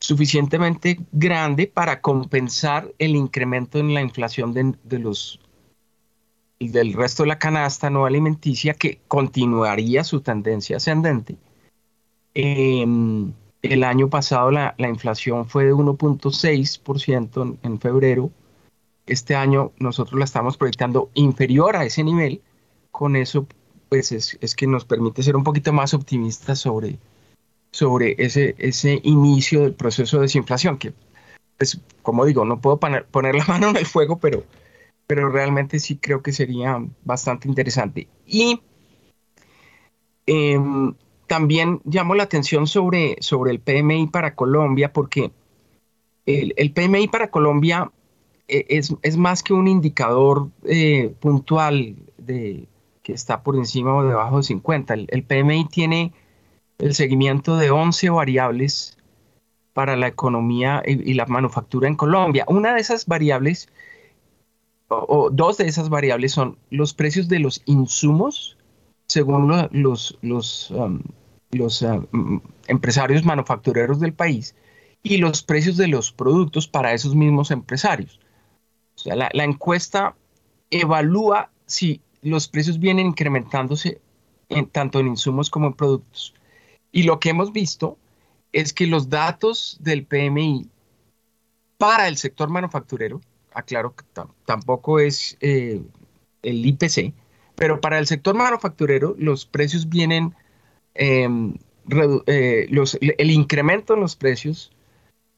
[0.00, 5.38] suficientemente grande para compensar el incremento en la inflación de, los
[6.58, 11.36] del resto de la canasta no alimenticia que continuaría su tendencia ascendente.
[12.34, 13.32] Em,
[13.62, 18.30] el año pasado la, inflación fue de 1.6% en, febrero.
[19.06, 22.40] Este año nosotros la estamos proyectando inferior a ese nivel.
[22.90, 23.46] Con eso,
[23.88, 26.98] pues es, que nos permite ser un poquito más optimistas sobre,
[27.70, 30.92] sobre ese, ese inicio del proceso de desinflación, que,
[31.56, 34.44] pues, como digo, no puedo poner, la mano en el fuego, pero,
[35.06, 38.08] pero realmente sí creo que sería bastante interesante.
[38.26, 38.60] Y
[40.26, 40.94] em,
[41.26, 45.30] también llamo la atención sobre, sobre el PMI para Colombia, porque
[46.26, 47.90] el, PMI para Colombia
[48.48, 52.66] eh, es, más que un indicador eh, puntual de
[53.02, 54.94] que está por encima o debajo de 50.
[54.94, 56.12] El, PMI tiene
[56.80, 58.96] el seguimiento de 11 variables
[59.72, 62.44] para la economía y, la manufactura en Colombia.
[62.48, 63.68] Una de esas variables,
[64.88, 68.56] o, dos de esas variables son los precios de los insumos
[69.06, 71.00] según los, los, um,
[71.50, 72.00] los eh,
[72.68, 74.54] empresarios manufactureros del país
[75.02, 78.20] y los precios de los productos para esos mismos empresarios.
[78.94, 80.14] O sea, la, encuesta
[80.70, 84.00] evalúa si los precios vienen incrementándose
[84.48, 86.34] en, tanto en insumos como en productos.
[86.92, 87.98] Y lo que hemos visto
[88.52, 90.68] es que los datos del PMI
[91.78, 93.20] para el sector manufacturero,
[93.52, 94.04] aclaro que
[94.44, 95.80] tampoco es eh,
[96.42, 97.14] el IPC,
[97.54, 100.34] pero para el sector manufacturero los precios vienen
[100.94, 101.54] Em,
[102.26, 102.68] eh,
[103.18, 104.72] el incremento en los precios,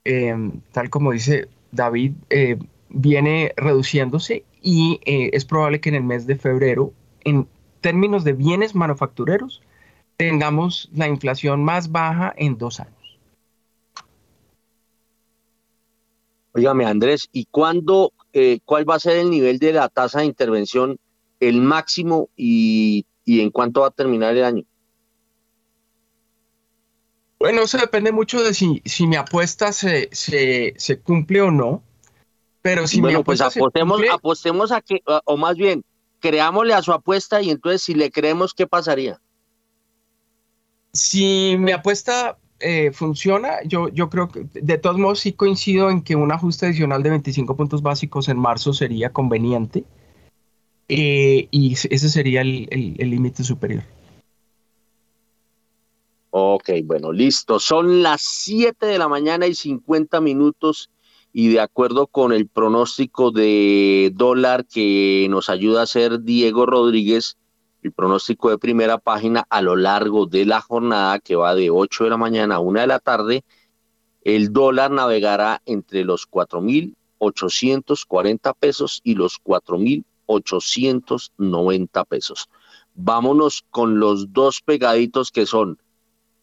[0.04, 2.58] em, tal como dice David, eh,
[2.88, 6.92] viene reduciéndose y eh, es probable que en el mes de febrero,
[7.24, 7.48] en
[7.80, 9.62] términos de bienes manufactureros,
[10.22, 13.18] tengamos la inflación más baja en dos años.
[16.52, 18.12] Óigame, Andrés, ¿y cuándo,
[18.64, 20.96] cuál va a ser el nivel de la tasa de intervención,
[21.40, 24.62] el máximo y, y en cuánto va a terminar el año?
[27.40, 31.82] Bueno, eso depende mucho de si, si mi apuesta se, se, cumple o no.
[32.60, 35.82] Pero si bueno, pues apostemos, apostemos a que, o más bien,
[36.20, 39.20] creámosle a su apuesta y entonces si le creemos, ¿qué pasaría?
[40.92, 46.02] Si mi apuesta eh, funciona, yo, yo creo que de todos modos sí coincido en
[46.02, 49.84] que un ajuste adicional de 25 puntos básicos en marzo sería conveniente
[50.88, 53.82] eh, y ese sería el límite superior.
[56.34, 57.60] Ok, bueno, listo.
[57.60, 60.88] Son las 7 de la mañana y 50 minutos
[61.30, 67.36] y de acuerdo con el pronóstico de dólar que nos ayuda a hacer Diego Rodríguez,
[67.82, 72.04] el pronóstico de primera página a lo largo de la jornada que va de 8
[72.04, 73.44] de la mañana a 1 de la tarde,
[74.22, 82.48] el dólar navegará entre los 4.840 pesos y los 4.890 pesos.
[82.94, 85.78] Vámonos con los dos pegaditos que son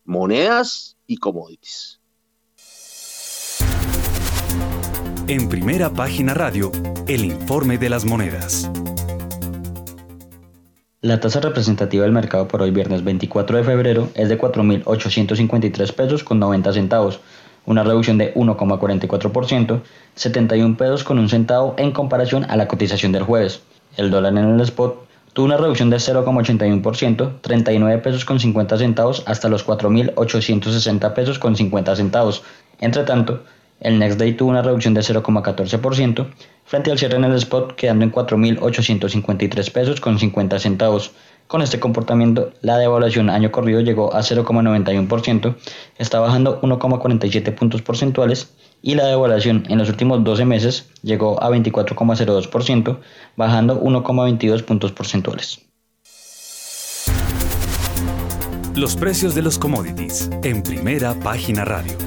[0.03, 2.01] monedas y commodities.
[5.27, 6.71] En primera página radio,
[7.07, 8.69] el informe de las monedas.
[11.01, 16.25] La tasa representativa del mercado por hoy viernes 24 de febrero es de 4.853 pesos
[16.25, 17.21] con 90 centavos,
[17.65, 19.81] una reducción de 1,44%,
[20.15, 23.61] 71 pesos con un centavo en comparación a la cotización del jueves.
[23.95, 29.23] El dólar en el spot tuvo una reducción de 0,81%, 39 pesos con 50 centavos
[29.25, 32.43] hasta los 4.860 pesos con 50 centavos.
[32.81, 33.43] Entre tanto,
[33.79, 36.27] el Next Day tuvo una reducción de 0,14%
[36.65, 41.11] frente al cierre en el spot quedando en 4.853 pesos con 50 centavos.
[41.47, 45.55] Con este comportamiento, la devaluación año corrido llegó a 0,91%,
[45.97, 48.53] está bajando 1,47 puntos porcentuales
[48.83, 52.99] y la devaluación en los últimos 12 meses llegó a 24,02%,
[53.35, 55.65] bajando 1,22 puntos porcentuales.
[58.75, 61.97] Los precios de los commodities en primera página radio.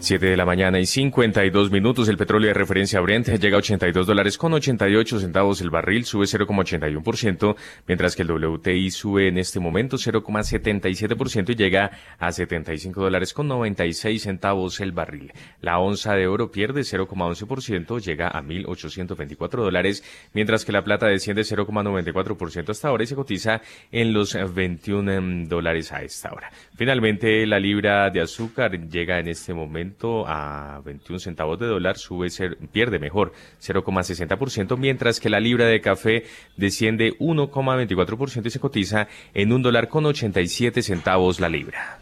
[0.00, 2.08] 7 de la mañana y 52 minutos.
[2.08, 6.24] El petróleo de referencia Brent llega a 82 dólares con 88 centavos el barril, sube
[6.26, 7.56] 0,81%,
[7.86, 13.48] mientras que el WTI sube en este momento 0,77% y llega a 75 dólares con
[13.48, 15.32] 96 centavos el barril.
[15.60, 21.42] La onza de oro pierde 0,11%, llega a 1.824 dólares, mientras que la plata desciende
[21.42, 26.50] 0,94% hasta ahora y se cotiza en los 21 em, dólares a esta hora.
[26.76, 29.87] Finalmente, la libra de azúcar llega en este momento
[30.26, 35.80] a 21 centavos de dólar, sube, ser, pierde mejor 0,60%, mientras que la libra de
[35.80, 36.24] café
[36.56, 42.00] desciende 1,24% y se cotiza en un dólar con 87 centavos la libra.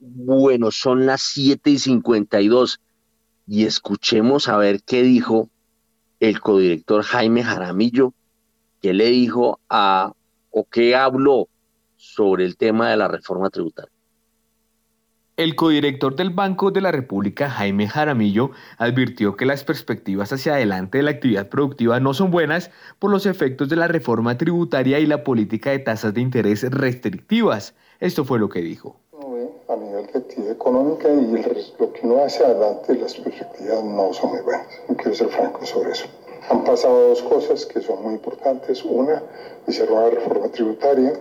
[0.00, 2.80] Bueno, son las 7 y 52
[3.46, 5.48] y escuchemos a ver qué dijo
[6.20, 8.14] el codirector Jaime Jaramillo
[8.84, 10.12] ¿qué le dijo a
[10.50, 11.48] o qué habló
[11.96, 13.93] sobre el tema de la reforma tributaria?
[15.36, 20.98] El codirector del Banco de la República, Jaime Jaramillo, advirtió que las perspectivas hacia adelante
[20.98, 22.70] de la actividad productiva no son buenas
[23.00, 27.74] por los efectos de la reforma tributaria y la política de tasas de interés restrictivas.
[27.98, 28.94] Esto fue lo que dijo.
[29.68, 31.26] A nivel de actividad económica y
[31.80, 34.68] lo que uno hace adelante, las perspectivas no son muy buenas.
[34.98, 36.06] Quiero ser franco sobre eso.
[36.48, 38.84] Han pasado dos cosas que son muy importantes.
[38.84, 39.20] Una,
[39.66, 41.12] hicieron la reforma tributaria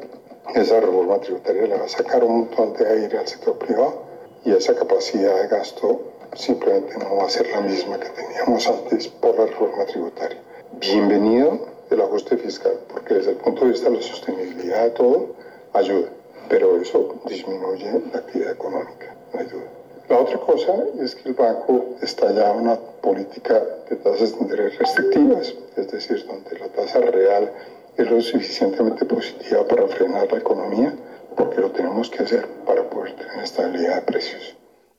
[0.55, 4.03] esa reforma tributaria le va a sacar un montón de aire al sector privado
[4.45, 6.01] y esa capacidad de gasto
[6.35, 10.39] simplemente no va a ser la misma que teníamos antes por la reforma tributaria.
[10.79, 11.59] Bienvenido
[11.89, 15.27] el ajuste fiscal, porque desde el punto de vista de la sostenibilidad de todo,
[15.73, 16.09] ayuda,
[16.49, 19.69] pero eso disminuye la actividad económica, no ayuda.
[20.09, 24.77] La otra cosa es que el banco está ya una política de tasas de interés
[24.77, 27.51] restrictivas, es decir, donde la tasa real
[27.97, 30.95] es lo suficientemente positiva para frenar la economía,
[31.37, 34.55] porque lo tenemos que hacer para poder tener estabilidad de precios.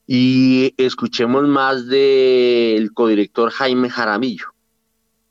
[0.06, 4.54] Y escuchemos más del codirector Jaime Jaramillo.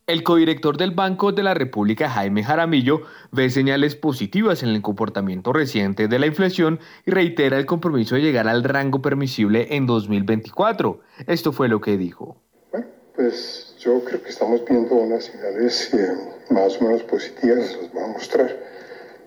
[0.06, 5.53] El codirector del Banco de la República, Jaime Jaramillo, ve señales positivas en el comportamiento
[5.53, 10.99] reciente de la inflación y reitera el compromiso de llegar al rango permisible en 2024.
[11.26, 12.35] Esto fue lo que dijo.
[12.72, 17.94] Bueno, pues yo creo que estamos viendo unas señales eh, más o menos positivas, las
[17.94, 18.57] voy a mostrar.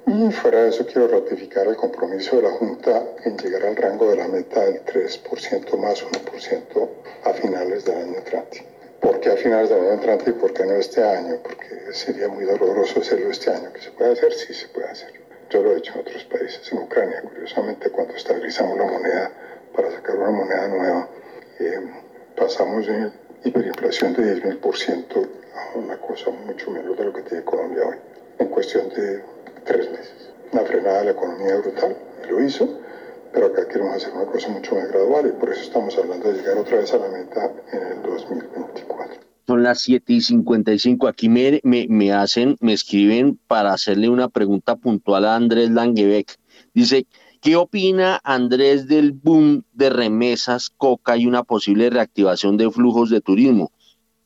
[0.07, 4.09] Y fuera de eso quiero ratificar el compromiso de la Junta en llegar al rango
[4.09, 6.89] de la meta del 3% más 1%
[7.25, 8.65] a finales del año entrante.
[9.01, 11.39] ¿Por qué a finales del año entrante y por qué no este año?
[11.43, 13.73] Porque sería muy doloroso hacerlo este año.
[13.73, 14.33] ¿Que se puede hacer?
[14.33, 15.13] Sí, se puede hacer.
[15.51, 16.73] Yo lo he hecho en otros países.
[16.73, 19.31] En Ucrania, curiosamente, cuando estabilizamos la moneda
[19.75, 21.09] para sacar una moneda nueva,
[21.59, 21.81] eh,
[22.37, 23.13] pasamos en
[23.45, 27.97] hiperinflación de 10.000% a una cosa mucho menos de lo que tiene Colombia hoy,
[28.39, 29.23] en cuestión de
[29.65, 30.31] tres meses.
[30.53, 31.97] Una frenada de la economía brutal,
[32.29, 32.69] lo hizo,
[33.33, 36.39] pero acá queremos hacer una cosa mucho más gradual y por eso estamos hablando de
[36.39, 39.17] llegar otra vez a la meta en el 2024.
[39.47, 41.07] Son las 7 y 55.
[41.07, 46.37] Aquí me, me, me hacen, me escriben para hacerle una pregunta puntual a Andrés Langebeck.
[46.75, 47.07] Dice,
[47.47, 53.21] ¿Qué opina Andrés del boom de remesas, coca y una posible reactivación de flujos de
[53.21, 53.71] turismo?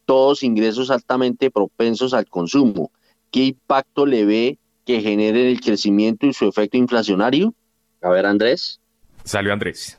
[0.07, 2.91] Todos ingresos altamente propensos al consumo.
[3.31, 7.53] ¿Qué impacto le ve que genere el crecimiento y su efecto inflacionario?
[8.01, 8.81] A ver, Andrés.
[9.23, 9.99] Salió Andrés.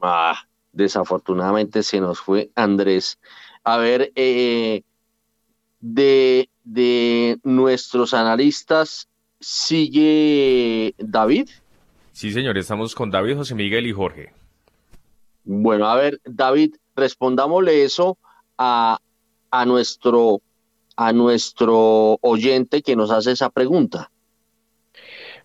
[0.00, 0.38] Ah,
[0.72, 3.18] desafortunadamente se nos fue Andrés.
[3.64, 4.80] A ver, eh,
[5.80, 9.08] de, de nuestros analistas,
[9.40, 11.50] ¿sigue David?
[12.16, 14.32] Sí, señor, estamos con David, José Miguel y Jorge.
[15.44, 18.16] Bueno, a ver, David, respondámosle eso
[18.56, 18.98] a,
[19.50, 20.40] a, nuestro,
[20.96, 24.10] a nuestro oyente que nos hace esa pregunta.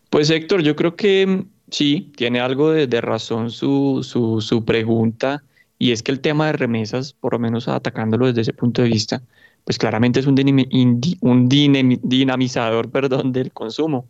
[0.09, 4.63] Pues Héctor, yo creo que mm, sí, tiene algo de, de razón su, su, su,
[4.63, 5.43] pregunta,
[5.77, 8.87] y es que el tema de remesas, por lo menos atacándolo desde ese punto de
[8.87, 9.21] vista,
[9.65, 10.39] pues claramente es un,
[11.19, 14.07] un dinamizador perdón, del consumo.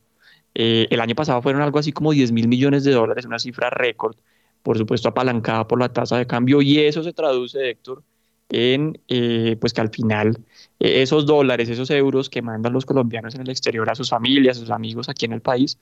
[0.53, 3.69] Eh, el año pasado fueron algo así como 10 mil millones de dólares, una cifra
[3.69, 4.15] récord,
[4.63, 8.03] por supuesto apalancada por la tasa de cambio, y eso se traduce, Héctor,
[8.49, 10.37] en eh, pues que al final
[10.79, 14.57] eh, esos dólares, esos euros que mandan los colombianos en el exterior a sus familias,
[14.57, 15.79] a sus amigos aquí en el país,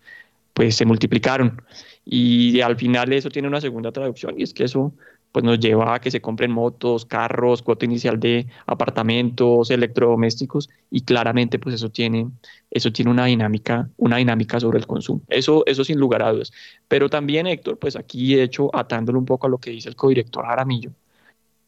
[0.54, 1.62] pues se multiplicaron.
[2.06, 4.94] Y al final eso tiene una segunda traducción y es que eso
[5.31, 11.01] pues nos lleva a que se compren motos, carros, cuota inicial de apartamentos, electrodomésticos y
[11.01, 12.27] claramente pues eso tiene,
[12.72, 15.22] eso tiene una dinámica, una dinámica sobre el consumo.
[15.27, 16.51] Eso, eso sin lugar a dudas.
[16.88, 19.95] Pero también Héctor, pues aquí de hecho atándolo un poco a lo que dice el
[19.95, 20.91] codirector Aramillo,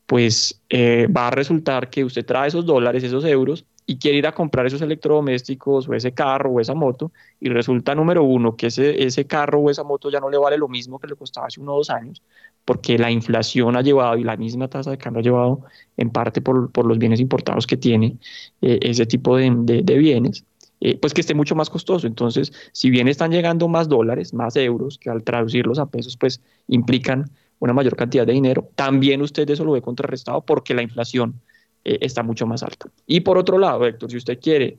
[0.06, 4.28] pues eh, va a resultar que usted trae esos dólares, esos euros y quiere ir
[4.28, 8.68] a comprar esos electrodomésticos o ese carro o esa moto y resulta número uno que
[8.68, 11.48] ese, ese carro o esa moto ya no le vale lo mismo que le costaba
[11.48, 12.22] hace uno o dos años
[12.66, 15.62] porque la inflación ha llevado y la misma tasa de cambio ha llevado
[15.98, 18.18] en parte por, por los bienes importados que tiene
[18.62, 19.52] eh, ese tipo de,
[19.84, 20.46] de, bienes,
[20.80, 22.08] eh, pues que esté mucho más costoso.
[22.08, 26.42] Entonces, si bien están llegando más dólares, más euros, que al traducirlos a pesos, pues
[26.68, 27.30] implican
[27.60, 31.42] una mayor cantidad de dinero, también usted eso lo ve contrarrestado porque la inflación
[31.84, 32.90] eh, está mucho más alta.
[33.06, 34.78] Y por otro lado, Héctor, si usted quiere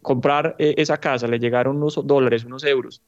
[0.00, 3.02] comprar esa casa, le llegaron unos dólares, unos euros,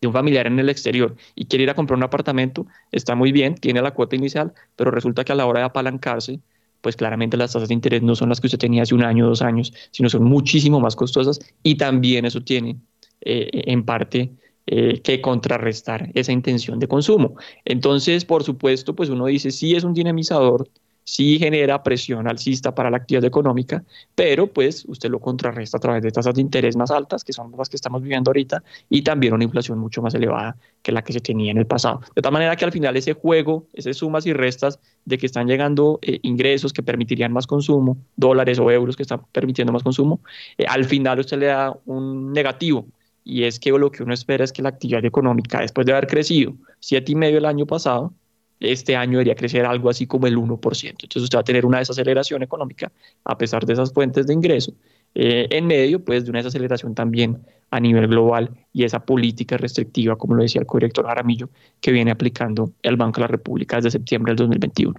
[0.00, 3.32] de un familiar en el exterior y quiere ir a comprar un apartamento, está muy
[3.32, 6.40] bien, tiene la cuota inicial, pero resulta que a la hora de apalancarse,
[6.80, 9.26] pues claramente las tasas de interés no son las que usted tenía hace un año,
[9.26, 12.76] dos años, sino son muchísimo más costosas y también eso tiene
[13.22, 14.32] eh, en parte
[14.66, 17.36] eh, que contrarrestar esa intención de consumo.
[17.64, 20.68] Entonces, por supuesto, pues uno dice, sí es un dinamizador
[21.06, 23.84] sí genera presión alcista para la actividad económica,
[24.16, 27.52] pero pues usted lo contrarresta a través de tasas de interés más altas, que son
[27.56, 31.12] las que estamos viviendo ahorita, y también una inflación mucho más elevada que la que
[31.12, 32.00] se tenía en el pasado.
[32.14, 35.46] De tal manera que al final ese juego, esas sumas y restas de que están
[35.46, 40.20] llegando eh, ingresos que permitirían más consumo, dólares o euros que están permitiendo más consumo,
[40.58, 42.84] eh, al final usted le da un negativo
[43.22, 46.08] y es que lo que uno espera es que la actividad económica, después de haber
[46.08, 48.12] crecido siete y medio el año pasado,
[48.60, 50.88] este año debería crecer algo así como el 1%.
[50.88, 52.90] Entonces usted va a tener una desaceleración económica
[53.24, 54.72] a pesar de esas fuentes de ingreso.
[55.14, 57.38] Eh, en medio pues de una desaceleración también
[57.70, 61.48] a nivel global y esa política restrictiva, como lo decía el corrector Jaramillo,
[61.80, 64.94] que viene aplicando el Banco de la República desde septiembre del 2021.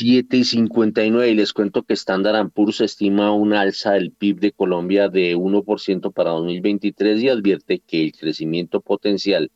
[0.00, 4.52] 7 y 59 y les cuento que Standard Poor's estima un alza del PIB de
[4.52, 9.50] Colombia de 1% para 2023 y advierte que el crecimiento potencial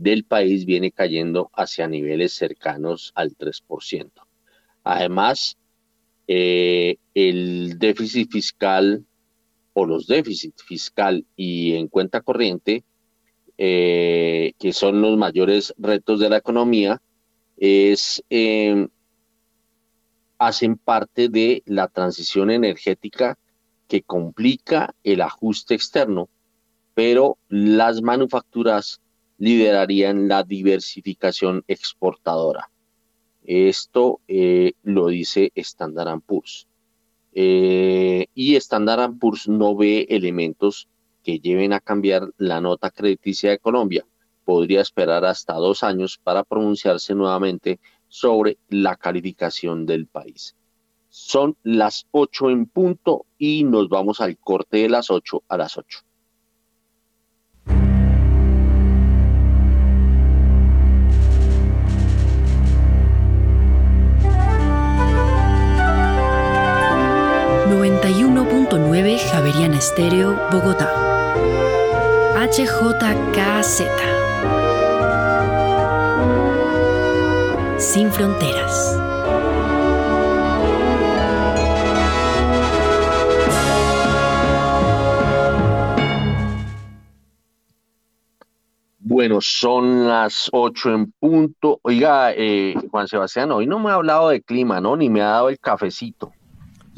[0.00, 4.10] del país viene cayendo hacia niveles cercanos al 3%.
[4.82, 5.58] Además,
[6.26, 9.04] eh, el déficit fiscal
[9.74, 12.82] o los déficits fiscal y en cuenta corriente,
[13.58, 17.02] eh, que son los mayores retos de la economía,
[17.58, 17.94] eh,
[20.38, 23.36] hacen parte de la transición energética
[23.86, 26.30] que complica el ajuste externo,
[26.94, 29.02] pero las manufacturas
[29.40, 32.70] liderarían la diversificación exportadora.
[33.42, 36.68] Esto eh, lo dice Standard Poor's.
[37.32, 40.88] Eh, y Standard Poor's no ve elementos
[41.24, 44.04] que lleven a cambiar la nota crediticia de Colombia.
[44.44, 50.54] Podría esperar hasta dos años para pronunciarse nuevamente sobre la calificación del país.
[51.08, 55.78] Son las 8 en punto y nos vamos al corte de las 8 a las
[55.78, 56.00] 8.
[69.28, 70.90] Javeriana Estéreo, Bogotá.
[72.34, 73.82] HJKZ
[77.78, 78.96] sin fronteras.
[88.98, 91.80] Bueno, son las ocho en punto.
[91.82, 94.96] Oiga, eh, Juan Sebastián, hoy no me ha hablado de clima, ¿no?
[94.96, 96.32] Ni me ha dado el cafecito.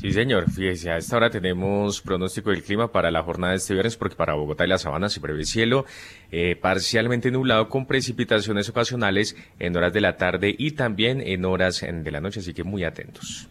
[0.03, 0.51] Sí, señor.
[0.51, 4.17] Fíjese, a esta hora tenemos pronóstico del clima para la jornada de este viernes, porque
[4.17, 5.85] para Bogotá y la Sabana se prevé cielo
[6.33, 11.83] eh, parcialmente nublado con precipitaciones ocasionales en horas de la tarde y también en horas
[11.89, 13.49] de la noche, así que muy atentos.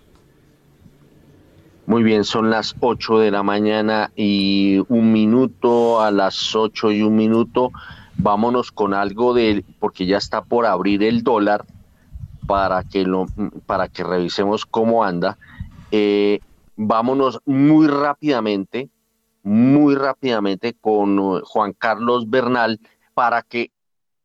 [1.86, 7.02] Muy bien, son las 8 de la mañana y un minuto, a las 8 y
[7.02, 7.72] un minuto.
[8.18, 11.64] Vámonos con algo de, porque ya está por abrir el dólar
[12.46, 13.28] para que, lo,
[13.66, 15.38] para que revisemos cómo anda.
[15.92, 16.40] Eh,
[16.76, 18.90] vámonos muy rápidamente,
[19.44, 22.80] muy rápidamente con uh, Juan Carlos Bernal
[23.14, 23.72] para que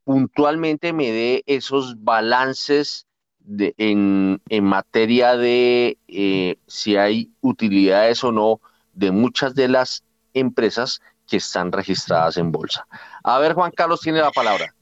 [0.05, 3.07] puntualmente me dé esos balances
[3.41, 8.61] de, en, materia de eh, si hay utilidades o no
[8.93, 12.87] de muchas de las empresas que están registradas en bolsa.
[13.25, 14.76] A ver, Juan Carlos tiene la palabra.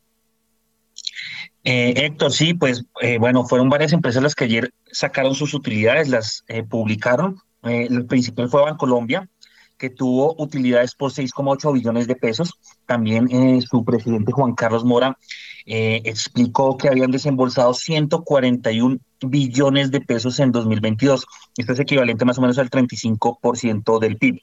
[1.65, 6.09] Eh, Héctor, sí, pues eh, bueno, fueron varias empresas las que ayer sacaron sus utilidades,
[6.09, 7.39] las eh, publicaron.
[7.63, 9.31] el principal fue Bancolombia,
[9.79, 12.53] que tuvo utilidades por 6,8 billones de pesos.
[12.85, 15.19] También su presidente Juan Carlos Mora
[15.67, 21.25] explicó que habían desembolsado 141 billones de pesos en 2022.
[21.57, 24.41] Esto es equivalente más o menos al 35% del PIB.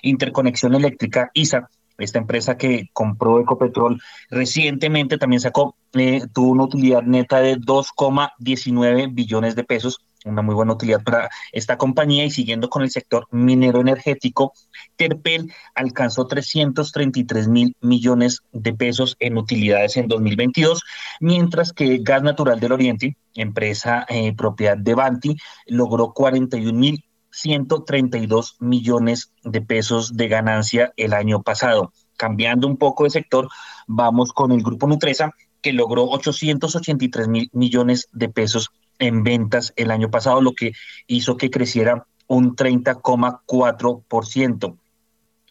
[0.00, 1.68] Interconexión Eléctrica, ISA,
[1.98, 4.00] esta empresa que compró Ecopetrol
[4.30, 10.54] recientemente también sacó, eh, tuvo una utilidad neta de 2,19 billones de pesos, una muy
[10.54, 14.52] buena utilidad para esta compañía y siguiendo con el sector minero energético,
[14.96, 20.82] Terpel alcanzó 333 mil millones de pesos en utilidades en 2022,
[21.20, 25.36] mientras que Gas Natural del Oriente, empresa eh, propiedad de Banti,
[25.66, 27.04] logró 41 mil
[27.36, 31.92] 132 millones de pesos de ganancia el año pasado.
[32.16, 33.50] Cambiando un poco de sector,
[33.86, 39.90] vamos con el grupo Nutresa, que logró 883 mil millones de pesos en ventas el
[39.90, 40.72] año pasado, lo que
[41.06, 44.78] hizo que creciera un 30,4%.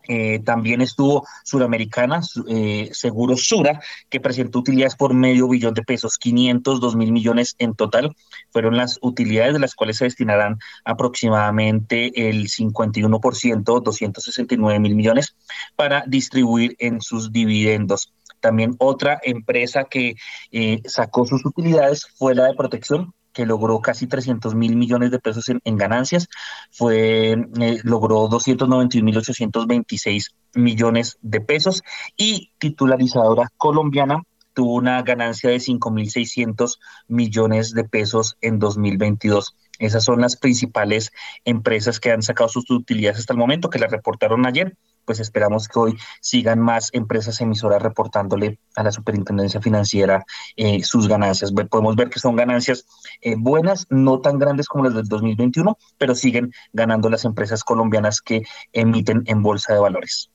[0.07, 6.18] Eh, también estuvo Suramericana, eh, Seguro Sura, que presentó utilidades por medio billón de pesos,
[6.18, 8.15] 502 mil millones en total.
[8.52, 15.36] Fueron las utilidades de las cuales se destinarán aproximadamente el 51%, 269 mil millones,
[15.76, 18.14] para distribuir en sus dividendos.
[18.40, 20.15] También otra empresa que
[20.52, 25.20] eh, sacó sus utilidades fue la de protección, que logró casi 300 mil millones de
[25.20, 26.30] pesos en, ganancias,
[26.72, 31.84] fue, eh, logró 291.826 millones de pesos
[32.16, 36.80] y titularizadora colombiana tuvo una ganancia de 5.600
[37.10, 39.53] millones de pesos en 2022.
[39.80, 41.12] Esas son las principales
[41.44, 45.68] empresas que han sacado sus utilidades hasta el momento, que las reportaron ayer pues esperamos
[45.68, 50.26] que hoy sigan más empresas emisoras reportándole a la Superintendencia Financiera
[50.56, 51.52] eh, sus ganancias.
[51.52, 52.86] Podemos ver que son ganancias
[53.22, 58.22] eh, buenas, no tan grandes como las del 2021, pero siguen ganando las empresas colombianas
[58.22, 60.32] que emiten en bolsa de valores.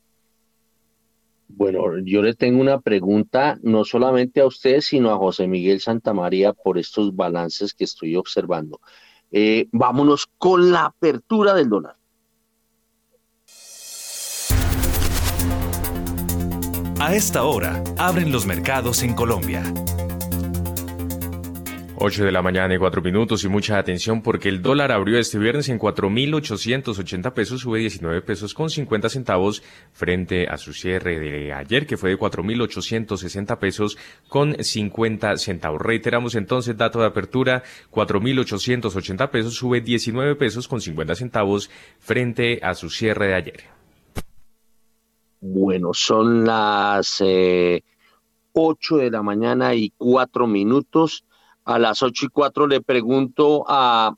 [1.49, 6.53] Bueno, yo le tengo una pregunta no solamente a usted, sino a José Miguel Santamaría
[6.53, 8.81] por estos balances que estoy observando.
[9.33, 11.97] Eh, vámonos con la apertura del dólar.
[17.03, 19.63] A esta hora, abren los mercados en Colombia.
[21.97, 25.39] 8 de la mañana y 4 minutos y mucha atención porque el dólar abrió este
[25.39, 29.63] viernes en 4.880 pesos, sube 19 pesos con 50 centavos
[29.95, 33.97] frente a su cierre de ayer que fue de 4.860 pesos
[34.29, 35.81] con 50 centavos.
[35.81, 42.75] Reiteramos entonces dato de apertura, 4.880 pesos, sube 19 pesos con 50 centavos frente a
[42.75, 43.80] su cierre de ayer.
[45.41, 47.83] Bueno, son las eh,
[48.53, 51.25] 8 de la mañana y 4 minutos.
[51.65, 54.15] A las 8 y 4 le pregunto a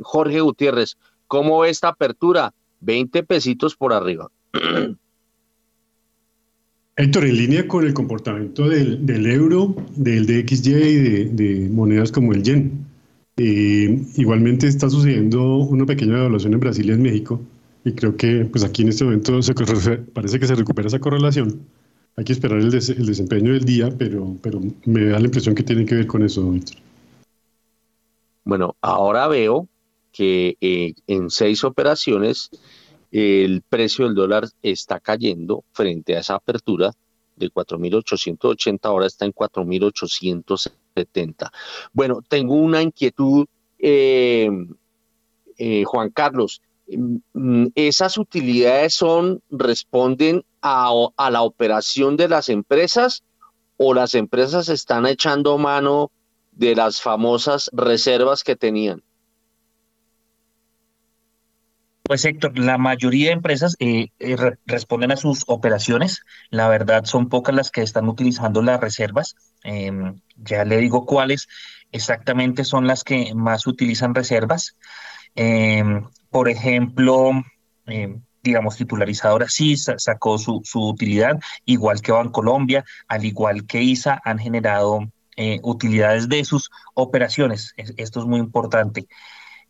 [0.00, 0.96] Jorge Gutiérrez,
[1.26, 2.52] ¿cómo ve esta apertura?
[2.80, 4.30] 20 pesitos por arriba.
[6.96, 12.32] Héctor, en línea con el comportamiento del, euro, del DXY y de, de, monedas como
[12.32, 12.86] el yen.
[13.36, 17.40] Eh, igualmente está sucediendo una pequeña devaluación en Brasil y en México
[17.84, 19.54] y creo que pues aquí en este momento se,
[20.14, 21.66] parece que se recupera esa correlación.
[22.16, 25.84] Hay que esperar el, desempeño del día, pero, pero me da la impresión que tiene
[25.84, 26.76] que ver con eso, Víctor.
[28.44, 29.68] Bueno, ahora veo
[30.12, 32.50] que eh, en seis operaciones
[33.10, 36.92] el precio del dólar está cayendo frente a esa apertura
[37.36, 41.50] de 4.880, ahora está en 4.870.
[41.92, 43.46] Bueno, tengo una inquietud,
[43.78, 44.48] eh,
[45.58, 46.60] eh, Juan Carlos.
[46.86, 50.92] Mm, esas utilidades son, responden a,
[51.30, 53.22] la operación de las empresas
[53.76, 56.10] o las empresas están echando mano
[56.52, 59.02] de las famosas reservas que tenían?
[62.04, 64.36] Pues Héctor, la mayoría de empresas eh, eh,
[64.66, 66.20] responden a sus operaciones.
[66.50, 69.36] La verdad son pocas las que están utilizando las reservas.
[69.62, 71.48] Em, ya le digo cuáles
[71.92, 74.76] exactamente son las que más utilizan reservas.
[75.34, 77.32] Em, por ejemplo,
[77.86, 84.38] em, digamos, titularizadora sí sacó su, utilidad, igual que Bancolombia, al igual que ISA, han
[84.38, 87.72] generado eh, utilidades de sus operaciones.
[87.76, 89.06] esto es muy importante.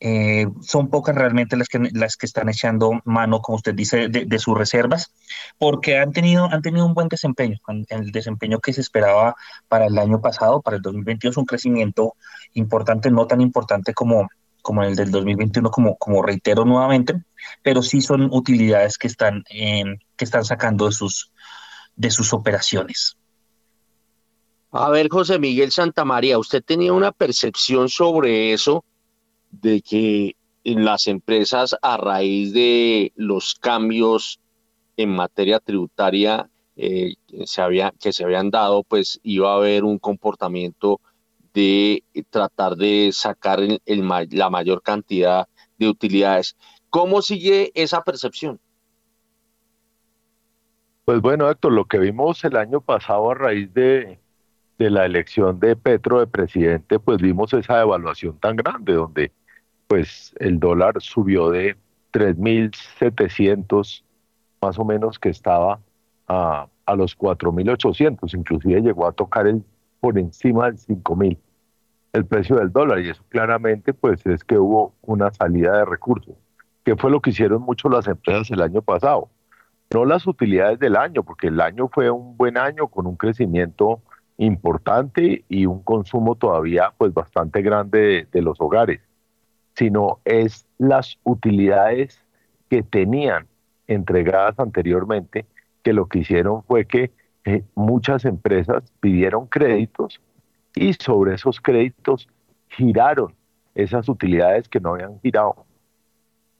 [0.00, 4.38] Eh, son pocas realmente las que, las que están echando mano, como usted dice, de,
[4.38, 5.12] sus reservas,
[5.56, 7.58] porque han tenido, han tenido un buen desempeño,
[7.88, 9.36] el desempeño que se esperaba
[9.68, 12.16] para el año pasado, para el 2022, un crecimiento
[12.54, 14.28] importante, no tan importante como,
[14.64, 17.22] como el del 2021, como, como reitero nuevamente,
[17.62, 21.30] pero sí son utilidades que están, que están sacando de sus,
[21.96, 23.18] de sus operaciones.
[24.70, 28.86] A ver, José Miguel Santamaría, ¿usted tenía una percepción sobre eso,
[29.50, 30.34] de que
[30.64, 34.40] las empresas a raíz de los cambios
[34.96, 39.98] en materia tributaria eh, se había, que se habían dado, pues iba a haber un
[39.98, 41.02] comportamiento
[41.54, 45.48] de tratar de sacar la mayor cantidad
[45.78, 46.56] de utilidades.
[46.90, 48.60] ¿Cómo sigue esa percepción?
[51.04, 54.18] Pues bueno, Héctor, lo que vimos el año pasado a raíz de,
[54.78, 59.32] de la elección de Petro de presidente, pues vimos esa devaluación tan grande, donde
[59.86, 61.76] pues el dólar subió de
[62.12, 64.02] 3.700
[64.60, 65.78] más o menos que estaba
[66.26, 69.62] a, a los 4.800, inclusive llegó a tocar el
[70.00, 71.38] por encima del 5.000
[72.14, 76.36] el precio del dólar y eso claramente pues es que hubo una salida de recursos,
[76.84, 79.28] que fue lo que hicieron mucho las empresas el año pasado.
[79.92, 84.00] No las utilidades del año, porque el año fue un buen año con un crecimiento
[84.38, 89.00] importante y un consumo todavía pues bastante grande de, los hogares,
[89.74, 92.20] sino es las utilidades
[92.70, 93.48] que tenían
[93.88, 95.46] entregadas anteriormente,
[95.82, 97.10] que lo que hicieron fue que
[97.44, 100.20] eh, muchas empresas pidieron créditos
[100.74, 102.28] y sobre esos créditos
[102.68, 103.34] giraron
[103.74, 105.66] esas utilidades que no habían girado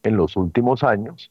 [0.03, 1.31] en los últimos años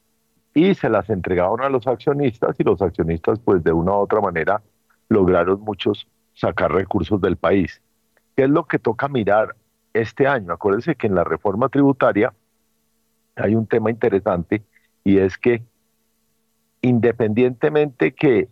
[0.52, 4.20] y se las entregaron a los accionistas y los accionistas pues de una u otra
[4.20, 4.62] manera
[5.08, 7.80] lograron muchos sacar recursos del país.
[8.36, 9.56] ¿Qué es lo que toca mirar
[9.92, 10.52] este año?
[10.52, 12.32] Acuérdense que en la reforma tributaria
[13.36, 14.62] hay un tema interesante
[15.02, 15.62] y es que
[16.82, 18.48] independientemente que,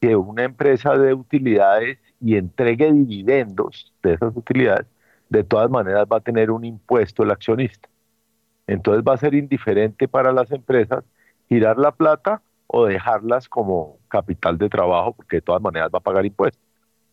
[0.00, 4.86] que una empresa de utilidades y entregue dividendos de esas utilidades,
[5.28, 7.88] de todas maneras va a tener un impuesto el accionista.
[8.66, 11.04] Entonces va a ser indiferente para las empresas
[11.48, 16.02] girar la plata o dejarlas como capital de trabajo, porque de todas maneras va a
[16.02, 16.62] pagar impuestos.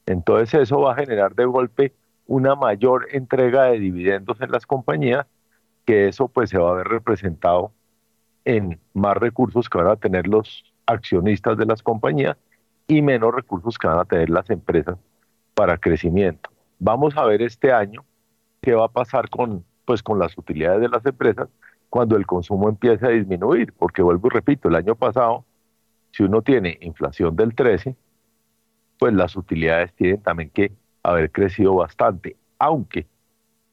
[0.06, 1.94] Entonces eso va a generar de golpe
[2.28, 5.26] una mayor entrega de dividendos en las compañías,
[5.86, 7.72] que eso pues se va a ver representado
[8.46, 12.38] en más recursos que van a tener los accionistas de las compañías
[12.88, 14.98] y menos recursos que van a tener las empresas
[15.54, 16.50] para crecimiento.
[16.80, 18.06] Vamos a ver este año
[18.62, 21.50] qué va a pasar con, pues, con las utilidades de las empresas
[21.90, 25.46] cuando el consumo empiece a disminuir, porque vuelvo y repito, el año pasado,
[26.12, 27.96] si uno tiene inflación del 13,
[29.00, 30.72] pues las utilidades tienen también que
[31.04, 33.08] haber crecido bastante, aunque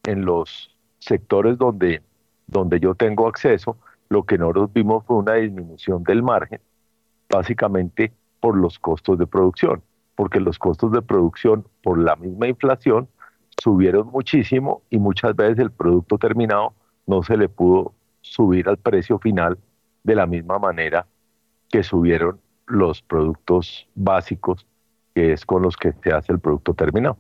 [0.05, 2.03] en los sectores donde,
[2.47, 3.77] donde yo tengo acceso,
[4.09, 6.61] lo que nosotros vimos fue una disminución del margen,
[7.29, 8.13] básicamente
[8.45, 9.83] por los costos de producción,
[10.17, 13.09] porque los costos de producción por la misma inflación
[13.59, 16.75] subieron muchísimo y muchas veces el producto terminado
[17.07, 19.57] no se le pudo subir al precio final
[20.03, 21.07] de la misma manera
[21.71, 24.67] que subieron los productos básicos,
[25.15, 27.17] que es con los que se hace el producto terminado.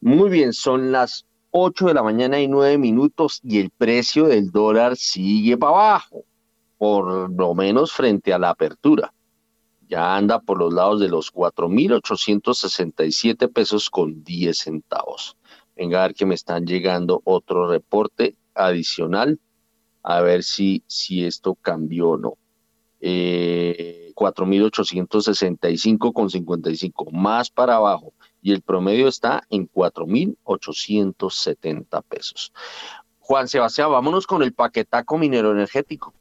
[0.00, 4.50] Muy bien, son las 8 de la mañana y 9 minutos y el precio del
[4.50, 6.24] dólar sigue para abajo,
[6.78, 9.12] por lo menos frente a la apertura.
[9.88, 15.36] Ya anda por los lados de los 4.867 pesos con 10 centavos.
[15.76, 19.40] Venga a ver que me están llegando otro reporte adicional,
[20.02, 22.34] a ver si, si esto cambió o no.
[23.00, 32.52] Eh, 4.865 con 55, más para abajo y el promedio está en 4.870 pesos.
[33.20, 36.14] Juan Sebastián, vámonos con el paquetaco minero energético.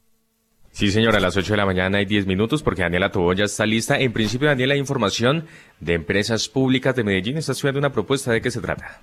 [0.78, 3.46] Sí, señora, a las 8 de la mañana hay 10 minutos porque Daniela Tobón ya
[3.46, 3.98] está lista.
[3.98, 5.48] En principio, Daniela, información
[5.80, 7.36] de empresas públicas de Medellín.
[7.38, 8.32] Está estudiando una propuesta.
[8.32, 9.02] ¿De qué se trata?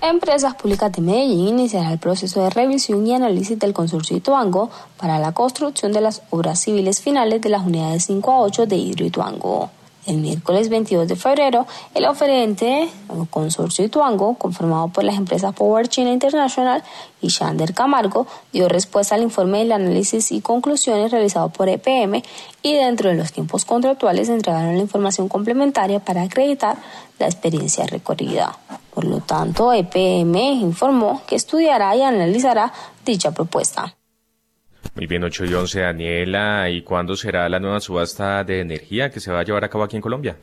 [0.00, 5.18] Empresas Públicas de Medellín iniciará el proceso de revisión y análisis del consorcio Ituango para
[5.18, 9.04] la construcción de las obras civiles finales de las unidades 5 a 8 de Hidro
[9.04, 9.72] Ituango.
[10.08, 15.86] El miércoles 22 de febrero, el oferente, el consorcio Ituango, conformado por las empresas Power
[15.86, 16.82] China International
[17.20, 22.22] y Shander Camargo, dio respuesta al informe del análisis y conclusiones realizado por EPM
[22.62, 26.78] y dentro de los tiempos contractuales entregaron la información complementaria para acreditar
[27.18, 28.58] la experiencia recorrida.
[28.94, 32.72] Por lo tanto, EPM informó que estudiará y analizará
[33.04, 33.97] dicha propuesta.
[34.98, 36.68] Muy bien, 8 y 11, Daniela.
[36.70, 39.84] ¿Y cuándo será la nueva subasta de energía que se va a llevar a cabo
[39.84, 40.36] aquí en Colombia?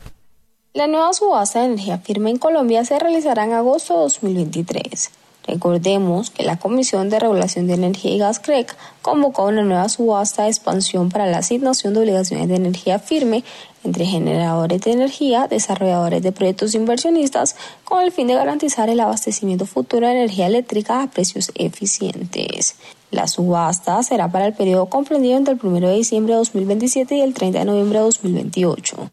[0.74, 5.12] La nueva subasta de energía firme en Colombia se realizará en agosto de 2023.
[5.48, 10.44] Recordemos que la Comisión de Regulación de Energía y Gas CREC convocó una nueva subasta
[10.44, 13.44] de expansión para la asignación de obligaciones de energía firme
[13.84, 19.68] entre generadores de energía, desarrolladores de proyectos inversionistas, con el fin de garantizar el abastecimiento
[19.68, 22.76] futuro de energía eléctrica a precios eficientes.
[23.12, 27.22] La subasta será para el periodo comprendido entre el 1 de diciembre de 2027 y
[27.22, 29.12] el 30 de noviembre de 2028.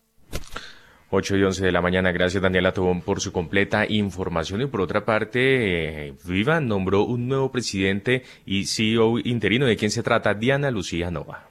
[1.14, 2.10] 8 y 11 de la mañana.
[2.10, 4.62] Gracias Daniela Tobón por su completa información.
[4.62, 9.66] Y por otra parte, eh, Viva nombró un nuevo presidente y CEO interino.
[9.66, 10.32] ¿De quién se trata?
[10.32, 11.44] Diana Lucía Nova.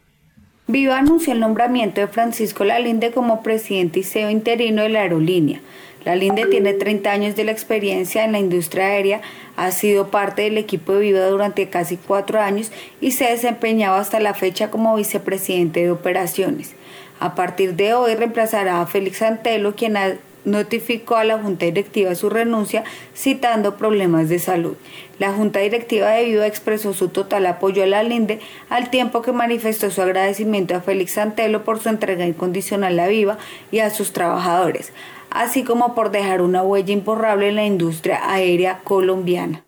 [0.65, 5.61] Viva anunció el nombramiento de Francisco Lalinde como presidente y CEO interino de la aerolínea.
[6.05, 9.21] Lalinde tiene 30 años de la experiencia en la industria aérea,
[9.57, 13.97] ha sido parte del equipo de Viva durante casi cuatro años y se ha desempeñado
[13.97, 16.73] hasta la fecha como vicepresidente de operaciones.
[17.21, 19.95] A partir de hoy reemplazará a Félix Antelo, quien
[20.43, 22.83] notificó a la Junta Directiva su renuncia
[23.15, 24.75] citando problemas de salud.
[25.19, 28.39] La Junta Directiva de Viva expresó su total apoyo a la Linde
[28.71, 33.37] al tiempo que manifestó su agradecimiento a Félix Antelo por su entrega incondicional a Viva
[33.71, 34.91] y a sus trabajadores,
[35.29, 39.63] así como por dejar una huella imborrable en la industria aérea colombiana.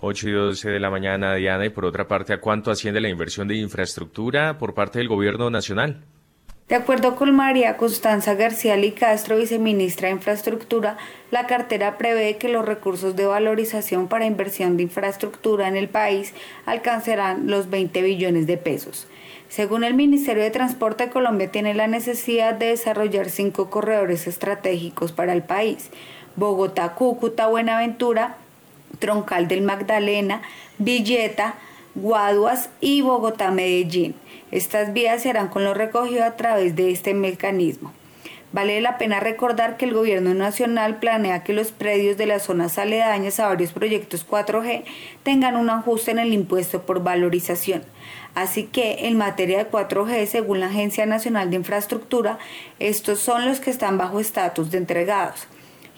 [0.00, 3.08] 8 y 12 de la mañana, Diana, y por otra parte, ¿a cuánto asciende la
[3.08, 6.02] inversión de infraestructura por parte del Gobierno Nacional?
[6.70, 10.98] De acuerdo con María Constanza García Licastro, viceministra de Infraestructura,
[11.32, 16.32] la cartera prevé que los recursos de valorización para inversión de infraestructura en el país
[16.66, 19.08] alcanzarán los 20 billones de pesos.
[19.48, 25.32] Según el Ministerio de Transporte, Colombia tiene la necesidad de desarrollar cinco corredores estratégicos para
[25.32, 25.90] el país.
[26.36, 28.36] Bogotá, Cúcuta, Buenaventura,
[29.00, 30.42] Troncal del Magdalena,
[30.78, 31.56] Villeta,
[31.96, 34.14] Guaduas y Bogotá-Medellín.
[34.50, 37.92] Estas vías se harán con lo recogido a través de este mecanismo.
[38.52, 42.78] Vale la pena recordar que el gobierno nacional planea que los predios de las zonas
[42.78, 44.82] aledañas a varios proyectos 4G
[45.22, 47.84] tengan un ajuste en el impuesto por valorización.
[48.34, 52.38] Así que en materia de 4G, según la Agencia Nacional de Infraestructura,
[52.80, 55.46] estos son los que están bajo estatus de entregados.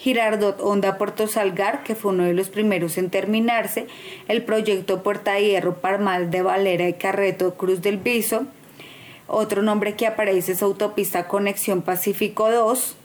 [0.03, 3.87] Girardot Honda Puerto Salgar, que fue uno de los primeros en terminarse,
[4.27, 8.47] el proyecto Puerta Hierro Parmal de Valera y Carreto Cruz del Viso,
[9.29, 12.97] otro nombre que aparece es Autopista Conexión Pacífico 2.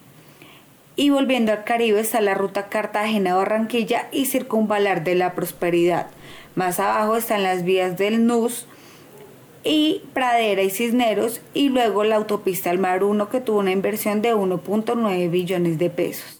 [0.95, 6.07] Y volviendo al Caribe está la ruta Cartagena-Barranquilla y Circunvalar de la Prosperidad.
[6.55, 8.65] Más abajo están las vías del NUS
[9.63, 14.23] y Pradera y Cisneros y luego la autopista al Mar 1 que tuvo una inversión
[14.23, 16.36] de 1.9 billones de pesos.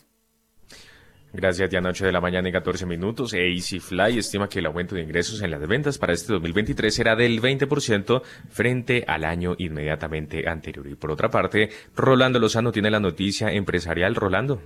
[1.38, 3.31] Gracias, ya noche de la mañana y 14 minutos.
[3.31, 7.39] Fly estima que el aumento de ingresos en las ventas para este 2023 será del
[7.39, 10.88] 20% frente al año inmediatamente anterior.
[10.88, 14.15] Y por otra parte, Rolando Lozano tiene la noticia empresarial.
[14.15, 14.59] Rolando.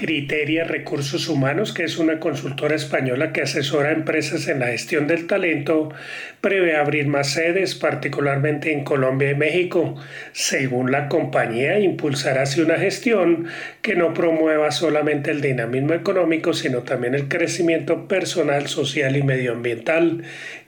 [0.00, 5.06] Criteria Recursos Humanos, que es una consultora española que asesora a empresas en la gestión
[5.06, 5.92] del talento,
[6.40, 9.96] prevé abrir más sedes, particularmente en Colombia y México.
[10.32, 13.48] Según la compañía, impulsará así una gestión
[13.82, 20.22] que no promueva solamente el dinamismo económico, sino también el crecimiento personal, social y medioambiental.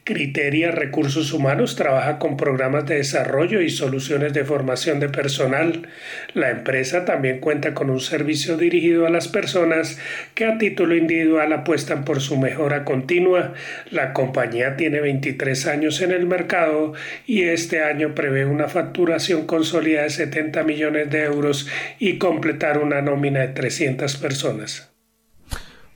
[0.04, 5.86] Criteria Recursos Humanos trabaja con programas de desarrollo y soluciones de formación de personal.
[6.34, 10.00] La empresa también cuenta con un servicio dirigido a las personas
[10.34, 13.54] que a título individual apuestan por su mejora continua.
[13.92, 20.04] La compañía tiene 23 años en el mercado y este año prevé una facturación consolidada
[20.04, 21.68] de 70 millones de euros
[22.00, 24.91] y completar una nómina de 300 personas.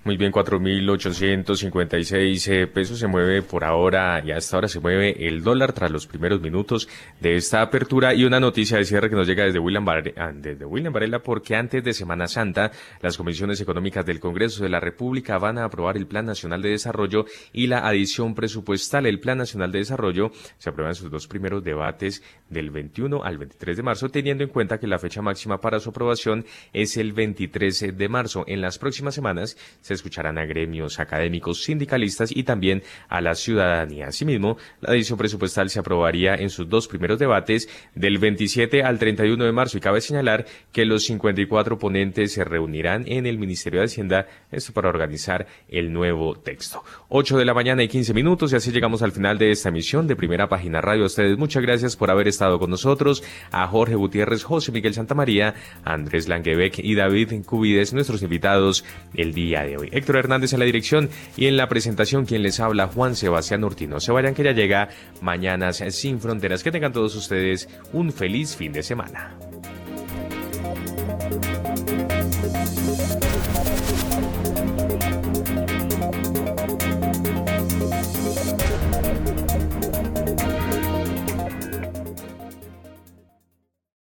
[0.06, 5.42] Muy bien, 4.856 eh, pesos se mueve por ahora y hasta ahora se mueve el
[5.42, 6.88] dólar tras los primeros minutos
[7.20, 10.30] de esta apertura y una noticia de cierre que nos llega desde William, Varela, ah,
[10.32, 12.70] desde William Varela porque antes de Semana Santa
[13.02, 16.68] las comisiones económicas del Congreso de la República van a aprobar el Plan Nacional de
[16.68, 19.06] Desarrollo y la adición presupuestal.
[19.06, 23.38] El Plan Nacional de Desarrollo se aprueba en sus dos primeros debates del 21 al
[23.38, 27.12] 23 de marzo teniendo en cuenta que la fecha máxima para su aprobación es el
[27.12, 28.44] 23 de marzo.
[28.46, 34.08] En las próximas semanas se escucharán a gremios académicos, sindicalistas y también a la ciudadanía.
[34.08, 39.44] Asimismo, la edición presupuestal se aprobaría en sus dos primeros debates del 27 al 31
[39.44, 43.86] de marzo y cabe señalar que los 54 ponentes se reunirán en el Ministerio de
[43.86, 46.84] Hacienda, esto para organizar el nuevo texto.
[47.08, 50.06] 8 de la mañana y 15 minutos y así llegamos al final de esta emisión
[50.06, 51.04] de Primera Página Radio.
[51.04, 55.54] A ustedes muchas gracias por haber estado con nosotros, a Jorge Gutiérrez, José Miguel Santamaría,
[55.84, 59.85] Andrés Langebeck y David Cubides, nuestros invitados el día de hoy.
[59.92, 64.00] Héctor Hernández en la dirección y en la presentación quien les habla Juan Sebastián Urtino.
[64.00, 64.88] Se vayan que ya llega
[65.20, 66.62] Mañanas sin Fronteras.
[66.62, 69.36] Que tengan todos ustedes un feliz fin de semana.